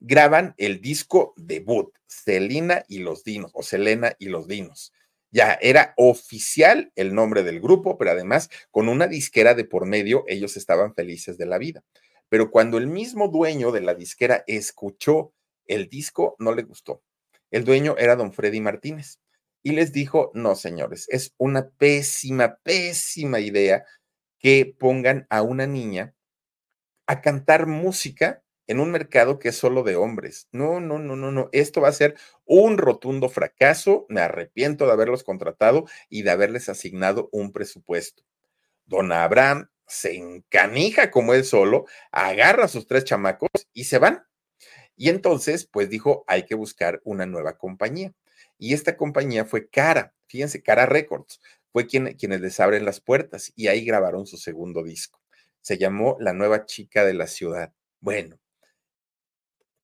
graban 0.01 0.55
el 0.57 0.81
disco 0.81 1.35
debut, 1.37 1.95
Selena 2.07 2.85
y 2.89 3.01
los 3.01 3.23
Dinos, 3.23 3.51
o 3.55 3.63
Selena 3.63 4.15
y 4.19 4.29
los 4.29 4.49
Dinos 4.49 4.93
ya 5.35 5.59
era 5.61 5.95
oficial 5.97 6.93
el 6.95 7.13
nombre 7.13 7.43
del 7.43 7.61
grupo, 7.61 7.99
pero 7.99 8.13
además 8.13 8.51
con 8.71 8.89
una 8.89 9.09
disquera 9.09 9.55
de 9.55 9.65
por 9.65 9.85
medio, 9.85 10.25
ellos 10.29 10.57
estaban 10.57 10.95
felices 10.95 11.37
de 11.37 11.47
la 11.47 11.59
vida. 11.59 11.83
Pero 12.29 12.53
cuando 12.53 12.79
el 12.79 12.87
mismo 12.87 13.27
dueño 13.27 13.73
de 13.73 13.81
la 13.81 13.97
disquera 13.97 14.45
escuchó 14.47 15.35
el 15.67 15.89
disco, 15.89 16.37
no 16.39 16.55
le 16.55 16.63
gustó. 16.63 17.03
El 17.51 17.65
dueño 17.65 17.97
era 17.99 18.15
don 18.15 18.33
Freddy 18.33 18.61
Martínez 18.61 19.19
y 19.65 19.73
les 19.73 19.93
dijo, 19.93 20.31
no, 20.35 20.55
señores, 20.55 21.09
es 21.09 21.35
una 21.37 21.69
pésima, 21.69 22.61
pésima 22.63 23.41
idea 23.41 23.85
que 24.39 24.73
pongan 24.79 25.27
a 25.31 25.43
una 25.43 25.67
niña 25.67 26.15
a 27.09 27.21
cantar 27.21 27.67
música 27.67 28.44
en 28.67 28.81
un 28.81 28.91
mercado 28.91 29.39
que 29.39 29.51
es 29.51 29.57
solo 29.57 29.83
de 29.83 29.97
hombres. 29.97 30.49
No, 30.53 30.81
no, 30.81 30.99
no, 30.99 31.17
no, 31.17 31.31
no. 31.31 31.49
Esto 31.53 31.81
va 31.81 31.89
a 31.89 31.93
ser 31.93 32.17
un 32.45 32.79
rotundo 32.79 33.29
fracaso. 33.29 34.07
Me 34.09 34.21
arrepiento 34.21 34.87
de 34.87 34.93
haberlos 34.93 35.25
contratado 35.25 35.87
y 36.09 36.23
de 36.23 36.31
haberles 36.31 36.69
asignado 36.69 37.29
un 37.33 37.53
presupuesto. 37.53 38.23
Don 38.87 39.13
Abraham 39.13 39.69
se 39.87 40.17
encanija 40.17 41.11
como 41.11 41.35
él 41.35 41.45
solo, 41.45 41.87
agarra 42.11 42.65
a 42.65 42.69
sus 42.69 42.87
tres 42.87 43.05
chamacos 43.05 43.51
y 43.73 43.85
se 43.85 43.99
van. 43.99 44.25
Y 44.97 45.09
entonces, 45.09 45.67
pues 45.67 45.91
dijo, 45.91 46.25
hay 46.27 46.45
que 46.45 46.55
buscar 46.55 47.01
una 47.05 47.27
nueva 47.27 47.59
compañía. 47.59 48.13
Y 48.59 48.75
esta 48.75 48.97
compañía 48.97 49.45
fue 49.45 49.69
Cara, 49.69 50.15
fíjense, 50.27 50.63
Cara 50.63 50.87
Records, 50.87 51.41
fue 51.73 51.87
quien, 51.87 52.15
quienes 52.15 52.41
les 52.41 52.61
abren 52.61 52.85
las 52.85 53.01
puertas 53.01 53.53
y 53.57 53.67
ahí 53.67 53.85
grabaron 53.85 54.27
su 54.27 54.37
segundo 54.37 54.83
disco. 54.85 55.21
Se 55.61 55.79
llamó 55.79 56.17
La 56.21 56.33
Nueva 56.33 56.67
Chica 56.67 57.05
de 57.05 57.15
la 57.15 57.27
Ciudad. 57.27 57.73
Bueno, 58.01 58.39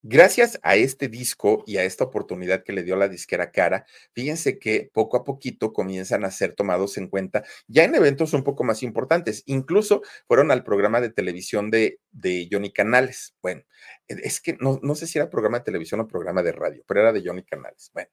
Gracias 0.02 0.58
a 0.62 0.76
este 0.76 1.08
disco 1.08 1.62
y 1.66 1.76
a 1.76 1.84
esta 1.84 2.04
oportunidad 2.04 2.64
que 2.64 2.72
le 2.72 2.82
dio 2.82 2.96
la 2.96 3.08
disquera 3.08 3.52
Cara, 3.52 3.84
fíjense 4.14 4.58
que 4.58 4.90
poco 4.94 5.18
a 5.18 5.24
poquito 5.24 5.74
comienzan 5.74 6.24
a 6.24 6.30
ser 6.30 6.54
tomados 6.54 6.96
en 6.96 7.08
cuenta 7.08 7.44
ya 7.68 7.84
en 7.84 7.94
eventos 7.94 8.32
un 8.32 8.42
poco 8.42 8.64
más 8.64 8.82
importantes. 8.82 9.42
Incluso 9.44 10.00
fueron 10.26 10.50
al 10.50 10.64
programa 10.64 11.02
de 11.02 11.10
televisión 11.10 11.70
de, 11.70 12.00
de 12.12 12.48
Johnny 12.50 12.72
Canales. 12.72 13.34
Bueno, 13.42 13.62
e, 14.08 14.14
es 14.22 14.40
que 14.40 14.56
no, 14.58 14.80
no 14.82 14.94
sé 14.94 15.06
si 15.06 15.18
era 15.18 15.28
programa 15.28 15.58
de 15.58 15.64
televisión 15.64 16.00
o 16.00 16.08
programa 16.08 16.42
de 16.42 16.52
radio, 16.52 16.82
pero 16.86 17.00
era 17.00 17.12
de 17.12 17.22
Johnny 17.22 17.44
Canales. 17.44 17.90
Bueno, 17.92 18.08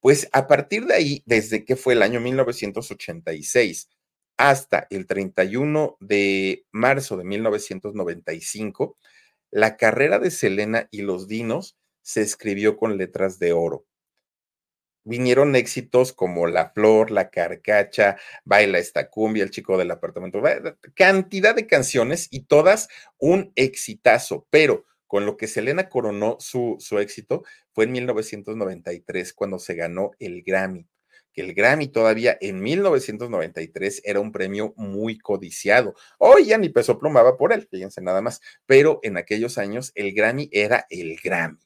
pues 0.00 0.28
a 0.32 0.46
partir 0.46 0.86
de 0.86 0.94
ahí, 0.94 1.22
desde 1.26 1.64
que 1.64 1.74
fue 1.74 1.94
el 1.94 2.02
año 2.02 2.20
1986 2.20 3.88
hasta 4.36 4.86
el 4.90 5.06
31 5.06 5.96
de 6.00 6.66
marzo 6.70 7.16
de 7.16 7.24
1995, 7.24 8.96
la 9.50 9.76
carrera 9.76 10.18
de 10.18 10.30
Selena 10.30 10.88
y 10.90 11.02
los 11.02 11.28
Dinos 11.28 11.76
se 12.02 12.22
escribió 12.22 12.76
con 12.76 12.96
letras 12.98 13.38
de 13.38 13.52
oro. 13.52 13.86
Vinieron 15.04 15.54
éxitos 15.54 16.12
como 16.12 16.46
La 16.46 16.70
Flor, 16.70 17.10
La 17.12 17.30
Carcacha, 17.30 18.16
Baila 18.44 18.78
esta 18.78 19.08
cumbia, 19.08 19.44
El 19.44 19.50
chico 19.50 19.78
del 19.78 19.92
apartamento, 19.92 20.42
cantidad 20.94 21.54
de 21.54 21.66
canciones 21.66 22.26
y 22.30 22.44
todas 22.44 22.88
un 23.18 23.52
exitazo, 23.54 24.46
pero 24.50 24.84
con 25.06 25.24
lo 25.24 25.36
que 25.36 25.46
Selena 25.46 25.88
coronó 25.88 26.36
su, 26.40 26.76
su 26.80 26.98
éxito 26.98 27.44
fue 27.72 27.84
en 27.84 27.92
1993 27.92 29.32
cuando 29.32 29.60
se 29.60 29.74
ganó 29.74 30.10
el 30.18 30.42
Grammy 30.42 30.88
que 31.36 31.42
el 31.42 31.52
Grammy 31.52 31.88
todavía 31.88 32.38
en 32.40 32.62
1993 32.62 34.00
era 34.06 34.20
un 34.20 34.32
premio 34.32 34.72
muy 34.76 35.18
codiciado. 35.18 35.94
Hoy 36.16 36.46
ya 36.46 36.56
ni 36.56 36.70
peso 36.70 36.98
plumaba 36.98 37.36
por 37.36 37.52
él, 37.52 37.68
fíjense 37.70 38.00
nada 38.00 38.22
más, 38.22 38.40
pero 38.64 39.00
en 39.02 39.18
aquellos 39.18 39.58
años 39.58 39.92
el 39.94 40.14
Grammy 40.14 40.48
era 40.50 40.86
el 40.88 41.18
Grammy. 41.22 41.58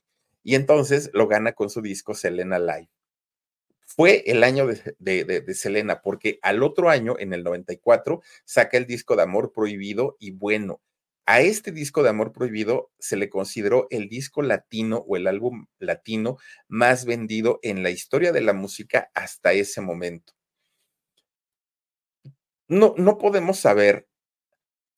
Y 0.43 0.57
entonces 0.57 1.11
lo 1.14 1.29
gana 1.29 1.53
con 1.53 1.71
su 1.71 1.83
disco 1.83 2.14
Selena 2.16 2.59
Live. 2.59 2.91
fue 3.87 4.25
el 4.27 4.43
año 4.43 4.66
de, 4.66 5.55
Selena, 5.55 6.03
porque 6.03 6.41
al 6.43 6.64
otro 6.64 6.91
año, 6.91 7.16
en 7.18 7.33
el 7.33 7.45
94, 7.45 8.23
saca 8.45 8.77
el 8.77 8.87
disco 8.87 9.14
de 9.14 9.23
Amor 9.23 9.53
Prohibido 9.53 10.16
y 10.18 10.33
bueno, 10.33 10.81
a 11.31 11.43
este 11.43 11.70
disco 11.70 12.03
de 12.03 12.09
Amor 12.09 12.33
Prohibido 12.33 12.91
se 12.99 13.16
le 13.16 13.31
consideró 13.31 13.87
el 13.91 14.09
disco 14.09 14.43
latino 14.43 15.05
o 15.07 15.16
el 15.16 15.28
álbum 15.28 15.66
latino 15.78 16.39
más 16.66 17.05
vendido 17.05 17.61
en 17.62 17.85
la 17.85 17.91
historia 17.91 18.33
de 18.33 18.41
la 18.41 18.53
música 18.53 19.12
hasta 19.14 19.53
ese 19.53 19.81
momento. 19.81 20.33
No, 22.66 22.95
no 22.97 23.16
podemos 23.16 23.61
saber 23.61 24.09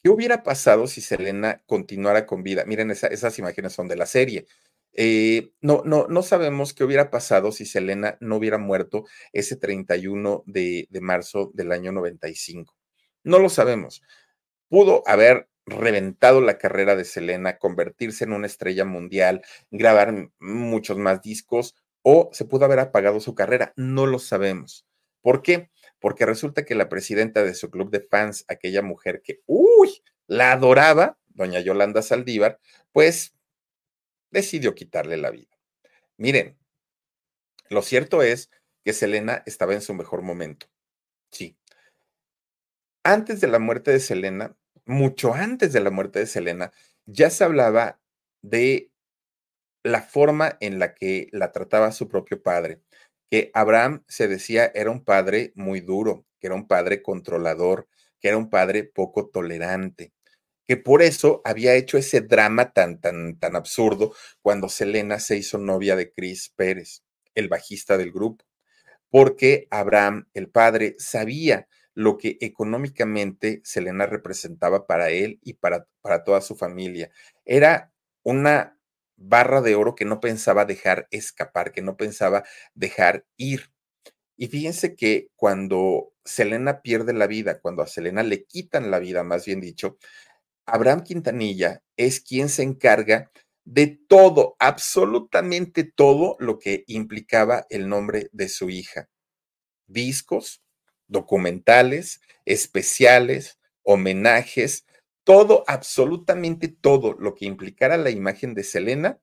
qué 0.03 0.09
hubiera 0.09 0.43
pasado 0.43 0.87
si 0.87 1.03
Selena 1.03 1.63
continuara 1.67 2.25
con 2.25 2.43
vida. 2.43 2.65
Miren, 2.65 2.91
esas 2.91 3.39
imágenes 3.39 3.75
son 3.75 3.87
de 3.89 3.97
la 3.97 4.07
serie. 4.07 4.47
Eh, 4.95 5.53
no, 5.61 5.83
no, 5.85 6.07
no 6.09 6.23
sabemos 6.23 6.73
qué 6.73 6.83
hubiera 6.85 7.11
pasado 7.11 7.53
si 7.53 7.67
Selena 7.67 8.17
no 8.21 8.37
hubiera 8.37 8.57
muerto 8.57 9.05
ese 9.35 9.57
31 9.57 10.45
de, 10.47 10.87
de 10.89 11.01
marzo 11.03 11.51
del 11.53 11.73
año 11.73 11.93
95. 11.93 12.75
No 13.23 13.39
lo 13.39 13.51
sabemos. 13.51 14.01
Pudo 14.71 15.03
haber 15.07 15.51
reventado 15.67 16.41
la 16.41 16.59
carrera 16.59 16.97
de 16.97 17.05
Selena, 17.05 17.59
convertirse 17.59 18.25
en 18.25 18.33
una 18.33 18.47
estrella 18.47 18.85
mundial, 18.85 19.43
grabar 19.71 20.31
muchos 20.41 20.99
más 20.99 21.23
discos 21.23 21.77
o 22.03 22.31
se 22.33 22.45
pudo 22.45 22.65
haber 22.65 22.81
apagado 22.81 23.21
su 23.21 23.35
carrera. 23.35 23.73
No 23.77 24.07
lo 24.07 24.19
sabemos. 24.19 24.87
¿Por 25.21 25.43
qué? 25.43 25.71
Porque 26.01 26.27
resulta 26.27 26.65
que 26.65 26.75
la 26.75 26.89
presidenta 26.89 27.45
de 27.45 27.55
su 27.55 27.71
club 27.71 27.91
de 27.91 28.01
fans, 28.01 28.45
aquella 28.49 28.83
mujer 28.83 29.23
que, 29.23 29.41
uy, 29.47 30.03
la 30.27 30.53
adoraba, 30.53 31.19
doña 31.29 31.61
Yolanda 31.61 32.03
Saldívar, 32.03 32.59
pues 32.91 33.35
decidió 34.31 34.75
quitarle 34.75 35.17
la 35.17 35.31
vida. 35.31 35.57
Miren, 36.17 36.59
lo 37.69 37.83
cierto 37.83 38.23
es 38.23 38.51
que 38.85 38.93
Selena 38.93 39.43
estaba 39.47 39.75
en 39.75 39.83
su 39.83 39.95
mejor 39.95 40.23
momento. 40.23 40.67
Sí. 41.31 41.57
Antes 43.05 43.41
de 43.41 43.49
la 43.49 43.59
muerte 43.59 43.93
de 43.93 44.01
Selena, 44.01 44.57
mucho 44.87 45.35
antes 45.35 45.73
de 45.73 45.81
la 45.81 45.91
muerte 45.91 46.21
de 46.21 46.27
Selena, 46.27 46.73
ya 47.07 47.31
se 47.31 47.45
hablaba 47.45 48.01
de 48.43 48.91
la 49.85 50.03
forma 50.03 50.57
en 50.61 50.79
la 50.79 50.95
que 50.95 51.29
la 51.33 51.53
trataba 51.53 51.93
su 51.93 52.09
propio 52.09 52.43
padre, 52.43 52.81
que 53.31 53.51
Abraham 53.55 54.05
se 54.09 54.29
decía 54.29 54.71
era 54.75 54.91
un 54.91 55.05
padre 55.05 55.53
muy 55.55 55.81
duro, 55.81 56.27
que 56.41 56.49
era 56.49 56.57
un 56.57 56.69
padre 56.69 57.03
controlador, 57.03 57.89
que 58.21 58.29
era 58.29 58.37
un 58.37 58.51
padre 58.51 58.85
poco 58.85 59.29
tolerante 59.29 60.13
que 60.67 60.77
por 60.77 61.03
eso 61.03 61.43
había 61.45 61.75
hecho 61.75 61.99
ese 61.99 62.21
drama 62.21 62.73
tan, 62.73 63.01
tan, 63.01 63.39
tan 63.39 63.57
absurdo 63.57 64.15
cuando 64.41 64.69
Selena 64.69 65.19
se 65.19 65.37
hizo 65.37 65.59
novia 65.59 65.97
de 65.97 66.13
Chris 66.13 66.53
Pérez, 66.57 67.03
el 67.35 67.49
bajista 67.49 67.99
del 67.99 68.13
grupo, 68.13 68.45
porque 69.11 69.67
Abraham, 69.71 70.29
el 70.35 70.49
padre, 70.49 70.95
sabía 70.99 71.69
lo 71.95 72.19
que 72.19 72.39
económicamente 72.41 73.61
Selena 73.65 74.07
representaba 74.07 74.87
para 74.87 75.11
él 75.11 75.39
y 75.43 75.55
para, 75.55 75.87
para 76.01 76.25
toda 76.25 76.41
su 76.41 76.57
familia. 76.57 77.11
Era 77.45 77.93
una 78.23 78.79
barra 79.17 79.61
de 79.61 79.75
oro 79.75 79.95
que 79.95 80.05
no 80.05 80.21
pensaba 80.21 80.65
dejar 80.65 81.07
escapar, 81.11 81.73
que 81.73 81.83
no 81.83 81.97
pensaba 81.97 82.45
dejar 82.75 83.27
ir. 83.37 83.73
Y 84.37 84.49
fíjense 84.49 84.97
que 84.97 85.29
cuando 85.37 86.13
Selena 86.25 86.83
pierde 86.83 87.13
la 87.13 87.27
vida, 87.27 87.61
cuando 87.61 87.83
a 87.83 87.87
Selena 87.87 88.23
le 88.23 88.45
quitan 88.45 88.91
la 88.91 88.99
vida, 88.99 89.23
más 89.23 89.47
bien 89.47 89.61
dicho, 89.61 89.99
Abraham 90.67 91.03
Quintanilla 91.03 91.83
es 91.97 92.21
quien 92.21 92.49
se 92.49 92.63
encarga 92.63 93.31
de 93.65 93.87
todo, 94.09 94.57
absolutamente 94.59 95.85
todo 95.85 96.37
lo 96.41 96.59
que 96.59 96.85
implicaba 96.87 97.67
el 97.71 97.89
nombre 97.89 98.29
de 98.33 98.49
su 98.49 98.71
hija. 98.71 99.09
Discos, 99.87 100.63
documentales, 101.09 102.21
especiales, 102.45 103.59
homenajes, 103.83 104.87
todo, 105.25 105.65
absolutamente 105.67 106.69
todo 106.69 107.15
lo 107.19 107.35
que 107.35 107.47
implicara 107.47 107.97
la 107.97 108.11
imagen 108.11 108.55
de 108.55 108.65
Selena, 108.65 109.21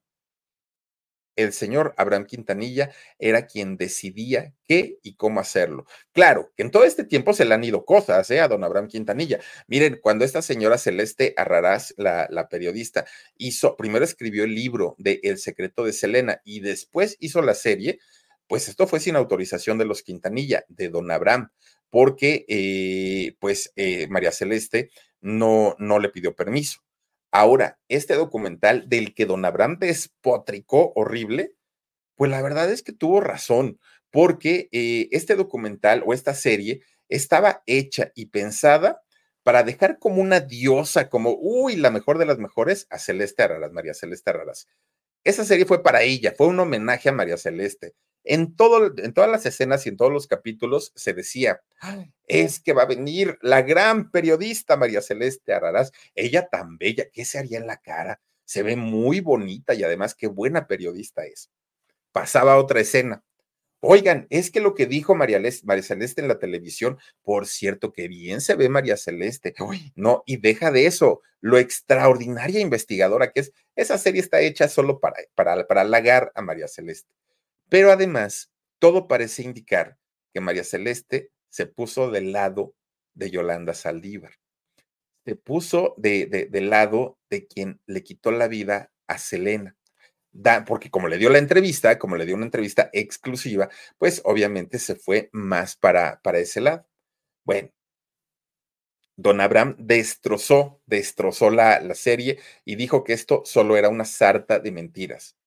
el 1.40 1.54
señor 1.54 1.94
Abraham 1.96 2.26
Quintanilla 2.26 2.92
era 3.18 3.48
quien 3.48 3.78
decidía 3.78 4.54
qué 4.68 5.00
y 5.04 5.16
cómo 5.16 5.40
hacerlo. 5.40 5.86
Claro, 6.12 6.52
que 6.56 6.64
en 6.64 6.72
todo 6.72 6.84
este 6.84 7.06
tiempo 7.06 7.34
se 7.34 7.46
le 7.46 7.54
han 7.54 7.64
ido 7.64 7.86
cosas 7.86 8.30
¿eh? 8.32 8.42
a 8.42 8.50
don 8.50 8.64
Abraham 8.64 8.90
Quintanilla. 8.90 9.40
Miren, 9.68 10.00
cuando 10.02 10.26
esta 10.26 10.42
señora 10.42 10.78
Celeste 10.78 11.34
Arrarás, 11.38 11.94
la, 11.98 12.28
la 12.30 12.50
periodista, 12.50 13.06
hizo, 13.38 13.78
primero 13.78 14.04
escribió 14.04 14.44
el 14.44 14.54
libro 14.54 14.96
de 14.98 15.22
El 15.24 15.38
secreto 15.38 15.86
de 15.86 15.94
Selena 15.94 16.42
y 16.44 16.60
después 16.60 17.16
hizo 17.22 17.42
la 17.42 17.54
serie, 17.54 18.00
pues 18.50 18.68
esto 18.68 18.88
fue 18.88 19.00
sin 19.00 19.16
autorización 19.16 19.78
de 19.78 19.86
los 19.86 20.02
Quintanilla, 20.02 20.66
de 20.68 20.90
don 20.90 21.12
Abraham, 21.12 21.52
porque 21.92 22.46
eh, 22.50 23.38
pues 23.40 23.72
eh, 23.76 24.08
María 24.10 24.32
Celeste 24.32 24.90
no, 25.22 25.76
no 25.78 26.00
le 26.00 26.10
pidió 26.10 26.36
permiso. 26.36 26.80
Ahora, 27.32 27.80
este 27.90 28.16
documental 28.16 28.90
del 28.90 29.14
que 29.14 29.28
don 29.28 29.46
Abraham 29.46 29.78
despotricó 29.80 30.94
horrible, 30.96 31.54
pues 32.16 32.32
la 32.32 32.42
verdad 32.42 32.72
es 32.72 32.82
que 32.82 32.92
tuvo 32.92 33.22
razón, 33.22 33.80
porque 34.10 34.68
eh, 34.72 35.10
este 35.12 35.36
documental 35.36 36.02
o 36.08 36.14
esta 36.16 36.34
serie 36.34 36.82
estaba 37.08 37.62
hecha 37.68 38.12
y 38.16 38.26
pensada 38.28 39.04
para 39.44 39.62
dejar 39.62 40.00
como 40.00 40.22
una 40.22 40.40
diosa, 40.40 41.08
como, 41.08 41.38
uy, 41.40 41.76
la 41.76 41.92
mejor 41.92 42.18
de 42.18 42.26
las 42.26 42.40
mejores, 42.40 42.88
a 42.90 42.98
Celeste 42.98 43.44
Araras, 43.44 43.72
María 43.72 43.94
Celeste 43.94 44.32
Araras. 44.32 44.68
Esa 45.24 45.46
serie 45.46 45.66
fue 45.66 45.84
para 45.84 46.02
ella, 46.02 46.34
fue 46.36 46.48
un 46.48 46.60
homenaje 46.60 47.10
a 47.10 47.14
María 47.14 47.38
Celeste. 47.38 47.94
En, 48.24 48.56
todo, 48.56 48.94
en 48.98 49.14
todas 49.14 49.30
las 49.30 49.46
escenas 49.46 49.86
y 49.86 49.90
en 49.90 49.98
todos 49.98 50.12
los 50.12 50.28
capítulos 50.28 50.92
se 50.96 51.14
decía, 51.14 51.62
es 52.28 52.60
que 52.60 52.74
va 52.74 52.84
a 52.84 52.88
venir 52.88 53.38
la 53.42 53.62
gran 53.62 54.12
periodista 54.12 54.78
María 54.78 55.02
Celeste 55.02 55.54
Araraz, 55.54 55.92
ella 56.16 56.48
tan 56.48 56.78
bella, 56.78 57.10
¿qué 57.12 57.26
se 57.26 57.40
haría 57.40 57.58
en 57.58 57.68
la 57.68 57.78
cara? 57.78 58.22
Se 58.46 58.64
ve 58.64 58.76
muy 58.76 59.20
bonita 59.20 59.74
y 59.74 59.84
además 59.84 60.16
qué 60.16 60.28
buena 60.28 60.68
periodista 60.68 61.26
es. 61.26 61.50
Pasaba 62.12 62.58
otra 62.58 62.82
escena. 62.82 63.24
Oigan, 63.82 64.28
es 64.30 64.52
que 64.52 64.60
lo 64.60 64.76
que 64.76 64.88
dijo 64.88 65.16
María, 65.16 65.40
María 65.64 65.84
Celeste 65.84 66.22
en 66.22 66.28
la 66.28 66.38
televisión, 66.38 66.98
por 67.24 67.48
cierto, 67.48 67.94
que 67.94 68.10
bien 68.10 68.42
se 68.42 68.56
ve 68.56 68.68
María 68.68 68.98
Celeste. 68.98 69.54
no, 69.96 70.24
y 70.26 70.38
deja 70.38 70.72
de 70.72 70.86
eso, 70.86 71.22
lo 71.40 71.58
extraordinaria 71.58 72.60
investigadora 72.60 73.32
que 73.32 73.42
es. 73.42 73.54
Esa 73.76 73.98
serie 73.98 74.20
está 74.20 74.42
hecha 74.42 74.68
solo 74.68 75.00
para, 75.00 75.16
para, 75.34 75.66
para 75.66 75.82
halagar 75.82 76.32
a 76.36 76.42
María 76.42 76.68
Celeste. 76.68 77.14
Pero 77.70 77.92
además, 77.92 78.52
todo 78.80 79.08
parece 79.08 79.44
indicar 79.44 79.98
que 80.34 80.42
María 80.42 80.64
Celeste 80.64 81.32
se 81.50 81.66
puso 81.66 82.12
del 82.12 82.32
lado 82.32 82.76
de 83.14 83.32
Yolanda 83.32 83.74
Saldívar. 83.74 84.34
Se 85.26 85.36
puso 85.36 85.94
de, 85.98 86.48
del 86.50 86.70
lado 86.70 87.20
de 87.30 87.46
quien 87.48 87.82
le 87.86 88.04
quitó 88.04 88.32
la 88.32 88.48
vida 88.48 88.92
a 89.08 89.18
Selena. 89.18 89.76
Da, 90.32 90.64
porque 90.64 90.92
como 90.92 91.08
le 91.08 91.18
dio 91.18 91.30
la 91.30 91.40
entrevista, 91.40 91.98
como 91.98 92.16
le 92.16 92.26
dio 92.26 92.36
una 92.36 92.46
entrevista 92.46 92.90
exclusiva, 92.94 93.70
pues 93.98 94.22
obviamente 94.26 94.78
se 94.80 94.96
fue 94.96 95.30
más 95.32 95.76
para, 95.76 96.22
para 96.22 96.40
ese 96.40 96.62
lado. 96.62 96.88
Bueno, 97.44 97.72
don 99.18 99.42
Abraham 99.42 99.76
destrozó, 99.80 100.82
destrozó 100.86 101.50
la, 101.50 101.80
la 101.82 101.96
serie 101.96 102.40
y 102.64 102.76
dijo 102.76 103.04
que 103.04 103.14
esto 103.14 103.42
solo 103.46 103.76
era 103.76 103.90
una 103.90 104.06
sarta 104.06 104.60
de 104.60 104.72
mentiras. 104.72 105.39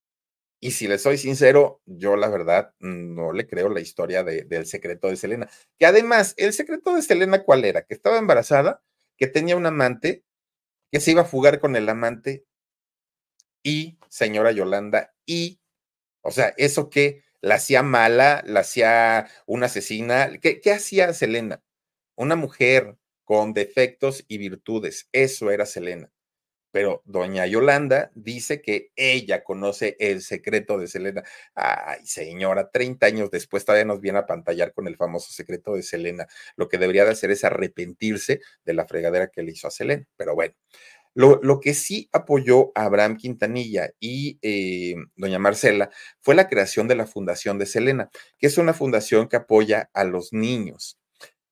Y 0.64 0.70
si 0.70 0.86
le 0.86 0.98
soy 0.98 1.18
sincero, 1.18 1.82
yo 1.86 2.14
la 2.14 2.28
verdad 2.28 2.72
no 2.78 3.32
le 3.32 3.48
creo 3.48 3.68
la 3.68 3.80
historia 3.80 4.22
del 4.22 4.64
secreto 4.64 5.08
de 5.08 5.16
Selena. 5.16 5.50
Que 5.76 5.86
además, 5.86 6.34
el 6.36 6.52
secreto 6.52 6.94
de 6.94 7.02
Selena, 7.02 7.42
¿cuál 7.42 7.64
era? 7.64 7.82
Que 7.82 7.94
estaba 7.94 8.16
embarazada, 8.16 8.80
que 9.16 9.26
tenía 9.26 9.56
un 9.56 9.66
amante, 9.66 10.24
que 10.92 11.00
se 11.00 11.10
iba 11.10 11.22
a 11.22 11.24
fugar 11.24 11.58
con 11.58 11.74
el 11.74 11.88
amante 11.88 12.46
y, 13.64 13.98
señora 14.08 14.52
Yolanda, 14.52 15.12
y, 15.26 15.60
o 16.20 16.30
sea, 16.30 16.54
eso 16.56 16.90
que 16.90 17.24
la 17.40 17.56
hacía 17.56 17.82
mala, 17.82 18.44
la 18.46 18.60
hacía 18.60 19.28
una 19.46 19.66
asesina. 19.66 20.30
¿Qué, 20.40 20.60
qué 20.60 20.70
hacía 20.70 21.12
Selena? 21.12 21.60
Una 22.14 22.36
mujer 22.36 22.96
con 23.24 23.52
defectos 23.52 24.24
y 24.28 24.38
virtudes. 24.38 25.08
Eso 25.10 25.50
era 25.50 25.66
Selena 25.66 26.12
pero 26.72 27.02
doña 27.04 27.46
Yolanda 27.46 28.10
dice 28.14 28.60
que 28.62 28.90
ella 28.96 29.44
conoce 29.44 29.96
el 30.00 30.22
secreto 30.22 30.78
de 30.78 30.88
Selena. 30.88 31.22
Ay, 31.54 32.04
señora, 32.04 32.70
30 32.70 33.06
años 33.06 33.30
después 33.30 33.64
todavía 33.64 33.84
nos 33.84 34.00
viene 34.00 34.18
a 34.18 34.26
pantallar 34.26 34.72
con 34.72 34.88
el 34.88 34.96
famoso 34.96 35.32
secreto 35.32 35.74
de 35.74 35.82
Selena. 35.82 36.26
Lo 36.56 36.68
que 36.68 36.78
debería 36.78 37.04
de 37.04 37.12
hacer 37.12 37.30
es 37.30 37.44
arrepentirse 37.44 38.40
de 38.64 38.74
la 38.74 38.86
fregadera 38.86 39.28
que 39.28 39.42
le 39.42 39.52
hizo 39.52 39.68
a 39.68 39.70
Selena. 39.70 40.04
Pero 40.16 40.34
bueno, 40.34 40.54
lo, 41.14 41.60
que 41.60 41.74
sí 41.74 42.08
apoyó 42.12 42.72
a 42.74 42.84
Abraham 42.84 43.16
Quintanilla 43.18 43.90
y 44.00 44.38
eh, 44.40 44.94
doña 45.16 45.38
Marcela 45.38 45.90
fue 46.20 46.34
la 46.34 46.48
creación 46.48 46.88
de 46.88 46.94
la 46.94 47.06
Fundación 47.06 47.58
de 47.58 47.66
Selena, 47.66 48.10
que 48.38 48.46
es 48.46 48.56
una 48.56 48.72
fundación 48.72 49.28
que 49.28 49.36
apoya 49.36 49.90
a 49.92 50.04
los 50.04 50.32
niños. 50.32 50.98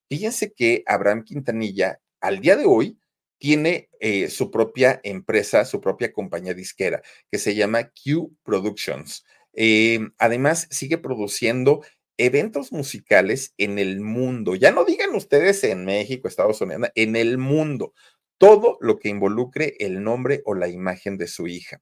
Fíjense 0.08 0.52
que 0.54 0.82
Abraham 0.86 1.24
Quintanilla 1.24 2.00
al 2.20 2.40
día 2.40 2.56
de 2.56 2.64
hoy 2.64 2.99
tiene 3.40 3.88
eh, 4.00 4.28
su 4.28 4.50
propia 4.50 5.00
empresa, 5.02 5.64
su 5.64 5.80
propia 5.80 6.12
compañía 6.12 6.52
disquera, 6.54 7.02
que 7.32 7.38
se 7.38 7.54
llama 7.54 7.90
Q 7.90 8.36
Productions. 8.44 9.24
Eh, 9.54 9.98
además, 10.18 10.68
sigue 10.70 10.98
produciendo 10.98 11.82
eventos 12.18 12.70
musicales 12.70 13.54
en 13.56 13.78
el 13.78 14.00
mundo. 14.00 14.54
Ya 14.54 14.72
no 14.72 14.84
digan 14.84 15.14
ustedes 15.14 15.64
en 15.64 15.86
México, 15.86 16.28
Estados 16.28 16.60
Unidos, 16.60 16.90
en 16.94 17.16
el 17.16 17.38
mundo. 17.38 17.94
Todo 18.36 18.76
lo 18.80 18.98
que 18.98 19.08
involucre 19.08 19.74
el 19.78 20.02
nombre 20.02 20.42
o 20.44 20.54
la 20.54 20.68
imagen 20.68 21.16
de 21.16 21.26
su 21.26 21.46
hija. 21.46 21.80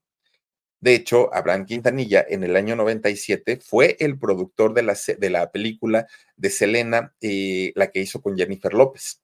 De 0.80 0.94
hecho, 0.94 1.34
Abraham 1.34 1.66
Quintanilla 1.66 2.24
en 2.28 2.44
el 2.44 2.54
año 2.54 2.76
97 2.76 3.58
fue 3.60 3.96
el 3.98 4.16
productor 4.16 4.74
de 4.74 4.84
la, 4.84 4.96
de 5.18 5.30
la 5.30 5.50
película 5.50 6.06
de 6.36 6.50
Selena, 6.50 7.16
eh, 7.20 7.72
la 7.74 7.90
que 7.90 8.00
hizo 8.00 8.22
con 8.22 8.36
Jennifer 8.36 8.72
López. 8.72 9.20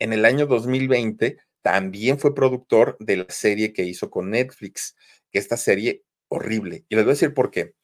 En 0.00 0.12
el 0.12 0.24
año 0.24 0.46
2020 0.46 1.36
también 1.62 2.18
fue 2.18 2.34
productor 2.34 2.96
de 3.00 3.18
la 3.18 3.26
serie 3.28 3.72
que 3.72 3.84
hizo 3.84 4.10
con 4.10 4.30
Netflix, 4.30 4.96
que 5.30 5.38
esta 5.38 5.56
serie 5.56 6.04
horrible. 6.28 6.84
Y 6.88 6.96
les 6.96 7.04
voy 7.04 7.12
a 7.12 7.14
decir 7.14 7.34
por 7.34 7.50
qué. 7.50 7.74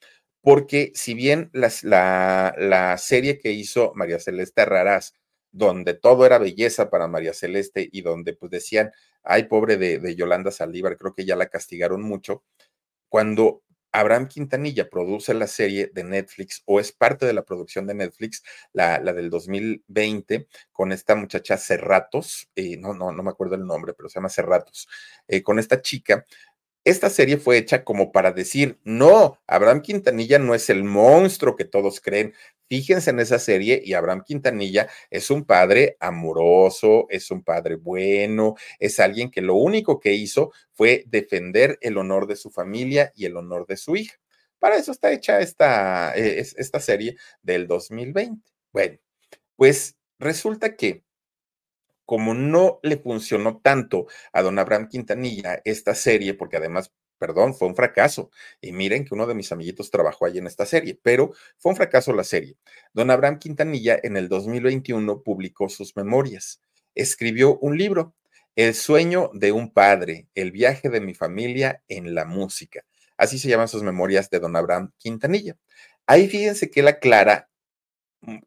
Porque 0.42 0.92
si 0.94 1.14
bien 1.14 1.50
la, 1.52 2.54
la 2.58 2.98
serie 2.98 3.38
que 3.38 3.52
hizo 3.52 3.92
María 3.94 4.20
Celeste 4.20 4.64
Raraz, 4.64 5.14
donde 5.52 5.94
todo 5.94 6.26
era 6.26 6.38
belleza 6.38 6.90
para 6.90 7.08
María 7.08 7.32
Celeste 7.34 7.88
y 7.90 8.02
donde 8.02 8.34
pues 8.34 8.50
decían, 8.50 8.92
ay, 9.22 9.44
pobre 9.44 9.76
de, 9.76 9.98
de 9.98 10.14
Yolanda 10.14 10.50
Saldívar, 10.50 10.96
creo 10.98 11.14
que 11.14 11.24
ya 11.24 11.34
la 11.36 11.46
castigaron 11.46 12.02
mucho, 12.02 12.44
cuando 13.08 13.62
Abraham 13.98 14.28
Quintanilla 14.28 14.90
produce 14.90 15.32
la 15.32 15.46
serie 15.46 15.90
de 15.92 16.04
Netflix 16.04 16.62
o 16.66 16.80
es 16.80 16.92
parte 16.92 17.24
de 17.24 17.32
la 17.32 17.44
producción 17.44 17.86
de 17.86 17.94
Netflix, 17.94 18.42
la, 18.74 18.98
la 19.00 19.14
del 19.14 19.30
2020, 19.30 20.48
con 20.70 20.92
esta 20.92 21.14
muchacha 21.14 21.56
Cerratos, 21.56 22.50
eh, 22.56 22.76
no, 22.76 22.92
no, 22.92 23.10
no 23.12 23.22
me 23.22 23.30
acuerdo 23.30 23.54
el 23.54 23.64
nombre, 23.66 23.94
pero 23.94 24.10
se 24.10 24.18
llama 24.18 24.28
Cerratos, 24.28 24.86
eh, 25.28 25.42
con 25.42 25.58
esta 25.58 25.80
chica, 25.80 26.26
esta 26.86 27.10
serie 27.10 27.36
fue 27.36 27.58
hecha 27.58 27.82
como 27.82 28.12
para 28.12 28.30
decir, 28.30 28.78
no, 28.84 29.40
Abraham 29.48 29.82
Quintanilla 29.82 30.38
no 30.38 30.54
es 30.54 30.70
el 30.70 30.84
monstruo 30.84 31.56
que 31.56 31.64
todos 31.64 32.00
creen. 32.00 32.32
Fíjense 32.68 33.10
en 33.10 33.18
esa 33.18 33.40
serie 33.40 33.82
y 33.84 33.94
Abraham 33.94 34.22
Quintanilla 34.24 34.88
es 35.10 35.30
un 35.32 35.44
padre 35.44 35.96
amoroso, 35.98 37.08
es 37.10 37.32
un 37.32 37.42
padre 37.42 37.74
bueno, 37.74 38.54
es 38.78 39.00
alguien 39.00 39.32
que 39.32 39.40
lo 39.40 39.56
único 39.56 39.98
que 39.98 40.14
hizo 40.14 40.52
fue 40.74 41.02
defender 41.08 41.76
el 41.80 41.98
honor 41.98 42.28
de 42.28 42.36
su 42.36 42.50
familia 42.50 43.12
y 43.16 43.24
el 43.24 43.36
honor 43.36 43.66
de 43.66 43.76
su 43.76 43.96
hija. 43.96 44.14
Para 44.60 44.76
eso 44.76 44.92
está 44.92 45.10
hecha 45.10 45.40
esta, 45.40 46.16
eh, 46.16 46.38
esta 46.38 46.78
serie 46.78 47.16
del 47.42 47.66
2020. 47.66 48.48
Bueno, 48.72 48.96
pues 49.56 49.96
resulta 50.20 50.76
que 50.76 51.02
como 52.06 52.32
no 52.34 52.78
le 52.82 52.96
funcionó 52.96 53.58
tanto 53.58 54.06
a 54.32 54.42
don 54.42 54.58
Abraham 54.58 54.88
Quintanilla 54.88 55.60
esta 55.64 55.94
serie, 55.94 56.34
porque 56.34 56.56
además, 56.56 56.92
perdón, 57.18 57.54
fue 57.54 57.68
un 57.68 57.76
fracaso. 57.76 58.30
Y 58.60 58.72
miren 58.72 59.04
que 59.04 59.14
uno 59.14 59.26
de 59.26 59.34
mis 59.34 59.52
amiguitos 59.52 59.90
trabajó 59.90 60.24
allí 60.24 60.38
en 60.38 60.46
esta 60.46 60.64
serie, 60.64 60.98
pero 61.02 61.32
fue 61.58 61.70
un 61.72 61.76
fracaso 61.76 62.12
la 62.12 62.24
serie. 62.24 62.56
Don 62.94 63.10
Abraham 63.10 63.38
Quintanilla 63.38 63.98
en 64.02 64.16
el 64.16 64.28
2021 64.28 65.22
publicó 65.22 65.68
sus 65.68 65.94
memorias. 65.96 66.60
Escribió 66.94 67.58
un 67.58 67.76
libro, 67.76 68.14
El 68.54 68.74
sueño 68.74 69.30
de 69.34 69.52
un 69.52 69.72
padre, 69.72 70.28
el 70.34 70.52
viaje 70.52 70.88
de 70.88 71.00
mi 71.00 71.12
familia 71.12 71.82
en 71.88 72.14
la 72.14 72.24
música. 72.24 72.84
Así 73.18 73.38
se 73.38 73.48
llaman 73.48 73.68
sus 73.68 73.82
memorias 73.82 74.30
de 74.30 74.38
don 74.38 74.56
Abraham 74.56 74.92
Quintanilla. 74.96 75.56
Ahí 76.06 76.28
fíjense 76.28 76.70
que 76.70 76.80
él 76.80 76.88
aclara 76.88 77.50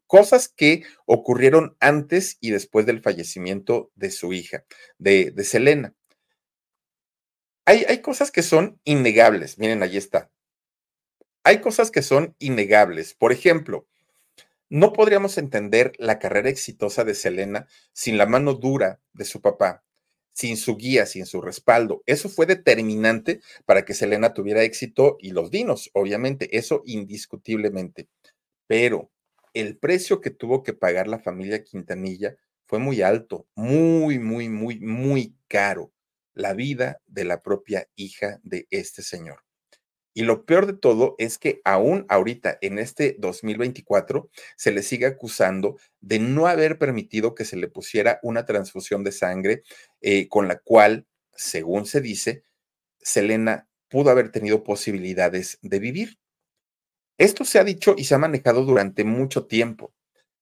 cosas 0.08 0.48
que 0.48 0.84
ocurrieron 1.06 1.76
antes 1.80 2.38
y 2.40 2.52
después 2.52 2.86
del 2.86 3.02
fallecimiento 3.02 3.92
de 3.96 4.12
su 4.12 4.34
hija, 4.34 4.66
de, 4.98 5.32
de 5.32 5.44
Selena. 5.44 5.94
Hay, 7.66 7.86
hay 7.88 8.02
cosas 8.02 8.32
que 8.32 8.42
son 8.42 8.80
innegables. 8.84 9.58
Miren, 9.58 9.84
ahí 9.84 9.98
está. 9.98 10.32
Hay 11.44 11.62
cosas 11.62 11.92
que 11.92 12.02
son 12.02 12.36
innegables. 12.40 13.14
Por 13.14 13.32
ejemplo, 13.32 13.88
no 14.70 14.94
podríamos 14.94 15.38
entender 15.40 15.94
la 15.98 16.20
carrera 16.20 16.50
exitosa 16.50 17.04
de 17.04 17.16
Selena 17.16 17.68
sin 17.92 18.18
la 18.18 18.28
mano 18.28 18.54
dura 18.54 19.02
de 19.14 19.26
su 19.26 19.42
papá, 19.42 19.84
sin 20.32 20.58
su 20.58 20.78
guía, 20.78 21.08
sin 21.08 21.26
su 21.26 21.42
respaldo. 21.42 22.04
Eso 22.06 22.30
fue 22.30 22.46
determinante 22.46 23.42
para 23.66 23.84
que 23.84 23.96
Selena 23.96 24.34
tuviera 24.34 24.62
éxito 24.62 25.18
y 25.20 25.32
los 25.32 25.50
dinos, 25.50 25.90
obviamente, 25.94 26.56
eso 26.58 26.84
indiscutiblemente. 26.86 28.10
Pero 28.68 29.10
el 29.60 29.78
precio 29.78 30.22
que 30.22 30.30
tuvo 30.32 30.64
que 30.64 30.74
pagar 30.74 31.08
la 31.08 31.20
familia 31.20 31.64
Quintanilla 31.64 32.36
fue 32.66 32.80
muy 32.80 33.02
alto, 33.02 33.48
muy, 33.56 34.20
muy, 34.20 34.50
muy, 34.50 34.80
muy 34.80 35.36
caro. 35.48 35.92
La 36.34 36.54
vida 36.54 37.02
de 37.08 37.26
la 37.26 37.42
propia 37.42 37.88
hija 37.96 38.40
de 38.44 38.68
este 38.70 39.02
señor. 39.02 39.44
Y 40.14 40.24
lo 40.24 40.46
peor 40.46 40.66
de 40.66 40.74
todo 40.74 41.16
es 41.18 41.38
que 41.38 41.62
aún 41.64 42.06
ahorita, 42.10 42.58
en 42.62 42.80
este 42.80 43.16
2024, 43.20 44.30
se 44.58 44.72
le 44.72 44.84
sigue 44.84 45.06
acusando 45.06 45.78
de 46.02 46.20
no 46.20 46.48
haber 46.48 46.78
permitido 46.78 47.36
que 47.36 47.46
se 47.46 47.56
le 47.56 47.68
pusiera 47.68 48.20
una 48.24 48.46
transfusión 48.46 49.04
de 49.04 49.12
sangre 49.12 49.64
eh, 50.02 50.28
con 50.28 50.48
la 50.48 50.60
cual, 50.60 51.08
según 51.36 51.86
se 51.86 52.02
dice, 52.02 52.44
Selena 53.00 53.70
pudo 53.88 54.10
haber 54.10 54.32
tenido 54.32 54.64
posibilidades 54.64 55.58
de 55.62 55.80
vivir. 55.80 56.20
Esto 57.20 57.44
se 57.44 57.60
ha 57.60 57.66
dicho 57.66 57.96
y 57.98 58.06
se 58.06 58.16
ha 58.16 58.18
manejado 58.18 58.64
durante 58.64 59.04
mucho 59.04 59.46
tiempo, 59.46 59.94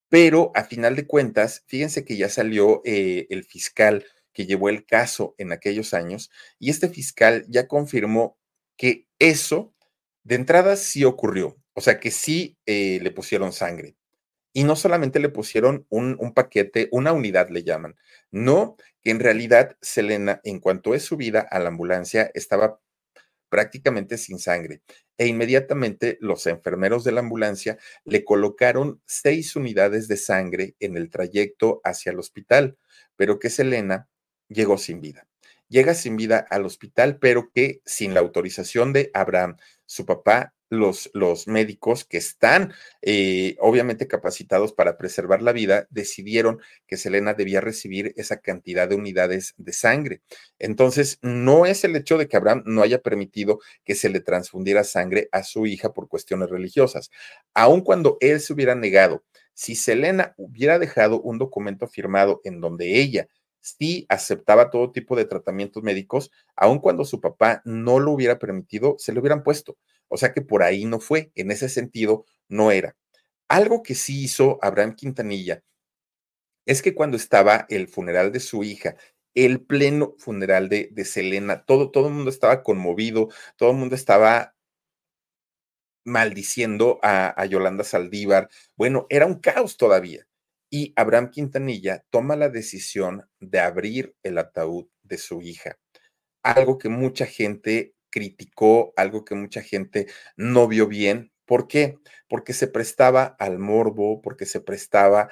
pero 0.08 0.52
a 0.54 0.62
final 0.62 0.94
de 0.94 1.08
cuentas, 1.08 1.64
fíjense 1.66 2.04
que 2.04 2.16
ya 2.16 2.28
salió 2.28 2.82
eh, 2.84 3.26
el 3.30 3.42
fiscal 3.42 4.06
que 4.32 4.46
llevó 4.46 4.68
el 4.68 4.86
caso 4.86 5.34
en 5.38 5.50
aquellos 5.50 5.92
años 5.92 6.30
y 6.60 6.70
este 6.70 6.88
fiscal 6.88 7.44
ya 7.48 7.66
confirmó 7.66 8.38
que 8.76 9.08
eso 9.18 9.74
de 10.22 10.36
entrada 10.36 10.76
sí 10.76 11.04
ocurrió, 11.04 11.56
o 11.72 11.80
sea 11.80 11.98
que 11.98 12.12
sí 12.12 12.56
eh, 12.64 13.00
le 13.02 13.10
pusieron 13.10 13.52
sangre. 13.52 13.96
Y 14.52 14.62
no 14.62 14.76
solamente 14.76 15.18
le 15.18 15.30
pusieron 15.30 15.84
un, 15.88 16.16
un, 16.20 16.32
paquete, 16.32 16.88
una 16.92 17.12
unidad 17.12 17.48
le 17.50 17.64
llaman, 17.64 17.96
no, 18.30 18.76
que 19.02 19.10
en 19.10 19.18
realidad 19.18 19.76
Selena, 19.82 20.40
en 20.44 20.60
cuanto 20.60 20.94
es 20.94 21.02
subida 21.02 21.40
a 21.40 21.58
la 21.58 21.70
ambulancia, 21.70 22.30
estaba 22.34 22.80
prácticamente 23.48 24.18
sin 24.18 24.38
sangre. 24.38 24.82
E 25.16 25.26
inmediatamente 25.26 26.18
los 26.20 26.46
enfermeros 26.46 27.04
de 27.04 27.12
la 27.12 27.20
ambulancia 27.20 27.78
le 28.04 28.24
colocaron 28.24 29.00
seis 29.06 29.56
unidades 29.56 30.08
de 30.08 30.16
sangre 30.16 30.74
en 30.80 30.96
el 30.96 31.10
trayecto 31.10 31.80
hacia 31.84 32.12
el 32.12 32.18
hospital, 32.18 32.76
pero 33.16 33.38
que 33.38 33.50
Selena 33.50 34.08
llegó 34.48 34.78
sin 34.78 35.00
vida. 35.00 35.26
Llega 35.68 35.94
sin 35.94 36.16
vida 36.16 36.46
al 36.50 36.64
hospital, 36.64 37.18
pero 37.18 37.50
que 37.52 37.82
sin 37.84 38.14
la 38.14 38.20
autorización 38.20 38.92
de 38.92 39.10
Abraham, 39.12 39.56
su 39.84 40.06
papá 40.06 40.54
los, 40.70 41.10
los 41.14 41.46
médicos 41.46 42.04
que 42.04 42.18
están 42.18 42.72
eh, 43.02 43.56
obviamente 43.60 44.06
capacitados 44.06 44.72
para 44.72 44.98
preservar 44.98 45.42
la 45.42 45.52
vida, 45.52 45.86
decidieron 45.90 46.60
que 46.86 46.96
Selena 46.96 47.34
debía 47.34 47.60
recibir 47.60 48.12
esa 48.16 48.40
cantidad 48.40 48.88
de 48.88 48.94
unidades 48.94 49.54
de 49.56 49.72
sangre. 49.72 50.20
Entonces, 50.58 51.18
no 51.22 51.66
es 51.66 51.84
el 51.84 51.96
hecho 51.96 52.18
de 52.18 52.28
que 52.28 52.36
Abraham 52.36 52.62
no 52.66 52.82
haya 52.82 53.00
permitido 53.00 53.60
que 53.84 53.94
se 53.94 54.08
le 54.08 54.20
transfundiera 54.20 54.84
sangre 54.84 55.28
a 55.32 55.42
su 55.42 55.66
hija 55.66 55.92
por 55.92 56.08
cuestiones 56.08 56.50
religiosas. 56.50 57.10
Aun 57.54 57.80
cuando 57.80 58.16
él 58.20 58.40
se 58.40 58.52
hubiera 58.52 58.74
negado, 58.74 59.24
si 59.54 59.74
Selena 59.74 60.34
hubiera 60.36 60.78
dejado 60.78 61.20
un 61.20 61.38
documento 61.38 61.88
firmado 61.88 62.40
en 62.44 62.60
donde 62.60 63.00
ella 63.00 63.28
sí 63.60 64.06
aceptaba 64.08 64.70
todo 64.70 64.92
tipo 64.92 65.16
de 65.16 65.24
tratamientos 65.24 65.82
médicos, 65.82 66.30
aun 66.56 66.78
cuando 66.78 67.04
su 67.04 67.20
papá 67.20 67.62
no 67.64 68.00
lo 68.00 68.12
hubiera 68.12 68.38
permitido, 68.38 68.96
se 68.98 69.12
le 69.12 69.20
hubieran 69.20 69.42
puesto. 69.42 69.76
O 70.08 70.16
sea 70.16 70.32
que 70.32 70.42
por 70.42 70.62
ahí 70.62 70.84
no 70.84 71.00
fue, 71.00 71.32
en 71.34 71.50
ese 71.50 71.68
sentido 71.68 72.24
no 72.48 72.70
era. 72.72 72.96
Algo 73.48 73.82
que 73.82 73.94
sí 73.94 74.24
hizo 74.24 74.58
Abraham 74.62 74.94
Quintanilla 74.94 75.62
es 76.66 76.82
que 76.82 76.94
cuando 76.94 77.16
estaba 77.16 77.66
el 77.70 77.88
funeral 77.88 78.30
de 78.32 78.40
su 78.40 78.62
hija, 78.62 78.96
el 79.34 79.62
pleno 79.62 80.14
funeral 80.18 80.68
de, 80.68 80.90
de 80.92 81.04
Selena, 81.04 81.64
todo, 81.64 81.90
todo 81.90 82.08
el 82.08 82.14
mundo 82.14 82.30
estaba 82.30 82.62
conmovido, 82.62 83.28
todo 83.56 83.70
el 83.70 83.76
mundo 83.76 83.94
estaba 83.94 84.54
maldiciendo 86.04 86.98
a, 87.02 87.40
a 87.40 87.46
Yolanda 87.46 87.84
Saldívar. 87.84 88.48
Bueno, 88.76 89.06
era 89.10 89.26
un 89.26 89.40
caos 89.40 89.76
todavía. 89.76 90.27
Y 90.70 90.92
Abraham 90.96 91.30
Quintanilla 91.30 92.04
toma 92.10 92.36
la 92.36 92.48
decisión 92.48 93.26
de 93.40 93.60
abrir 93.60 94.14
el 94.22 94.38
ataúd 94.38 94.86
de 95.02 95.18
su 95.18 95.40
hija, 95.40 95.78
algo 96.42 96.78
que 96.78 96.88
mucha 96.88 97.26
gente 97.26 97.94
criticó, 98.10 98.92
algo 98.96 99.24
que 99.24 99.34
mucha 99.34 99.62
gente 99.62 100.06
no 100.36 100.68
vio 100.68 100.86
bien. 100.86 101.32
¿Por 101.46 101.68
qué? 101.68 101.96
Porque 102.28 102.52
se 102.52 102.68
prestaba 102.68 103.36
al 103.38 103.58
morbo, 103.58 104.20
porque 104.20 104.46
se 104.46 104.60
prestaba 104.60 105.30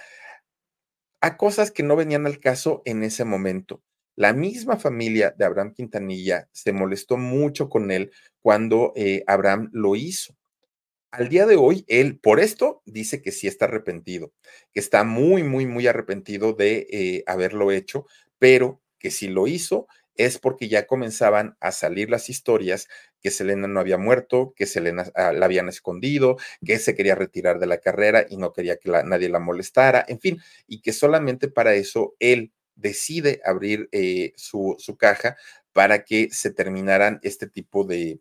a 1.20 1.36
cosas 1.36 1.70
que 1.70 1.82
no 1.82 1.96
venían 1.96 2.26
al 2.26 2.38
caso 2.40 2.82
en 2.84 3.02
ese 3.02 3.24
momento. 3.24 3.82
La 4.16 4.32
misma 4.32 4.76
familia 4.78 5.34
de 5.36 5.44
Abraham 5.44 5.74
Quintanilla 5.74 6.48
se 6.52 6.72
molestó 6.72 7.18
mucho 7.18 7.68
con 7.68 7.90
él 7.90 8.12
cuando 8.40 8.92
eh, 8.96 9.24
Abraham 9.26 9.68
lo 9.72 9.96
hizo. 9.96 10.35
Al 11.12 11.28
día 11.28 11.46
de 11.46 11.56
hoy, 11.56 11.84
él 11.88 12.18
por 12.18 12.40
esto 12.40 12.82
dice 12.84 13.22
que 13.22 13.32
sí 13.32 13.46
está 13.46 13.66
arrepentido, 13.66 14.32
que 14.72 14.80
está 14.80 15.04
muy, 15.04 15.42
muy, 15.44 15.64
muy 15.66 15.86
arrepentido 15.86 16.52
de 16.52 16.86
eh, 16.90 17.24
haberlo 17.26 17.70
hecho, 17.72 18.06
pero 18.38 18.82
que 18.98 19.10
si 19.10 19.28
lo 19.28 19.46
hizo 19.46 19.86
es 20.16 20.38
porque 20.38 20.68
ya 20.68 20.86
comenzaban 20.86 21.56
a 21.60 21.72
salir 21.72 22.10
las 22.10 22.28
historias 22.30 22.88
que 23.20 23.30
Selena 23.30 23.68
no 23.68 23.80
había 23.80 23.98
muerto, 23.98 24.52
que 24.56 24.66
Selena 24.66 25.04
ah, 25.14 25.32
la 25.32 25.44
habían 25.46 25.68
escondido, 25.68 26.36
que 26.64 26.78
se 26.78 26.94
quería 26.94 27.14
retirar 27.14 27.58
de 27.60 27.66
la 27.66 27.78
carrera 27.78 28.26
y 28.28 28.36
no 28.38 28.52
quería 28.52 28.76
que 28.78 28.90
nadie 29.04 29.28
la 29.28 29.40
molestara, 29.40 30.04
en 30.08 30.20
fin, 30.20 30.38
y 30.66 30.80
que 30.80 30.92
solamente 30.92 31.48
para 31.48 31.74
eso 31.74 32.14
él 32.18 32.52
decide 32.74 33.40
abrir 33.44 33.88
eh, 33.92 34.32
su, 34.36 34.74
su 34.78 34.96
caja 34.96 35.36
para 35.72 36.04
que 36.04 36.28
se 36.30 36.50
terminaran 36.50 37.20
este 37.22 37.46
tipo 37.46 37.84
de, 37.84 38.18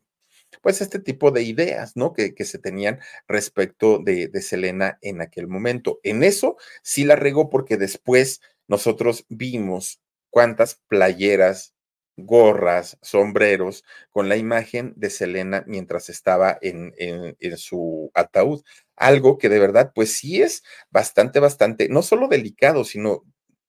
pues 0.62 0.82
este 0.82 0.99
tipo 0.99 1.32
de 1.32 1.43
ideas, 1.43 1.95
¿no? 1.95 2.14
Que, 2.14 2.34
que 2.34 2.45
se 2.45 2.60
tenían 2.60 2.99
respecto 3.28 3.99
de, 3.99 4.28
de, 4.28 4.41
Selena 4.41 4.97
en 5.01 5.22
aquel 5.22 5.47
momento. 5.47 5.99
En 6.03 6.24
eso 6.24 6.58
sí 6.84 7.03
la 7.06 7.16
regó 7.16 7.49
porque 7.49 7.78
después 7.78 8.41
nosotros 8.68 9.26
vimos 9.30 10.01
cuántas 10.30 10.82
playeras, 10.88 11.74
gorras, 12.18 12.97
sombreros 13.01 13.84
con 14.12 14.30
la 14.30 14.38
imagen 14.38 14.93
de 14.95 15.10
Selena 15.10 15.64
mientras 15.68 16.10
estaba 16.10 16.58
en, 16.62 16.93
en, 16.97 17.36
en 17.39 17.58
su 17.58 18.12
ataúd. 18.14 18.64
Algo 18.95 19.38
que 19.38 19.49
de 19.49 19.60
verdad, 19.60 19.91
pues 19.93 20.18
sí 20.18 20.41
es 20.41 20.64
bastante, 20.89 21.39
bastante, 21.39 21.89
no 21.89 22.01
solo 22.01 22.28
delicado, 22.28 22.86
sino, 22.86 23.24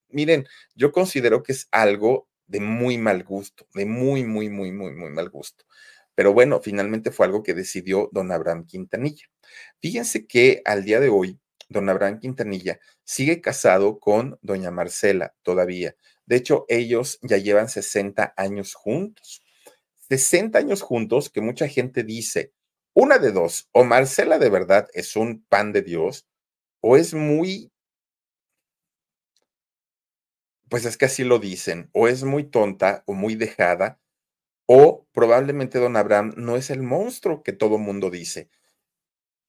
miren, 0.08 0.46
yo 0.74 0.92
considero 0.92 1.42
que 1.42 1.52
es 1.52 1.68
algo 1.72 2.28
de 2.46 2.60
muy 2.60 2.98
mal 2.98 3.24
gusto, 3.24 3.66
de 3.74 3.86
muy, 3.86 4.24
muy, 4.24 4.48
muy, 4.48 4.72
muy, 4.72 4.92
muy 4.92 5.10
mal 5.10 5.28
gusto. 5.30 5.64
Pero 6.16 6.32
bueno, 6.34 6.60
finalmente 6.60 7.12
fue 7.12 7.26
algo 7.26 7.44
que 7.44 7.54
decidió 7.54 8.10
don 8.12 8.32
Abraham 8.32 8.66
Quintanilla. 8.66 9.26
Fíjense 9.80 10.26
que 10.26 10.62
al 10.64 10.84
día 10.84 10.98
de 11.00 11.10
hoy, 11.10 11.38
don 11.68 11.88
Abraham 11.88 12.18
Quintanilla 12.20 12.80
sigue 13.04 13.40
casado 13.40 14.00
con 14.00 14.38
doña 14.42 14.72
Marcela 14.72 15.34
todavía. 15.42 15.94
De 16.26 16.36
hecho, 16.36 16.64
ellos 16.68 17.20
ya 17.22 17.38
llevan 17.38 17.68
60 17.68 18.34
años 18.36 18.74
juntos. 18.74 19.42
60 20.08 20.58
años 20.58 20.82
juntos 20.82 21.30
que 21.30 21.40
mucha 21.40 21.68
gente 21.68 22.02
dice, 22.04 22.52
una 22.94 23.18
de 23.18 23.32
dos, 23.32 23.68
o 23.72 23.84
Marcela 23.84 24.38
de 24.38 24.48
verdad 24.48 24.88
es 24.94 25.16
un 25.16 25.44
pan 25.48 25.72
de 25.72 25.82
Dios, 25.82 26.26
o 26.80 26.96
es 26.96 27.14
muy, 27.14 27.72
pues 30.68 30.84
es 30.84 30.96
que 30.96 31.04
así 31.06 31.24
lo 31.24 31.38
dicen, 31.38 31.90
o 31.92 32.08
es 32.08 32.24
muy 32.24 32.44
tonta 32.44 33.02
o 33.06 33.14
muy 33.14 33.34
dejada, 33.34 34.00
o 34.66 34.95
probablemente 35.16 35.78
don 35.78 35.96
Abraham 35.96 36.34
no 36.36 36.56
es 36.56 36.68
el 36.68 36.82
monstruo 36.82 37.42
que 37.42 37.54
todo 37.54 37.78
mundo 37.78 38.10
dice. 38.10 38.50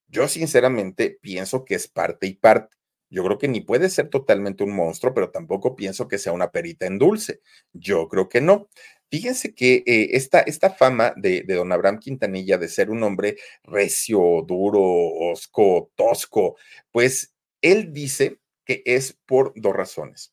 Yo 0.08 0.26
sinceramente 0.26 1.18
pienso 1.20 1.66
que 1.66 1.74
es 1.74 1.88
parte 1.88 2.26
y 2.26 2.32
parte. 2.34 2.74
Yo 3.10 3.22
creo 3.22 3.36
que 3.36 3.48
ni 3.48 3.60
puede 3.60 3.90
ser 3.90 4.08
totalmente 4.08 4.64
un 4.64 4.74
monstruo, 4.74 5.12
pero 5.12 5.30
tampoco 5.30 5.76
pienso 5.76 6.08
que 6.08 6.16
sea 6.16 6.32
una 6.32 6.52
perita 6.52 6.86
en 6.86 6.98
dulce. 6.98 7.42
Yo 7.74 8.08
creo 8.08 8.30
que 8.30 8.40
no. 8.40 8.70
Fíjense 9.10 9.54
que 9.54 9.82
eh, 9.86 10.08
esta, 10.12 10.40
esta, 10.40 10.70
fama 10.70 11.12
de, 11.16 11.42
don 11.42 11.70
Abraham 11.70 11.98
Quintanilla 11.98 12.56
de 12.56 12.68
ser 12.68 12.88
un 12.90 13.02
hombre 13.02 13.36
recio, 13.62 14.44
duro, 14.46 14.82
osco, 14.82 15.92
tosco, 15.96 16.56
pues 16.92 17.34
él 17.60 17.92
dice 17.92 18.38
que 18.64 18.82
es 18.86 19.18
por 19.26 19.52
dos 19.54 19.76
razones. 19.76 20.32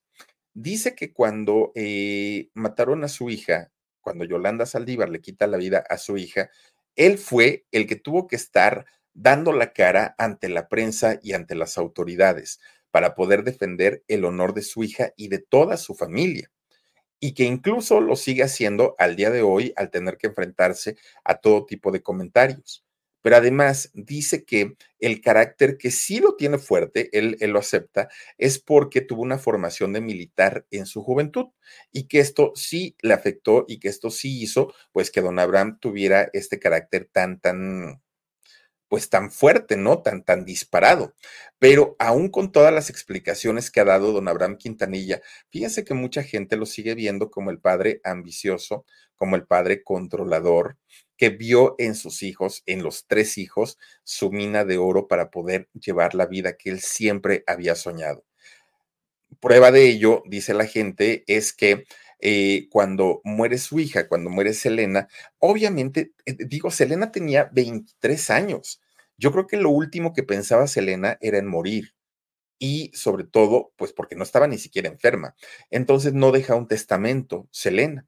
Dice 0.53 0.95
que 0.95 1.11
cuando 1.11 1.73
eh, 1.75 2.49
mataron 2.53 3.03
a 3.03 3.09
su 3.09 3.29
hija, 3.29 3.73
cuando 4.05 4.23
Yolanda 4.23 4.67
Saldívar 4.67 5.09
le 5.09 5.19
quita 5.19 5.47
la 5.47 5.57
vida 5.57 5.83
a 5.89 5.97
su 5.97 6.15
hija, 6.15 6.51
él 6.95 7.17
fue 7.17 7.65
el 7.71 7.87
que 7.87 7.95
tuvo 7.95 8.27
que 8.27 8.35
estar 8.35 8.85
dando 9.15 9.51
la 9.51 9.73
cara 9.73 10.13
ante 10.19 10.47
la 10.47 10.69
prensa 10.69 11.19
y 11.23 11.33
ante 11.33 11.55
las 11.55 11.79
autoridades 11.79 12.59
para 12.91 13.15
poder 13.15 13.43
defender 13.43 14.03
el 14.07 14.25
honor 14.25 14.53
de 14.53 14.61
su 14.61 14.83
hija 14.83 15.11
y 15.17 15.29
de 15.29 15.39
toda 15.39 15.77
su 15.77 15.95
familia. 15.95 16.51
Y 17.19 17.33
que 17.33 17.45
incluso 17.45 17.99
lo 17.99 18.15
sigue 18.15 18.43
haciendo 18.43 18.93
al 18.99 19.15
día 19.15 19.31
de 19.31 19.41
hoy 19.41 19.73
al 19.75 19.89
tener 19.89 20.17
que 20.17 20.27
enfrentarse 20.27 20.97
a 21.23 21.39
todo 21.39 21.65
tipo 21.65 21.91
de 21.91 22.03
comentarios 22.03 22.84
pero 23.25 23.37
además 23.37 23.89
dice 23.95 24.45
que 24.45 24.77
el 24.99 25.19
carácter 25.19 25.79
que 25.79 25.89
sí 25.89 26.19
lo 26.19 26.35
tiene 26.35 26.59
fuerte, 26.59 27.09
él, 27.11 27.37
él, 27.39 27.49
lo 27.49 27.57
acepta, 27.57 28.07
es 28.37 28.59
porque 28.59 29.01
tuvo 29.01 29.23
una 29.23 29.39
formación 29.39 29.93
de 29.93 29.99
militar 29.99 30.67
en 30.69 30.85
su 30.85 31.01
juventud 31.01 31.47
y 31.91 32.07
que 32.07 32.19
esto 32.19 32.51
sí 32.53 32.95
le 33.01 33.15
afectó 33.15 33.65
y 33.67 33.79
que 33.79 33.87
esto 33.87 34.11
sí 34.11 34.43
hizo, 34.43 34.75
pues 34.91 35.09
que 35.09 35.21
don 35.21 35.39
Abraham 35.39 35.79
tuviera 35.81 36.29
este 36.33 36.59
carácter 36.59 37.09
tan, 37.11 37.39
tan, 37.39 37.99
pues 38.87 39.09
tan 39.09 39.31
fuerte, 39.31 39.75
¿no? 39.75 40.03
Tan, 40.03 40.23
tan 40.23 40.45
disparado. 40.45 41.15
Pero 41.57 41.95
aún 41.97 42.29
con 42.29 42.51
todas 42.51 42.71
las 42.71 42.91
explicaciones 42.91 43.71
que 43.71 43.79
ha 43.79 43.85
dado 43.85 44.11
don 44.11 44.27
Abraham 44.27 44.57
Quintanilla, 44.57 45.23
fíjense 45.49 45.83
que 45.83 45.95
mucha 45.95 46.21
gente 46.21 46.57
lo 46.57 46.67
sigue 46.67 46.93
viendo 46.93 47.31
como 47.31 47.49
el 47.49 47.59
padre 47.59 48.01
ambicioso, 48.03 48.85
como 49.15 49.35
el 49.35 49.47
padre 49.47 49.81
controlador, 49.81 50.77
que 51.17 51.29
vio 51.29 51.75
en 51.77 51.95
sus 51.95 52.23
hijos, 52.23 52.63
en 52.65 52.83
los 52.83 53.05
tres 53.07 53.37
hijos, 53.37 53.77
su 54.03 54.31
mina 54.31 54.65
de 54.65 54.77
oro 54.77 55.07
para 55.07 55.29
poder 55.31 55.69
llevar 55.73 56.15
la 56.15 56.25
vida 56.25 56.57
que 56.57 56.69
él 56.69 56.79
siempre 56.81 57.43
había 57.47 57.75
soñado. 57.75 58.25
Prueba 59.39 59.71
de 59.71 59.87
ello, 59.89 60.23
dice 60.25 60.53
la 60.53 60.65
gente, 60.65 61.23
es 61.27 61.53
que 61.53 61.85
eh, 62.19 62.67
cuando 62.71 63.21
muere 63.23 63.57
su 63.57 63.79
hija, 63.79 64.07
cuando 64.07 64.29
muere 64.29 64.53
Selena, 64.53 65.07
obviamente, 65.39 66.13
eh, 66.25 66.35
digo, 66.39 66.71
Selena 66.71 67.11
tenía 67.11 67.49
23 67.53 68.29
años. 68.29 68.81
Yo 69.17 69.31
creo 69.31 69.47
que 69.47 69.57
lo 69.57 69.69
último 69.69 70.13
que 70.13 70.23
pensaba 70.23 70.67
Selena 70.67 71.17
era 71.21 71.37
en 71.37 71.47
morir. 71.47 71.93
Y 72.59 72.91
sobre 72.93 73.25
todo, 73.25 73.73
pues 73.77 73.93
porque 73.93 74.15
no 74.15 74.23
estaba 74.23 74.47
ni 74.47 74.57
siquiera 74.57 74.89
enferma. 74.89 75.35
Entonces 75.71 76.13
no 76.13 76.31
deja 76.31 76.55
un 76.55 76.67
testamento, 76.67 77.47
Selena. 77.51 78.07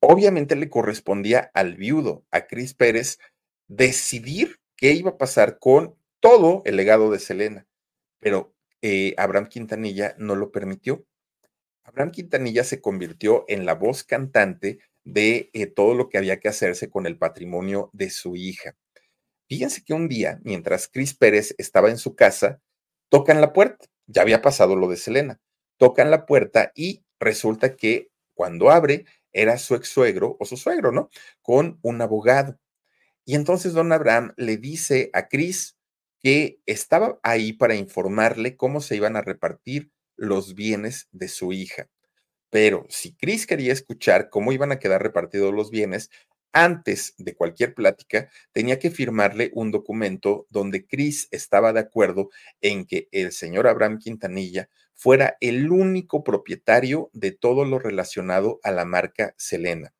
Obviamente 0.00 0.56
le 0.56 0.68
correspondía 0.68 1.50
al 1.54 1.76
viudo, 1.76 2.24
a 2.30 2.46
Cris 2.46 2.74
Pérez, 2.74 3.18
decidir 3.68 4.60
qué 4.76 4.92
iba 4.92 5.12
a 5.12 5.18
pasar 5.18 5.58
con 5.58 5.96
todo 6.20 6.62
el 6.64 6.76
legado 6.76 7.10
de 7.10 7.18
Selena. 7.18 7.66
Pero 8.20 8.54
eh, 8.82 9.14
Abraham 9.16 9.48
Quintanilla 9.48 10.14
no 10.18 10.34
lo 10.34 10.50
permitió. 10.52 11.06
Abraham 11.84 12.10
Quintanilla 12.10 12.64
se 12.64 12.80
convirtió 12.80 13.44
en 13.48 13.64
la 13.64 13.74
voz 13.74 14.04
cantante 14.04 14.80
de 15.04 15.50
eh, 15.52 15.66
todo 15.66 15.94
lo 15.94 16.08
que 16.08 16.18
había 16.18 16.40
que 16.40 16.48
hacerse 16.48 16.90
con 16.90 17.06
el 17.06 17.16
patrimonio 17.16 17.90
de 17.92 18.10
su 18.10 18.36
hija. 18.36 18.76
Fíjense 19.48 19.84
que 19.84 19.94
un 19.94 20.08
día, 20.08 20.40
mientras 20.42 20.88
Cris 20.88 21.14
Pérez 21.14 21.54
estaba 21.58 21.90
en 21.90 21.98
su 21.98 22.16
casa, 22.16 22.60
tocan 23.08 23.40
la 23.40 23.52
puerta. 23.52 23.86
Ya 24.06 24.22
había 24.22 24.42
pasado 24.42 24.74
lo 24.74 24.88
de 24.88 24.96
Selena. 24.96 25.40
Tocan 25.78 26.10
la 26.10 26.26
puerta 26.26 26.72
y 26.74 27.04
resulta 27.20 27.76
que 27.76 28.10
cuando 28.34 28.70
abre 28.70 29.04
era 29.36 29.58
su 29.58 29.74
ex 29.74 29.88
suegro 29.88 30.36
o 30.40 30.44
su 30.46 30.56
suegro, 30.56 30.92
¿no? 30.92 31.10
Con 31.42 31.78
un 31.82 32.00
abogado. 32.00 32.58
Y 33.24 33.34
entonces 33.34 33.74
don 33.74 33.92
Abraham 33.92 34.32
le 34.36 34.56
dice 34.56 35.10
a 35.12 35.28
Cris 35.28 35.76
que 36.22 36.60
estaba 36.66 37.20
ahí 37.22 37.52
para 37.52 37.74
informarle 37.74 38.56
cómo 38.56 38.80
se 38.80 38.96
iban 38.96 39.16
a 39.16 39.22
repartir 39.22 39.90
los 40.16 40.54
bienes 40.54 41.08
de 41.12 41.28
su 41.28 41.52
hija. 41.52 41.88
Pero 42.50 42.86
si 42.88 43.14
Chris 43.14 43.46
quería 43.46 43.72
escuchar 43.72 44.30
cómo 44.30 44.52
iban 44.52 44.72
a 44.72 44.78
quedar 44.78 45.02
repartidos 45.02 45.52
los 45.52 45.70
bienes, 45.70 46.10
antes 46.52 47.14
de 47.18 47.34
cualquier 47.36 47.74
plática, 47.74 48.30
tenía 48.52 48.78
que 48.78 48.90
firmarle 48.90 49.50
un 49.52 49.70
documento 49.70 50.46
donde 50.48 50.86
Chris 50.86 51.28
estaba 51.30 51.74
de 51.74 51.80
acuerdo 51.80 52.30
en 52.62 52.86
que 52.86 53.08
el 53.12 53.32
señor 53.32 53.66
Abraham 53.66 53.98
Quintanilla 53.98 54.70
fuera 54.96 55.36
el 55.40 55.70
único 55.70 56.24
propietario 56.24 57.10
de 57.12 57.30
todo 57.30 57.64
lo 57.64 57.78
relacionado 57.78 58.58
a 58.62 58.70
la 58.70 58.84
marca 58.84 59.34
Selena. 59.36 59.92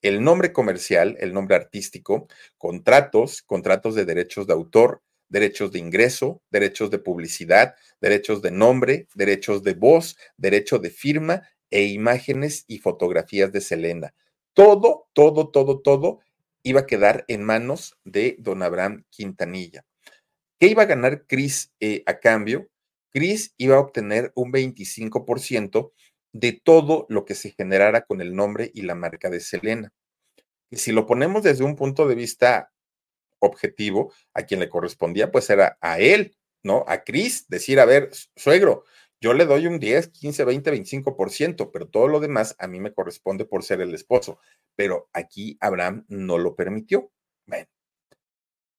El 0.00 0.22
nombre 0.22 0.52
comercial, 0.52 1.16
el 1.18 1.34
nombre 1.34 1.56
artístico, 1.56 2.28
contratos, 2.56 3.42
contratos 3.42 3.96
de 3.96 4.04
derechos 4.04 4.46
de 4.46 4.52
autor, 4.52 5.02
derechos 5.28 5.72
de 5.72 5.80
ingreso, 5.80 6.40
derechos 6.50 6.90
de 6.90 7.00
publicidad, 7.00 7.74
derechos 8.00 8.40
de 8.40 8.52
nombre, 8.52 9.08
derechos 9.14 9.62
de 9.62 9.74
voz, 9.74 10.16
derecho 10.36 10.78
de 10.78 10.90
firma 10.90 11.42
e 11.70 11.84
imágenes 11.84 12.64
y 12.68 12.78
fotografías 12.78 13.52
de 13.52 13.60
Selena. 13.60 14.14
Todo, 14.54 15.08
todo, 15.12 15.50
todo, 15.50 15.80
todo 15.80 16.20
iba 16.62 16.80
a 16.80 16.86
quedar 16.86 17.24
en 17.28 17.42
manos 17.42 17.98
de 18.04 18.36
don 18.38 18.62
Abraham 18.62 19.04
Quintanilla. 19.10 19.84
¿Qué 20.58 20.68
iba 20.68 20.82
a 20.82 20.86
ganar 20.86 21.26
Cris 21.26 21.72
eh, 21.80 22.02
a 22.06 22.18
cambio? 22.18 22.68
Cris 23.12 23.54
iba 23.56 23.76
a 23.76 23.80
obtener 23.80 24.32
un 24.34 24.52
25% 24.52 25.92
de 26.32 26.52
todo 26.52 27.06
lo 27.08 27.24
que 27.24 27.34
se 27.34 27.50
generara 27.50 28.02
con 28.02 28.20
el 28.20 28.34
nombre 28.34 28.70
y 28.74 28.82
la 28.82 28.94
marca 28.94 29.30
de 29.30 29.40
Selena. 29.40 29.92
Y 30.70 30.76
si 30.76 30.92
lo 30.92 31.06
ponemos 31.06 31.42
desde 31.42 31.64
un 31.64 31.76
punto 31.76 32.06
de 32.06 32.14
vista 32.14 32.72
objetivo, 33.40 34.12
a 34.34 34.42
quien 34.42 34.60
le 34.60 34.68
correspondía, 34.68 35.30
pues 35.30 35.48
era 35.50 35.78
a 35.80 35.98
él, 35.98 36.36
¿no? 36.62 36.84
A 36.88 37.04
Cris, 37.04 37.48
decir, 37.48 37.80
a 37.80 37.84
ver, 37.84 38.10
suegro, 38.36 38.84
yo 39.20 39.32
le 39.34 39.46
doy 39.46 39.66
un 39.66 39.80
10, 39.80 40.08
15, 40.08 40.44
20, 40.44 40.72
25%, 40.72 41.70
pero 41.72 41.88
todo 41.88 42.08
lo 42.08 42.20
demás 42.20 42.54
a 42.58 42.68
mí 42.68 42.78
me 42.80 42.92
corresponde 42.92 43.44
por 43.44 43.64
ser 43.64 43.80
el 43.80 43.94
esposo. 43.94 44.38
Pero 44.76 45.08
aquí 45.12 45.56
Abraham 45.60 46.04
no 46.08 46.38
lo 46.38 46.54
permitió. 46.54 47.10
Bueno, 47.46 47.66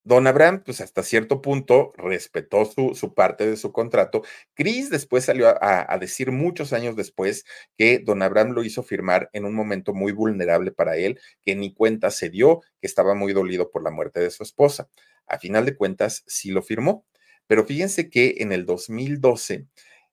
Don 0.04 0.28
Abraham, 0.28 0.64
pues 0.66 0.82
hasta 0.82 1.04
cierto 1.04 1.42
punto 1.42 1.94
respetó 1.98 2.66
su, 2.66 3.14
parte 3.14 3.46
de 3.48 3.58
su 3.58 3.72
contrato. 3.72 4.24
Chris 4.54 4.90
después 4.90 5.26
salió 5.26 5.54
a, 5.62 5.98
decir 6.00 6.32
muchos 6.32 6.74
años 6.74 6.96
después 6.96 7.46
que 7.78 8.00
Don 8.00 8.22
Abraham 8.22 8.52
lo 8.52 8.64
hizo 8.64 8.82
firmar 8.82 9.30
en 9.34 9.46
un 9.46 9.54
momento 9.54 9.94
muy 9.94 10.12
vulnerable 10.12 10.72
para 10.72 10.96
él, 10.96 11.20
que 11.44 11.56
ni 11.56 11.74
cuenta 11.74 12.12
se 12.12 12.30
dio, 12.30 12.62
que 12.80 12.88
estaba 12.88 13.14
muy 13.14 13.34
dolido 13.34 13.72
por 13.72 13.84
la 13.84 13.92
muerte 13.92 14.22
de 14.22 14.32
su 14.32 14.44
esposa. 14.44 14.90
A 15.28 15.38
final 15.38 15.66
de 15.66 15.76
cuentas, 15.76 16.24
sí 16.28 16.50
lo 16.52 16.64
firmó. 16.64 17.06
Pero 17.46 17.66
fíjense 17.66 18.10
que 18.10 18.36
en 18.40 18.52
el 18.52 18.66
2012, 18.66 19.68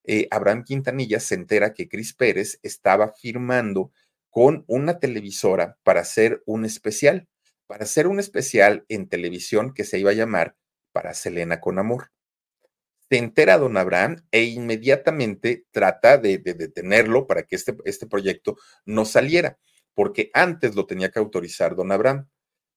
eh, 0.05 0.29
Abraham 0.31 0.65
Quintanilla 0.65 1.21
se 1.21 1.37
entera 1.37 1.75
que 1.75 1.89
Chris 1.89 2.13
Pérez 2.13 2.59
estaba 2.63 3.13
firmando 3.13 3.93
con 4.31 4.65
una 4.67 4.99
televisora 4.99 5.79
para 5.83 6.01
hacer 6.01 6.43
un 6.45 6.65
especial 6.65 7.29
para 7.67 7.85
hacer 7.85 8.07
un 8.07 8.21
especial 8.21 8.85
en 8.89 9.09
televisión 9.09 9.75
que 9.75 9.85
se 9.85 9.99
iba 9.99 10.11
a 10.11 10.15
llamar 10.15 10.57
Para 10.93 11.15
Selena 11.15 11.61
con 11.61 11.79
Amor. 11.79 12.11
Se 13.09 13.19
entera 13.19 13.59
don 13.59 13.77
Abraham 13.77 14.25
e 14.31 14.45
inmediatamente 14.45 15.65
trata 15.71 16.19
de, 16.19 16.39
detenerlo 16.39 17.27
para 17.27 17.45
que 17.45 17.57
este, 17.57 17.77
este 17.85 18.07
proyecto 18.07 18.57
no 18.85 19.05
saliera, 19.05 19.59
porque 19.95 20.31
antes 20.35 20.75
lo 20.75 20.87
tenía 20.87 21.11
que 21.11 21.19
autorizar 21.19 21.77
don 21.77 21.93
Abraham, 21.93 22.29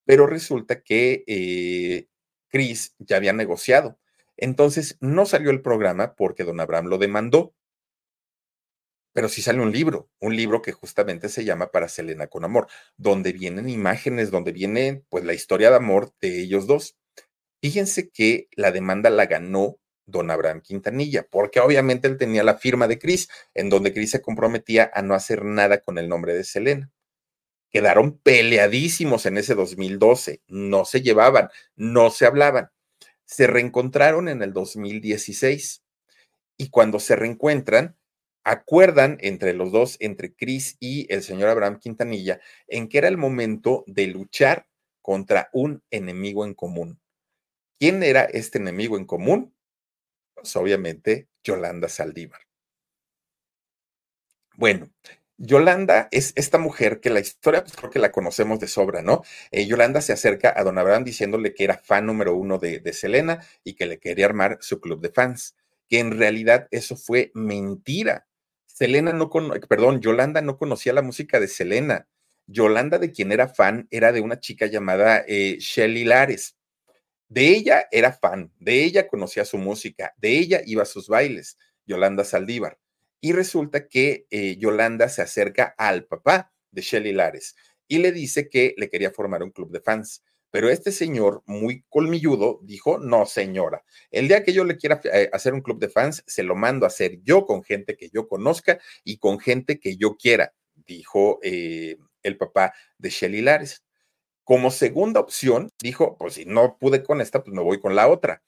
pero 0.05 0.27
resulta 0.27 0.81
que 0.81 1.23
eh, 1.27 2.07
Chris 2.49 2.95
ya 2.99 3.17
había 3.17 3.33
negociado. 3.33 3.99
Entonces 4.37 4.97
no 5.01 5.25
salió 5.25 5.51
el 5.51 5.61
programa 5.61 6.15
porque 6.15 6.43
don 6.43 6.59
Abraham 6.59 6.87
lo 6.87 6.97
demandó 6.97 7.53
pero 9.13 9.29
sí 9.29 9.41
sale 9.41 9.61
un 9.61 9.71
libro, 9.71 10.09
un 10.19 10.35
libro 10.35 10.61
que 10.61 10.71
justamente 10.71 11.29
se 11.29 11.43
llama 11.43 11.71
Para 11.71 11.89
Selena 11.89 12.27
con 12.27 12.43
Amor, 12.43 12.67
donde 12.97 13.33
vienen 13.33 13.69
imágenes, 13.69 14.31
donde 14.31 14.51
viene 14.51 15.03
pues 15.09 15.23
la 15.25 15.33
historia 15.33 15.69
de 15.69 15.77
amor 15.77 16.13
de 16.21 16.39
ellos 16.39 16.67
dos. 16.67 16.97
Fíjense 17.61 18.09
que 18.09 18.47
la 18.55 18.71
demanda 18.71 19.09
la 19.09 19.25
ganó 19.25 19.79
don 20.05 20.31
Abraham 20.31 20.61
Quintanilla, 20.61 21.27
porque 21.29 21.59
obviamente 21.59 22.07
él 22.07 22.17
tenía 22.17 22.43
la 22.43 22.57
firma 22.57 22.87
de 22.87 22.99
Cris, 22.99 23.29
en 23.53 23.69
donde 23.69 23.93
Cris 23.93 24.11
se 24.11 24.21
comprometía 24.21 24.89
a 24.93 25.01
no 25.01 25.13
hacer 25.13 25.43
nada 25.43 25.79
con 25.81 25.97
el 25.97 26.09
nombre 26.09 26.33
de 26.33 26.43
Selena. 26.43 26.91
Quedaron 27.71 28.17
peleadísimos 28.17 29.25
en 29.25 29.37
ese 29.37 29.53
2012, 29.53 30.41
no 30.47 30.85
se 30.85 31.01
llevaban, 31.01 31.49
no 31.75 32.09
se 32.09 32.25
hablaban. 32.25 32.71
Se 33.25 33.45
reencontraron 33.45 34.27
en 34.27 34.41
el 34.41 34.53
2016 34.53 35.83
y 36.57 36.69
cuando 36.69 36.99
se 36.99 37.15
reencuentran, 37.15 37.98
acuerdan 38.49 39.17
entre 39.21 39.53
los 39.53 39.71
dos, 39.71 39.97
entre 39.99 40.33
Chris 40.33 40.75
y 40.79 41.11
el 41.13 41.21
señor 41.21 41.49
Abraham 41.49 41.79
Quintanilla, 41.79 42.41
en 42.67 42.89
que 42.89 42.97
era 42.97 43.07
el 43.07 43.17
momento 43.17 43.83
de 43.85 44.07
luchar 44.07 44.67
contra 45.01 45.49
un 45.53 45.83
enemigo 45.91 46.45
en 46.45 46.55
común. 46.55 46.99
¿Quién 47.79 48.01
era 48.01 48.23
este 48.23 48.57
enemigo 48.57 48.97
en 48.97 49.05
común? 49.05 49.55
Pues 50.33 50.55
obviamente 50.55 51.29
Yolanda 51.43 51.89
Saldívar. 51.89 52.41
Bueno, 54.55 54.89
Yolanda 55.37 56.09
es 56.11 56.33
esta 56.35 56.57
mujer 56.57 56.99
que 56.99 57.11
la 57.11 57.19
historia, 57.19 57.63
pues 57.63 57.75
creo 57.75 57.91
que 57.91 57.99
la 57.99 58.11
conocemos 58.11 58.59
de 58.59 58.67
sobra, 58.67 59.03
¿no? 59.03 59.21
Eh, 59.51 59.67
Yolanda 59.67 60.01
se 60.01 60.11
acerca 60.11 60.53
a 60.55 60.63
don 60.63 60.77
Abraham 60.79 61.03
diciéndole 61.03 61.53
que 61.53 61.63
era 61.65 61.77
fan 61.77 62.07
número 62.07 62.35
uno 62.35 62.57
de, 62.57 62.79
de 62.79 62.93
Selena 62.93 63.45
y 63.63 63.75
que 63.75 63.85
le 63.85 63.99
quería 63.99 64.25
armar 64.25 64.57
su 64.59 64.81
club 64.81 65.01
de 65.01 65.11
fans, 65.11 65.55
que 65.87 65.99
en 65.99 66.17
realidad 66.17 66.67
eso 66.71 66.97
fue 66.97 67.31
mentira. 67.35 68.28
Selena 68.79 69.11
no 69.11 69.29
con, 69.29 69.49
perdón, 69.67 69.99
Yolanda 69.99 70.41
no 70.41 70.57
conocía 70.57 70.93
la 70.93 71.01
música 71.01 71.37
de 71.41 71.49
Selena. 71.49 72.07
Yolanda, 72.47 72.97
de 72.97 73.11
quien 73.11 73.33
era 73.33 73.49
fan, 73.49 73.89
era 73.91 74.13
de 74.13 74.21
una 74.21 74.39
chica 74.39 74.67
llamada 74.67 75.25
eh, 75.27 75.57
Shelly 75.59 76.05
Lares. 76.05 76.55
De 77.27 77.49
ella 77.49 77.89
era 77.91 78.13
fan, 78.13 78.53
de 78.57 78.85
ella 78.85 79.09
conocía 79.09 79.43
su 79.43 79.57
música, 79.57 80.13
de 80.15 80.29
ella 80.37 80.61
iba 80.65 80.83
a 80.83 80.85
sus 80.85 81.09
bailes, 81.09 81.57
Yolanda 81.85 82.23
Saldívar. 82.23 82.79
Y 83.19 83.33
resulta 83.33 83.89
que 83.89 84.27
eh, 84.29 84.55
Yolanda 84.55 85.09
se 85.09 85.23
acerca 85.23 85.75
al 85.77 86.05
papá 86.05 86.53
de 86.71 86.81
Shelly 86.81 87.11
Lares 87.11 87.57
y 87.85 87.97
le 87.97 88.13
dice 88.13 88.47
que 88.47 88.75
le 88.77 88.89
quería 88.89 89.11
formar 89.11 89.43
un 89.43 89.51
club 89.51 89.71
de 89.71 89.81
fans. 89.81 90.23
Pero 90.51 90.69
este 90.69 90.91
señor, 90.91 91.43
muy 91.45 91.83
colmilludo, 91.89 92.59
dijo, 92.63 92.97
no, 92.97 93.25
señora, 93.25 93.83
el 94.09 94.27
día 94.27 94.43
que 94.43 94.53
yo 94.53 94.63
le 94.63 94.77
quiera 94.77 94.99
eh, 95.03 95.29
hacer 95.31 95.53
un 95.53 95.61
club 95.61 95.79
de 95.79 95.89
fans, 95.89 96.23
se 96.25 96.43
lo 96.43 96.55
mando 96.55 96.85
a 96.85 96.87
hacer 96.87 97.19
yo 97.23 97.45
con 97.45 97.63
gente 97.63 97.95
que 97.95 98.09
yo 98.09 98.27
conozca 98.27 98.79
y 99.03 99.17
con 99.17 99.39
gente 99.39 99.79
que 99.79 99.95
yo 99.97 100.17
quiera, 100.17 100.53
dijo 100.73 101.39
eh, 101.43 101.97
el 102.23 102.37
papá 102.37 102.73
de 102.97 103.09
Shelly 103.09 103.41
Lares. 103.41 103.83
Como 104.43 104.71
segunda 104.71 105.19
opción, 105.19 105.71
dijo, 105.81 106.17
pues 106.17 106.33
si 106.35 106.45
no 106.45 106.77
pude 106.79 107.03
con 107.03 107.21
esta, 107.21 107.43
pues 107.43 107.53
me 107.53 107.61
voy 107.61 107.79
con 107.79 107.95
la 107.95 108.07
otra. 108.07 108.41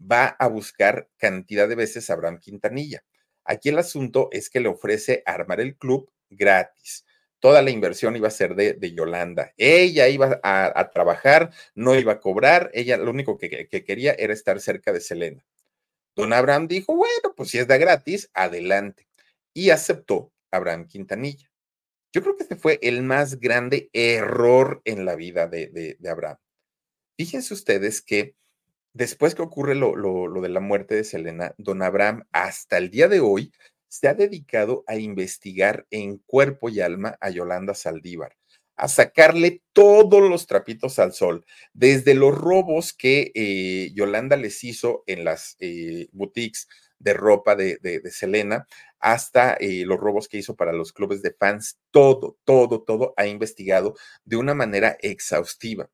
Va 0.00 0.26
a 0.26 0.46
buscar 0.46 1.08
cantidad 1.16 1.68
de 1.68 1.74
veces 1.74 2.08
a 2.08 2.12
Abraham 2.14 2.38
Quintanilla. 2.38 3.02
Aquí 3.44 3.70
el 3.70 3.78
asunto 3.78 4.28
es 4.30 4.48
que 4.48 4.60
le 4.60 4.68
ofrece 4.68 5.24
armar 5.26 5.60
el 5.60 5.76
club 5.76 6.10
gratis 6.30 7.04
toda 7.40 7.62
la 7.62 7.70
inversión 7.70 8.14
iba 8.16 8.28
a 8.28 8.30
ser 8.30 8.54
de, 8.54 8.92
Yolanda. 8.92 9.52
Ella 9.56 10.08
iba 10.08 10.38
a, 10.42 10.90
trabajar, 10.90 11.50
no 11.74 11.98
iba 11.98 12.12
a 12.12 12.20
cobrar, 12.20 12.70
ella 12.74 12.98
lo 12.98 13.10
único 13.10 13.38
que, 13.38 13.68
quería 13.68 14.12
era 14.12 14.32
estar 14.32 14.60
cerca 14.60 14.92
de 14.92 15.00
Selena. 15.00 15.44
Don 16.14 16.32
Abraham 16.32 16.68
dijo, 16.68 16.94
bueno, 16.94 17.34
pues 17.36 17.50
si 17.50 17.58
es 17.58 17.66
de 17.66 17.78
gratis, 17.78 18.30
adelante. 18.34 19.08
Y 19.54 19.70
aceptó 19.70 20.32
Abraham 20.50 20.86
Quintanilla. 20.86 21.50
Yo 22.12 22.22
creo 22.22 22.36
que 22.36 22.42
este 22.42 22.56
fue 22.56 22.78
el 22.82 23.02
más 23.02 23.40
grande 23.40 23.88
error 23.92 24.82
en 24.84 25.04
la 25.04 25.16
vida 25.16 25.46
de, 25.46 25.96
Abraham. 26.08 26.36
Fíjense 27.16 27.54
ustedes 27.54 28.02
que 28.02 28.34
después 28.92 29.34
que 29.34 29.42
ocurre 29.42 29.74
lo, 29.74 29.94
lo 29.96 30.40
de 30.40 30.48
la 30.48 30.60
muerte 30.60 30.94
de 30.94 31.04
Selena, 31.04 31.54
don 31.56 31.82
Abraham 31.82 32.26
hasta 32.32 32.76
el 32.78 32.90
día 32.90 33.08
de 33.08 33.20
hoy 33.20 33.52
se 33.90 34.06
ha 34.08 34.14
dedicado 34.14 34.84
a 34.86 34.96
investigar 34.96 35.86
en 35.90 36.18
cuerpo 36.18 36.68
y 36.68 36.80
alma 36.80 37.18
a 37.20 37.28
Yolanda 37.28 37.74
Saldívar, 37.74 38.36
a 38.76 38.86
sacarle 38.86 39.62
todos 39.72 40.22
los 40.22 40.46
trapitos 40.46 41.00
al 41.00 41.12
sol, 41.12 41.44
desde 41.74 42.14
los 42.14 42.32
robos 42.34 42.92
que 42.92 43.32
eh, 43.34 43.90
Yolanda 43.92 44.36
les 44.36 44.62
hizo 44.62 45.02
en 45.06 45.24
las 45.24 45.56
eh, 45.58 46.08
boutiques 46.12 46.68
de 47.00 47.14
ropa 47.14 47.56
de, 47.56 48.00
Selena, 48.12 48.66
hasta 49.00 49.54
eh, 49.54 49.84
los 49.84 49.98
robos 49.98 50.28
que 50.28 50.38
hizo 50.38 50.54
para 50.54 50.72
los 50.72 50.92
clubes 50.92 51.20
de 51.20 51.32
fans, 51.32 51.78
todo, 51.90 52.38
todo, 52.44 52.82
todo 52.82 53.12
ha 53.16 53.26
investigado 53.26 53.96
de 54.24 54.36
una 54.36 54.54
manera 54.54 54.96
exhaustiva. 55.00 55.90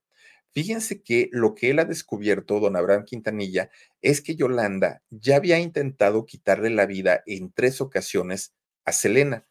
Fíjense 0.56 1.02
que 1.02 1.28
lo 1.32 1.54
que 1.54 1.68
él 1.68 1.80
ha 1.80 1.84
descubierto, 1.84 2.60
don 2.60 2.76
Abraham 2.76 3.04
Quintanilla, 3.04 3.68
es 4.00 4.22
que 4.22 4.36
Yolanda 4.36 5.02
ya 5.10 5.36
había 5.36 5.58
intentado 5.58 6.24
quitarle 6.24 6.70
la 6.70 6.86
vida 6.86 7.22
en 7.26 7.52
tres 7.52 7.82
ocasiones 7.82 8.54
a 8.86 8.92
Selena. 8.92 9.46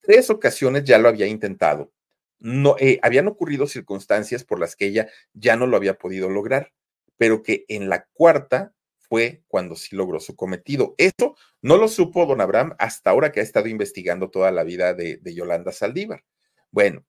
Tres 0.00 0.28
ocasiones 0.28 0.82
ya 0.82 0.98
lo 0.98 1.08
había 1.08 1.28
intentado. 1.28 1.92
No, 2.40 2.74
eh, 2.80 2.98
habían 3.02 3.28
ocurrido 3.28 3.68
circunstancias 3.68 4.42
por 4.42 4.58
las 4.58 4.74
que 4.74 4.86
ella 4.86 5.08
ya 5.34 5.54
no 5.54 5.68
lo 5.68 5.76
había 5.76 5.98
podido 5.98 6.28
lograr, 6.28 6.72
pero 7.16 7.44
que 7.44 7.64
en 7.68 7.88
la 7.88 8.08
cuarta 8.12 8.74
fue 8.98 9.44
cuando 9.46 9.76
sí 9.76 9.94
logró 9.94 10.18
su 10.18 10.34
cometido. 10.34 10.96
Eso 10.98 11.36
no 11.62 11.76
lo 11.76 11.86
supo 11.86 12.26
don 12.26 12.40
Abraham 12.40 12.74
hasta 12.80 13.10
ahora 13.10 13.30
que 13.30 13.38
ha 13.38 13.44
estado 13.44 13.68
investigando 13.68 14.30
toda 14.30 14.50
la 14.50 14.64
vida 14.64 14.94
de, 14.94 15.18
de 15.18 15.32
Yolanda 15.32 15.70
Saldívar. 15.70 16.24
Bueno, 16.72 17.04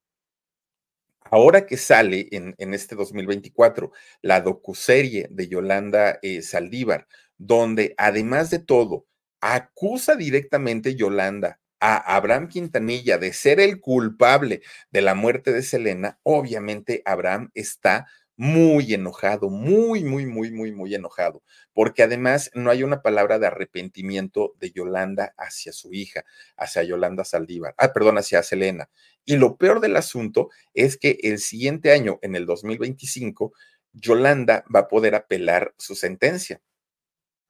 Ahora 1.32 1.66
que 1.66 1.78
sale 1.78 2.28
en, 2.32 2.74
este 2.74 2.94
2024 2.96 3.92
la 4.22 4.42
docuserie 4.42 5.28
de 5.32 5.48
Yolanda 5.48 6.20
eh, 6.22 6.42
Saldívar, 6.42 7.08
donde 7.38 7.96
además 7.98 8.50
de 8.50 8.60
todo 8.60 9.06
acusa 9.40 10.16
directamente 10.18 10.96
Yolanda 10.96 11.62
a 11.80 12.16
Abraham 12.18 12.50
Quintanilla 12.50 13.18
de 13.18 13.32
ser 13.32 13.62
el 13.62 13.80
culpable 13.80 14.62
de 14.92 15.02
la 15.02 15.16
muerte 15.16 15.54
de 15.54 15.64
Selena, 15.64 16.20
obviamente 16.24 17.02
Abraham 17.06 17.50
está 17.56 18.08
muy 18.36 18.94
enojado, 18.94 19.50
muy, 19.50 20.04
muy, 20.04 20.26
muy, 20.26 20.52
muy, 20.52 20.72
muy 20.72 20.96
enojado, 20.96 21.44
porque 21.74 22.04
además 22.04 22.50
no 22.56 22.72
hay 22.72 22.84
una 22.84 23.02
palabra 23.04 23.38
de 23.40 23.48
arrepentimiento 23.48 24.56
de 24.60 24.72
Yolanda 24.72 25.34
hacia 25.38 25.72
su 25.72 25.94
hija, 25.94 26.26
hacia 26.58 26.84
Yolanda 26.84 27.24
Saldívar, 27.24 27.76
ah, 27.78 27.94
perdón, 27.94 28.18
hacia 28.18 28.42
Selena. 28.44 28.90
Y 29.26 29.38
lo 29.38 29.58
peor 29.58 29.80
del 29.80 29.96
asunto 29.96 30.50
es 30.74 30.98
que 30.98 31.18
el 31.24 31.40
siguiente 31.40 31.92
año, 31.92 32.20
en 32.22 32.36
el 32.36 32.46
2025, 32.46 33.54
Yolanda 33.94 34.66
va 34.74 34.82
a 34.82 34.88
poder 34.88 35.16
apelar 35.16 35.74
su 35.78 35.96
sentencia, 35.96 36.62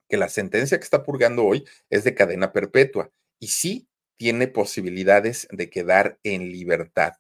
que 0.10 0.18
la 0.18 0.30
sentencia 0.30 0.78
que 0.78 0.84
está 0.84 1.04
purgando 1.04 1.46
hoy 1.46 1.66
es 1.90 2.04
de 2.04 2.14
cadena 2.14 2.52
perpetua 2.52 3.12
y 3.40 3.48
sí 3.48 3.88
tiene 4.18 4.48
posibilidades 4.48 5.48
de 5.52 5.70
quedar 5.70 6.20
en 6.24 6.52
libertad. 6.52 7.14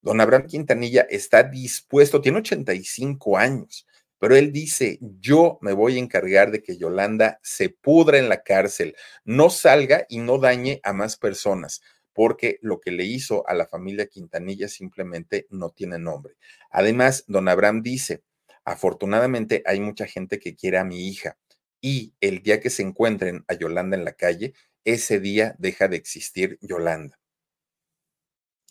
Don 0.00 0.20
Abraham 0.20 0.46
Quintanilla 0.46 1.02
está 1.10 1.42
dispuesto, 1.42 2.20
tiene 2.20 2.38
85 2.38 3.36
años, 3.36 3.86
pero 4.18 4.34
él 4.34 4.52
dice, 4.52 4.98
yo 5.00 5.58
me 5.60 5.72
voy 5.72 5.96
a 5.96 6.00
encargar 6.00 6.50
de 6.50 6.62
que 6.62 6.78
Yolanda 6.78 7.38
se 7.42 7.68
pudra 7.68 8.18
en 8.18 8.28
la 8.28 8.42
cárcel, 8.42 8.96
no 9.24 9.50
salga 9.50 10.06
y 10.08 10.18
no 10.18 10.38
dañe 10.38 10.80
a 10.84 10.92
más 10.92 11.16
personas, 11.16 11.82
porque 12.16 12.58
lo 12.62 12.80
que 12.80 12.90
le 12.90 13.04
hizo 13.04 13.46
a 13.46 13.54
la 13.54 13.66
familia 13.66 14.06
Quintanilla 14.06 14.66
simplemente 14.66 15.46
no 15.50 15.70
tiene 15.70 15.98
nombre. 15.98 16.34
Además, 16.70 17.24
don 17.28 17.48
Abraham 17.48 17.82
dice, 17.82 18.22
Afortunadamente 18.66 19.62
hay 19.64 19.78
mucha 19.78 20.06
gente 20.06 20.40
que 20.40 20.56
quiere 20.56 20.78
a 20.78 20.84
mi 20.84 21.06
hija 21.06 21.38
y 21.80 22.14
el 22.20 22.42
día 22.42 22.60
que 22.60 22.68
se 22.68 22.82
encuentren 22.82 23.44
a 23.46 23.54
Yolanda 23.54 23.96
en 23.96 24.04
la 24.04 24.14
calle, 24.14 24.54
ese 24.84 25.20
día 25.20 25.54
deja 25.58 25.86
de 25.86 25.96
existir 25.96 26.58
Yolanda. 26.60 27.16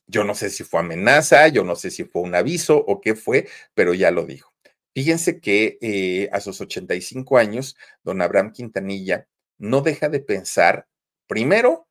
Yo 0.06 0.26
no 0.26 0.36
sé 0.36 0.50
si 0.50 0.66
fue 0.66 0.82
amenaza, 0.82 1.48
yo 1.48 1.64
no 1.64 1.78
sé 1.78 1.92
si 1.92 2.04
fue 2.04 2.24
un 2.24 2.36
aviso 2.36 2.78
o 2.78 3.00
qué 3.00 3.16
fue, 3.16 3.48
pero 3.74 3.94
ya 3.94 4.12
lo 4.12 4.26
dijo. 4.26 4.54
Fíjense 4.94 5.40
que 5.40 5.78
eh, 5.80 6.30
a 6.34 6.42
sus 6.42 6.60
85 6.60 7.38
años, 7.38 7.78
don 8.04 8.22
Abraham 8.22 8.52
Quintanilla 8.52 9.30
no 9.58 9.80
deja 9.80 10.10
de 10.10 10.20
pensar, 10.20 10.90
primero, 11.26 11.88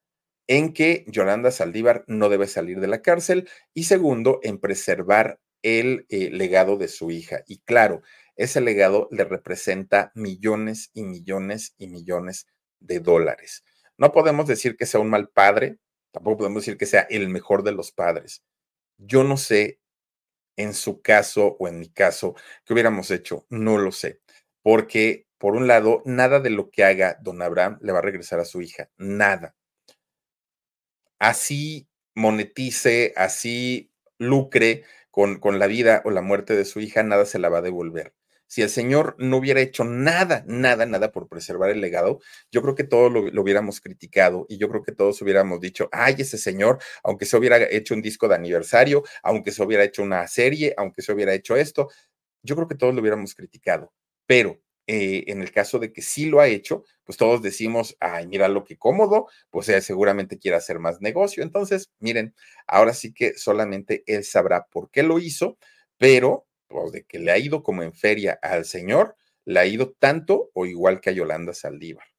en 0.46 0.72
que 0.72 1.04
Yolanda 1.08 1.50
Saldívar 1.50 2.04
no 2.06 2.28
debe 2.28 2.46
salir 2.46 2.80
de 2.80 2.86
la 2.86 3.02
cárcel 3.02 3.48
y 3.72 3.84
segundo, 3.84 4.40
en 4.42 4.58
preservar 4.58 5.40
el 5.62 6.06
eh, 6.10 6.30
legado 6.30 6.76
de 6.76 6.88
su 6.88 7.10
hija. 7.10 7.42
Y 7.46 7.58
claro, 7.60 8.02
ese 8.36 8.60
legado 8.60 9.08
le 9.10 9.24
representa 9.24 10.12
millones 10.14 10.90
y 10.92 11.04
millones 11.04 11.74
y 11.78 11.88
millones 11.88 12.46
de 12.80 13.00
dólares. 13.00 13.64
No 13.96 14.12
podemos 14.12 14.46
decir 14.46 14.76
que 14.76 14.86
sea 14.86 15.00
un 15.00 15.10
mal 15.10 15.28
padre, 15.28 15.78
tampoco 16.12 16.38
podemos 16.38 16.62
decir 16.62 16.76
que 16.76 16.86
sea 16.86 17.06
el 17.08 17.28
mejor 17.28 17.62
de 17.62 17.72
los 17.72 17.92
padres. 17.92 18.42
Yo 18.98 19.24
no 19.24 19.36
sé 19.36 19.80
en 20.56 20.74
su 20.74 21.00
caso 21.00 21.56
o 21.58 21.68
en 21.68 21.78
mi 21.78 21.88
caso 21.88 22.34
qué 22.64 22.74
hubiéramos 22.74 23.10
hecho, 23.10 23.46
no 23.50 23.78
lo 23.78 23.92
sé, 23.92 24.20
porque 24.62 25.26
por 25.38 25.56
un 25.56 25.66
lado, 25.66 26.02
nada 26.04 26.40
de 26.40 26.50
lo 26.50 26.70
que 26.70 26.84
haga 26.84 27.18
don 27.20 27.42
Abraham 27.42 27.78
le 27.82 27.92
va 27.92 27.98
a 27.98 28.02
regresar 28.02 28.40
a 28.40 28.44
su 28.44 28.62
hija, 28.62 28.90
nada. 28.96 29.54
Así 31.18 31.88
monetice, 32.14 33.12
así 33.16 33.92
lucre 34.18 34.84
con, 35.10 35.38
con 35.40 35.58
la 35.58 35.66
vida 35.66 36.02
o 36.04 36.10
la 36.10 36.22
muerte 36.22 36.56
de 36.56 36.64
su 36.64 36.80
hija, 36.80 37.02
nada 37.02 37.24
se 37.26 37.38
la 37.38 37.48
va 37.48 37.58
a 37.58 37.62
devolver 37.62 38.14
si 38.54 38.62
el 38.62 38.70
Señor 38.70 39.16
no 39.18 39.38
hubiera 39.38 39.60
hecho 39.60 39.82
nada, 39.84 40.44
nada, 40.46 40.86
nada 40.86 41.10
por 41.10 41.28
preservar 41.28 41.70
el 41.70 41.80
legado, 41.80 42.20
yo 42.52 42.62
creo 42.62 42.76
que 42.76 42.84
todos 42.84 43.12
lo, 43.12 43.42
hubiéramos 43.42 43.80
criticado 43.80 44.46
y 44.48 44.58
yo 44.58 44.68
creo 44.68 44.82
que 44.82 44.92
todos 44.92 45.20
hubiéramos 45.22 45.60
dicho, 45.60 45.88
ay, 45.90 46.14
ese 46.18 46.38
Señor, 46.38 46.78
aunque 47.02 47.26
se 47.26 47.36
hubiera 47.36 47.58
hecho 47.58 47.94
un 47.94 48.02
disco 48.02 48.28
de 48.28 48.36
aniversario, 48.36 49.02
aunque 49.24 49.50
se 49.50 49.60
hubiera 49.62 49.82
hecho 49.82 50.04
una 50.04 50.28
serie, 50.28 50.72
aunque 50.76 51.02
se 51.02 51.12
hubiera 51.12 51.34
hecho 51.34 51.56
esto, 51.56 51.88
yo 52.44 52.54
creo 52.54 52.68
que 52.68 52.76
todos 52.76 52.94
lo 52.94 53.00
hubiéramos 53.00 53.34
criticado. 53.34 53.92
Pero 54.26 54.60
eh, 54.86 55.24
en 55.28 55.40
el 55.42 55.50
caso 55.52 55.78
de 55.78 55.92
que 55.92 56.02
sí 56.02 56.26
lo 56.26 56.40
ha 56.40 56.48
hecho, 56.48 56.84
pues 57.04 57.18
todos 57.18 57.42
decimos, 57.42 57.96
ay, 58.00 58.26
mira 58.26 58.48
lo 58.48 58.64
que 58.64 58.76
cómodo, 58.78 59.28
pues 59.50 59.68
él 59.68 59.82
seguramente 59.82 60.38
quiere 60.38 60.56
hacer 60.56 60.78
más 60.78 61.00
negocio. 61.00 61.42
Entonces, 61.42 61.90
miren, 62.00 62.34
ahora 62.66 62.94
sí 62.94 63.12
que 63.12 63.34
solamente 63.38 64.02
él 64.06 64.24
sabrá 64.24 64.66
por 64.66 64.90
qué 64.90 65.02
lo 65.02 65.18
hizo, 65.18 65.58
pero 65.98 66.46
o 66.68 66.90
de 66.90 67.04
que 67.04 67.18
le 67.18 67.30
ha 67.30 67.38
ido 67.38 67.62
como 67.62 67.82
en 67.82 67.92
feria 67.92 68.38
al 68.42 68.64
señor, 68.64 69.16
le 69.44 69.60
ha 69.60 69.66
ido 69.66 69.92
tanto 69.92 70.50
o 70.54 70.66
igual 70.66 71.00
que 71.00 71.10
a 71.10 71.12
Yolanda 71.12 71.54
Saldívar. 71.54 72.13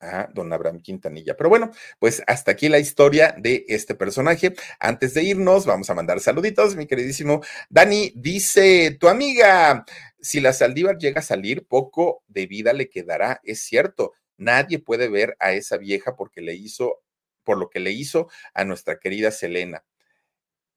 A 0.00 0.28
don 0.32 0.52
Abraham 0.52 0.80
Quintanilla. 0.80 1.36
Pero 1.36 1.48
bueno, 1.48 1.70
pues 1.98 2.22
hasta 2.26 2.52
aquí 2.52 2.68
la 2.68 2.78
historia 2.78 3.34
de 3.38 3.64
este 3.68 3.94
personaje. 3.94 4.54
Antes 4.78 5.14
de 5.14 5.22
irnos, 5.22 5.66
vamos 5.66 5.90
a 5.90 5.94
mandar 5.94 6.20
saluditos. 6.20 6.76
Mi 6.76 6.86
queridísimo 6.86 7.42
Dani 7.68 8.12
dice, 8.16 8.96
tu 8.98 9.08
amiga, 9.08 9.84
si 10.20 10.40
la 10.40 10.52
Saldívar 10.52 10.98
llega 10.98 11.20
a 11.20 11.24
salir, 11.24 11.66
poco 11.66 12.22
de 12.28 12.46
vida 12.46 12.72
le 12.72 12.88
quedará. 12.88 13.40
Es 13.44 13.62
cierto, 13.62 14.12
nadie 14.36 14.78
puede 14.78 15.08
ver 15.08 15.36
a 15.38 15.52
esa 15.52 15.76
vieja 15.76 16.16
porque 16.16 16.40
le 16.40 16.54
hizo, 16.54 17.02
por 17.42 17.58
lo 17.58 17.70
que 17.70 17.80
le 17.80 17.92
hizo 17.92 18.28
a 18.54 18.64
nuestra 18.64 18.98
querida 18.98 19.30
Selena. 19.30 19.84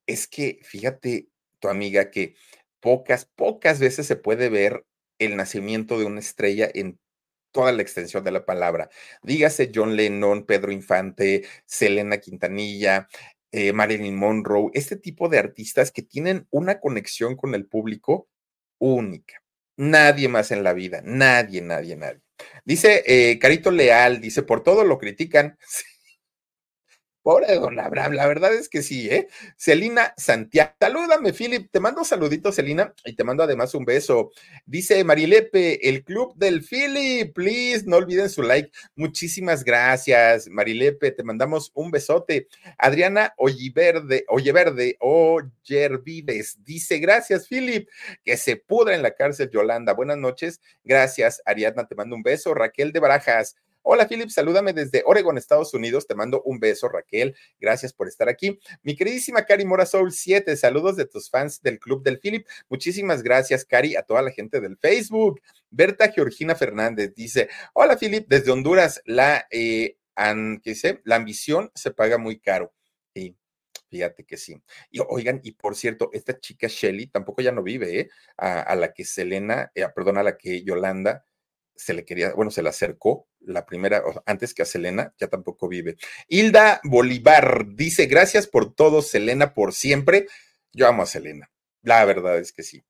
Es 0.06 0.28
que, 0.28 0.60
fíjate, 0.64 1.28
tu 1.60 1.70
amiga, 1.70 2.12
que 2.12 2.36
pocas, 2.80 3.26
pocas 3.26 3.80
veces 3.80 4.08
se 4.08 4.16
puede 4.16 4.50
ver 4.50 4.86
el 5.20 5.36
nacimiento 5.36 5.98
de 6.00 6.06
una 6.06 6.20
estrella 6.20 6.70
en 6.74 7.00
toda 7.58 7.72
la 7.72 7.82
extensión 7.82 8.24
de 8.24 8.30
la 8.30 8.46
palabra. 8.46 8.88
Dígase 9.24 9.72
John 9.74 9.96
Lennon, 9.96 10.46
Pedro 10.46 10.72
Infante, 10.72 11.44
Selena 11.66 12.20
Quintanilla, 12.20 13.08
eh, 13.52 13.74
Marilyn 13.74 14.16
Monroe, 14.16 14.70
este 14.76 14.96
tipo 14.96 15.28
de 15.28 15.40
artistas 15.40 15.92
que 15.92 16.04
tienen 16.04 16.46
una 16.52 16.80
conexión 16.80 17.36
con 17.36 17.56
el 17.56 17.66
público 17.66 18.30
única. 18.78 19.42
Nadie 19.76 20.28
más 20.28 20.52
en 20.52 20.64
la 20.64 20.74
vida, 20.74 21.02
nadie, 21.04 21.64
nadie, 21.64 21.96
nadie. 21.96 22.22
Dice 22.64 23.02
eh, 23.08 23.40
Carito 23.40 23.72
Leal, 23.72 24.22
dice, 24.22 24.44
por 24.44 24.62
todo 24.62 24.84
lo 24.84 25.00
critican. 25.00 25.58
Pobre 27.28 27.56
don 27.56 27.78
Abraham, 27.78 28.14
la 28.14 28.26
verdad 28.26 28.54
es 28.54 28.70
que 28.70 28.82
sí, 28.82 29.10
¿eh? 29.10 29.28
Celina 29.58 30.14
Santiago, 30.16 30.72
salúdame, 30.80 31.34
Philip, 31.34 31.70
te 31.70 31.82
mando 31.82 32.06
saluditos, 32.06 32.56
Celina, 32.56 32.94
y 33.04 33.18
te 33.18 33.26
mando 33.26 33.44
además 33.44 33.76
un 33.76 33.84
beso. 33.84 34.32
Dice 34.66 35.04
Marilepe, 35.04 35.90
el 35.90 36.06
club 36.06 36.38
del 36.38 36.64
Philip, 36.64 37.34
please, 37.36 37.84
no 37.86 37.98
olviden 37.98 38.30
su 38.30 38.44
like. 38.44 38.72
Muchísimas 38.96 39.66
gracias, 39.66 40.48
Marilepe, 40.48 41.12
te 41.12 41.24
mandamos 41.24 41.74
un 41.74 41.92
besote. 41.92 42.48
Adriana 42.78 43.34
Olliverde, 43.36 44.24
Olleverde, 44.30 44.96
Oyervides, 45.02 46.64
dice, 46.64 47.00
gracias, 47.00 47.50
Philip, 47.50 47.90
que 48.24 48.38
se 48.38 48.56
pudra 48.56 48.96
en 48.96 49.02
la 49.02 49.16
cárcel, 49.16 49.50
Yolanda. 49.50 49.92
Buenas 49.92 50.18
noches, 50.18 50.62
gracias, 50.82 51.42
Ariadna, 51.46 51.90
te 51.90 51.96
mando 51.96 52.16
un 52.16 52.24
beso. 52.24 52.54
Raquel 52.54 52.94
de 52.94 53.02
Barajas, 53.02 53.58
Hola, 53.90 54.06
Philip, 54.06 54.30
salúdame 54.30 54.74
desde 54.74 55.02
Oregon, 55.06 55.38
Estados 55.38 55.74
Unidos. 55.74 56.08
Te 56.08 56.14
mando 56.14 56.42
un 56.44 56.60
beso, 56.60 56.90
Raquel. 56.90 57.38
Gracias 57.58 57.94
por 57.94 58.10
estar 58.10 58.28
aquí. 58.28 58.60
Mi 58.84 58.98
queridísima 58.98 59.46
Cari 59.46 59.64
Mora 59.64 59.86
Soul 59.86 60.12
7, 60.12 60.58
saludos 60.58 60.98
de 60.98 61.06
tus 61.06 61.30
fans 61.30 61.62
del 61.62 61.80
Club 61.80 62.04
del 62.04 62.20
Philip. 62.20 62.46
Muchísimas 62.68 63.24
gracias, 63.24 63.64
Cari, 63.64 63.96
a 63.96 64.04
toda 64.04 64.22
la 64.22 64.32
gente 64.32 64.60
del 64.60 64.76
Facebook. 64.76 65.40
Berta 65.70 66.12
Georgina 66.12 66.54
Fernández 66.54 67.16
dice: 67.16 67.48
Hola, 67.74 67.96
Philip, 67.96 68.28
desde 68.28 68.52
Honduras, 68.52 69.02
la, 69.06 69.48
eh, 69.52 69.96
¿qué 70.62 71.02
la 71.06 71.16
ambición 71.16 71.72
se 71.74 71.92
paga 71.92 72.18
muy 72.18 72.42
caro. 72.42 72.74
Sí, 73.16 73.38
Fíjate 73.90 74.26
que 74.26 74.36
sí. 74.36 74.62
Y 74.92 75.00
oigan, 75.08 75.40
y 75.44 75.54
por 75.54 75.78
cierto, 75.78 76.10
esta 76.12 76.38
chica 76.38 76.68
Shelly 76.68 77.08
tampoco 77.08 77.42
ya 77.42 77.54
no 77.54 77.64
vive, 77.64 78.02
¿eh? 78.02 78.10
A, 78.36 78.76
la 78.76 78.92
que 78.92 79.06
Selena, 79.06 79.72
eh, 79.76 79.86
perdón, 79.96 80.18
a 80.18 80.24
la 80.24 80.38
que 80.38 80.62
Yolanda 80.62 81.26
se 81.78 81.94
le 81.94 82.04
quería, 82.04 82.34
bueno, 82.34 82.52
se 82.52 82.62
le 82.62 82.70
acercó 82.70 83.28
la 83.40 83.66
primera, 83.66 84.04
antes 84.26 84.54
que 84.54 84.64
a 84.64 84.66
Selena, 84.66 85.14
ya 85.18 85.28
tampoco 85.28 85.68
vive. 85.68 85.96
Hilda 86.28 86.82
Bolívar 86.84 87.66
dice, 87.76 88.08
gracias 88.08 88.48
por 88.48 88.74
todo, 88.74 89.02
Selena, 89.02 89.54
por 89.54 89.74
siempre. 89.74 90.28
Yo 90.74 90.88
amo 90.88 91.04
a 91.04 91.06
Selena. 91.06 91.50
La 91.82 92.04
verdad 92.06 92.38
es 92.40 92.52
que 92.52 92.64
sí. 92.64 92.84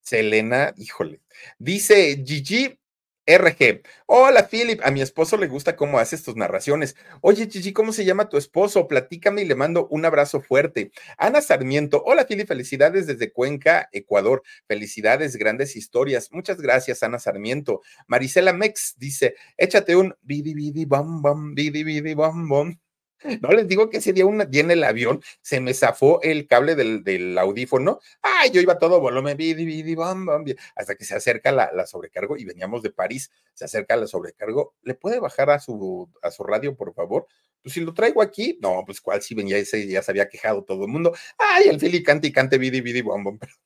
Selena, 0.00 0.72
híjole. 0.76 1.22
Dice 1.58 2.22
Gigi 2.24 2.78
RG. 3.26 3.82
Hola, 4.06 4.48
Philip. 4.48 4.80
A 4.84 4.90
mi 4.90 5.02
esposo 5.02 5.36
le 5.36 5.48
gusta 5.48 5.76
cómo 5.76 5.98
haces 5.98 6.22
tus 6.22 6.36
narraciones. 6.36 6.96
Oye, 7.20 7.48
Chichi, 7.48 7.72
¿cómo 7.72 7.92
se 7.92 8.04
llama 8.04 8.28
tu 8.28 8.36
esposo? 8.38 8.86
Platícame 8.88 9.42
y 9.42 9.44
le 9.44 9.54
mando 9.56 9.88
un 9.88 10.04
abrazo 10.04 10.40
fuerte. 10.40 10.92
Ana 11.18 11.42
Sarmiento. 11.42 12.02
Hola, 12.06 12.26
Philip. 12.26 12.46
Felicidades 12.46 13.06
desde 13.06 13.32
Cuenca, 13.32 13.88
Ecuador. 13.92 14.42
Felicidades, 14.68 15.36
grandes 15.36 15.76
historias. 15.76 16.30
Muchas 16.32 16.60
gracias, 16.60 17.02
Ana 17.02 17.18
Sarmiento. 17.18 17.82
Marisela 18.06 18.52
Mex 18.52 18.94
dice: 18.96 19.34
échate 19.56 19.96
un 19.96 20.14
bidi 20.22 20.54
bidi 20.54 20.84
bam 20.84 21.20
bam, 21.20 21.54
bidi 21.54 21.84
bidi 21.84 22.14
bam 22.14 22.48
bam. 22.48 22.85
No 23.40 23.50
les 23.50 23.68
digo 23.68 23.90
que 23.90 23.98
ese 23.98 24.12
día, 24.12 24.26
una, 24.26 24.48
en 24.50 24.70
el 24.70 24.84
avión 24.84 25.22
se 25.42 25.60
me 25.60 25.74
zafó 25.74 26.20
el 26.22 26.46
cable 26.46 26.74
del, 26.74 27.38
audífono. 27.38 28.00
Ay, 28.22 28.50
yo 28.50 28.60
iba 28.60 28.78
todo 28.78 29.00
volumen, 29.00 29.36
hasta 30.74 30.94
que 30.94 31.04
se 31.04 31.14
acerca 31.14 31.52
la, 31.52 31.86
sobrecargo 31.86 32.36
y 32.36 32.44
veníamos 32.44 32.82
de 32.82 32.90
París, 32.90 33.30
se 33.54 33.64
acerca 33.64 33.96
la 33.96 34.06
sobrecargo. 34.06 34.74
¿Le 34.82 34.94
puede 34.94 35.20
bajar 35.20 35.50
a 35.50 35.58
su, 35.58 36.08
a 36.22 36.30
su 36.30 36.44
radio, 36.44 36.76
por 36.76 36.94
favor? 36.94 37.26
Pues 37.62 37.74
si 37.74 37.80
lo 37.80 37.92
traigo 37.94 38.22
aquí, 38.22 38.58
no, 38.62 38.84
pues 38.86 39.00
cuál 39.00 39.22
si 39.22 39.34
venía 39.34 39.58
ese, 39.58 39.86
ya 39.88 40.02
se 40.02 40.12
había 40.12 40.28
quejado 40.28 40.62
todo 40.62 40.84
el 40.84 40.88
mundo. 40.90 41.14
Ay, 41.36 41.68
el 41.68 41.80
Fili 41.80 42.02
cante 42.02 42.28
y 42.28 42.32
cante, 42.32 42.58
bidi, 42.58 42.80
bidi, 42.80 43.02
bom, 43.02 43.24
bom. 43.24 43.38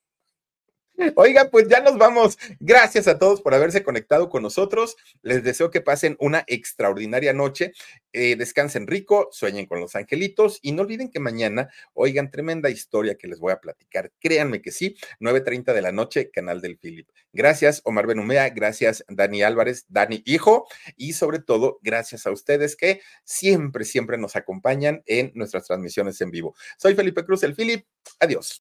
Oiga, 1.17 1.51
pues 1.51 1.69
ya 1.69 1.81
nos 1.81 1.97
vamos. 1.99 2.39
Gracias 2.59 3.09
a 3.09 3.19
todos 3.19 3.41
por 3.41 3.55
haberse 3.55 3.83
conectado 3.83 4.29
con 4.29 4.43
nosotros. 4.43 4.97
Les 5.23 5.43
deseo 5.43 5.71
que 5.71 5.81
pasen 5.81 6.17
una 6.19 6.45
extraordinaria 6.47 7.33
noche. 7.33 7.73
Eh, 8.13 8.35
descansen 8.37 8.89
rico, 8.89 9.29
sueñen 9.31 9.67
con 9.67 9.81
los 9.81 9.95
angelitos 9.95 10.59
y 10.63 10.73
no 10.73 10.83
olviden 10.83 11.11
que 11.11 11.21
mañana 11.21 11.71
oigan 11.95 12.31
tremenda 12.31 12.69
historia 12.69 13.15
que 13.15 13.29
les 13.29 13.39
voy 13.39 13.53
a 13.53 13.61
platicar. 13.61 14.11
Créanme 14.19 14.61
que 14.63 14.73
sí, 14.73 14.97
9.30 15.21 15.73
de 15.73 15.83
la 15.83 15.93
noche, 15.93 16.31
canal 16.31 16.61
del 16.61 16.77
Philip. 16.77 17.09
Gracias, 17.33 17.83
Omar 17.85 18.09
Benumea. 18.09 18.49
Gracias, 18.51 19.05
Dani 19.09 19.43
Álvarez, 19.43 19.87
Dani 19.89 20.23
Hijo. 20.27 20.67
Y 20.97 21.13
sobre 21.13 21.39
todo, 21.39 21.79
gracias 21.83 22.27
a 22.27 22.33
ustedes 22.33 22.75
que 22.75 23.01
siempre, 23.25 23.85
siempre 23.85 24.19
nos 24.19 24.35
acompañan 24.35 25.03
en 25.07 25.31
nuestras 25.35 25.67
transmisiones 25.67 26.21
en 26.21 26.33
vivo. 26.33 26.55
Soy 26.79 26.95
Felipe 26.95 27.25
Cruz, 27.25 27.45
el 27.45 27.55
Philip. 27.55 27.87
Adiós. 28.19 28.49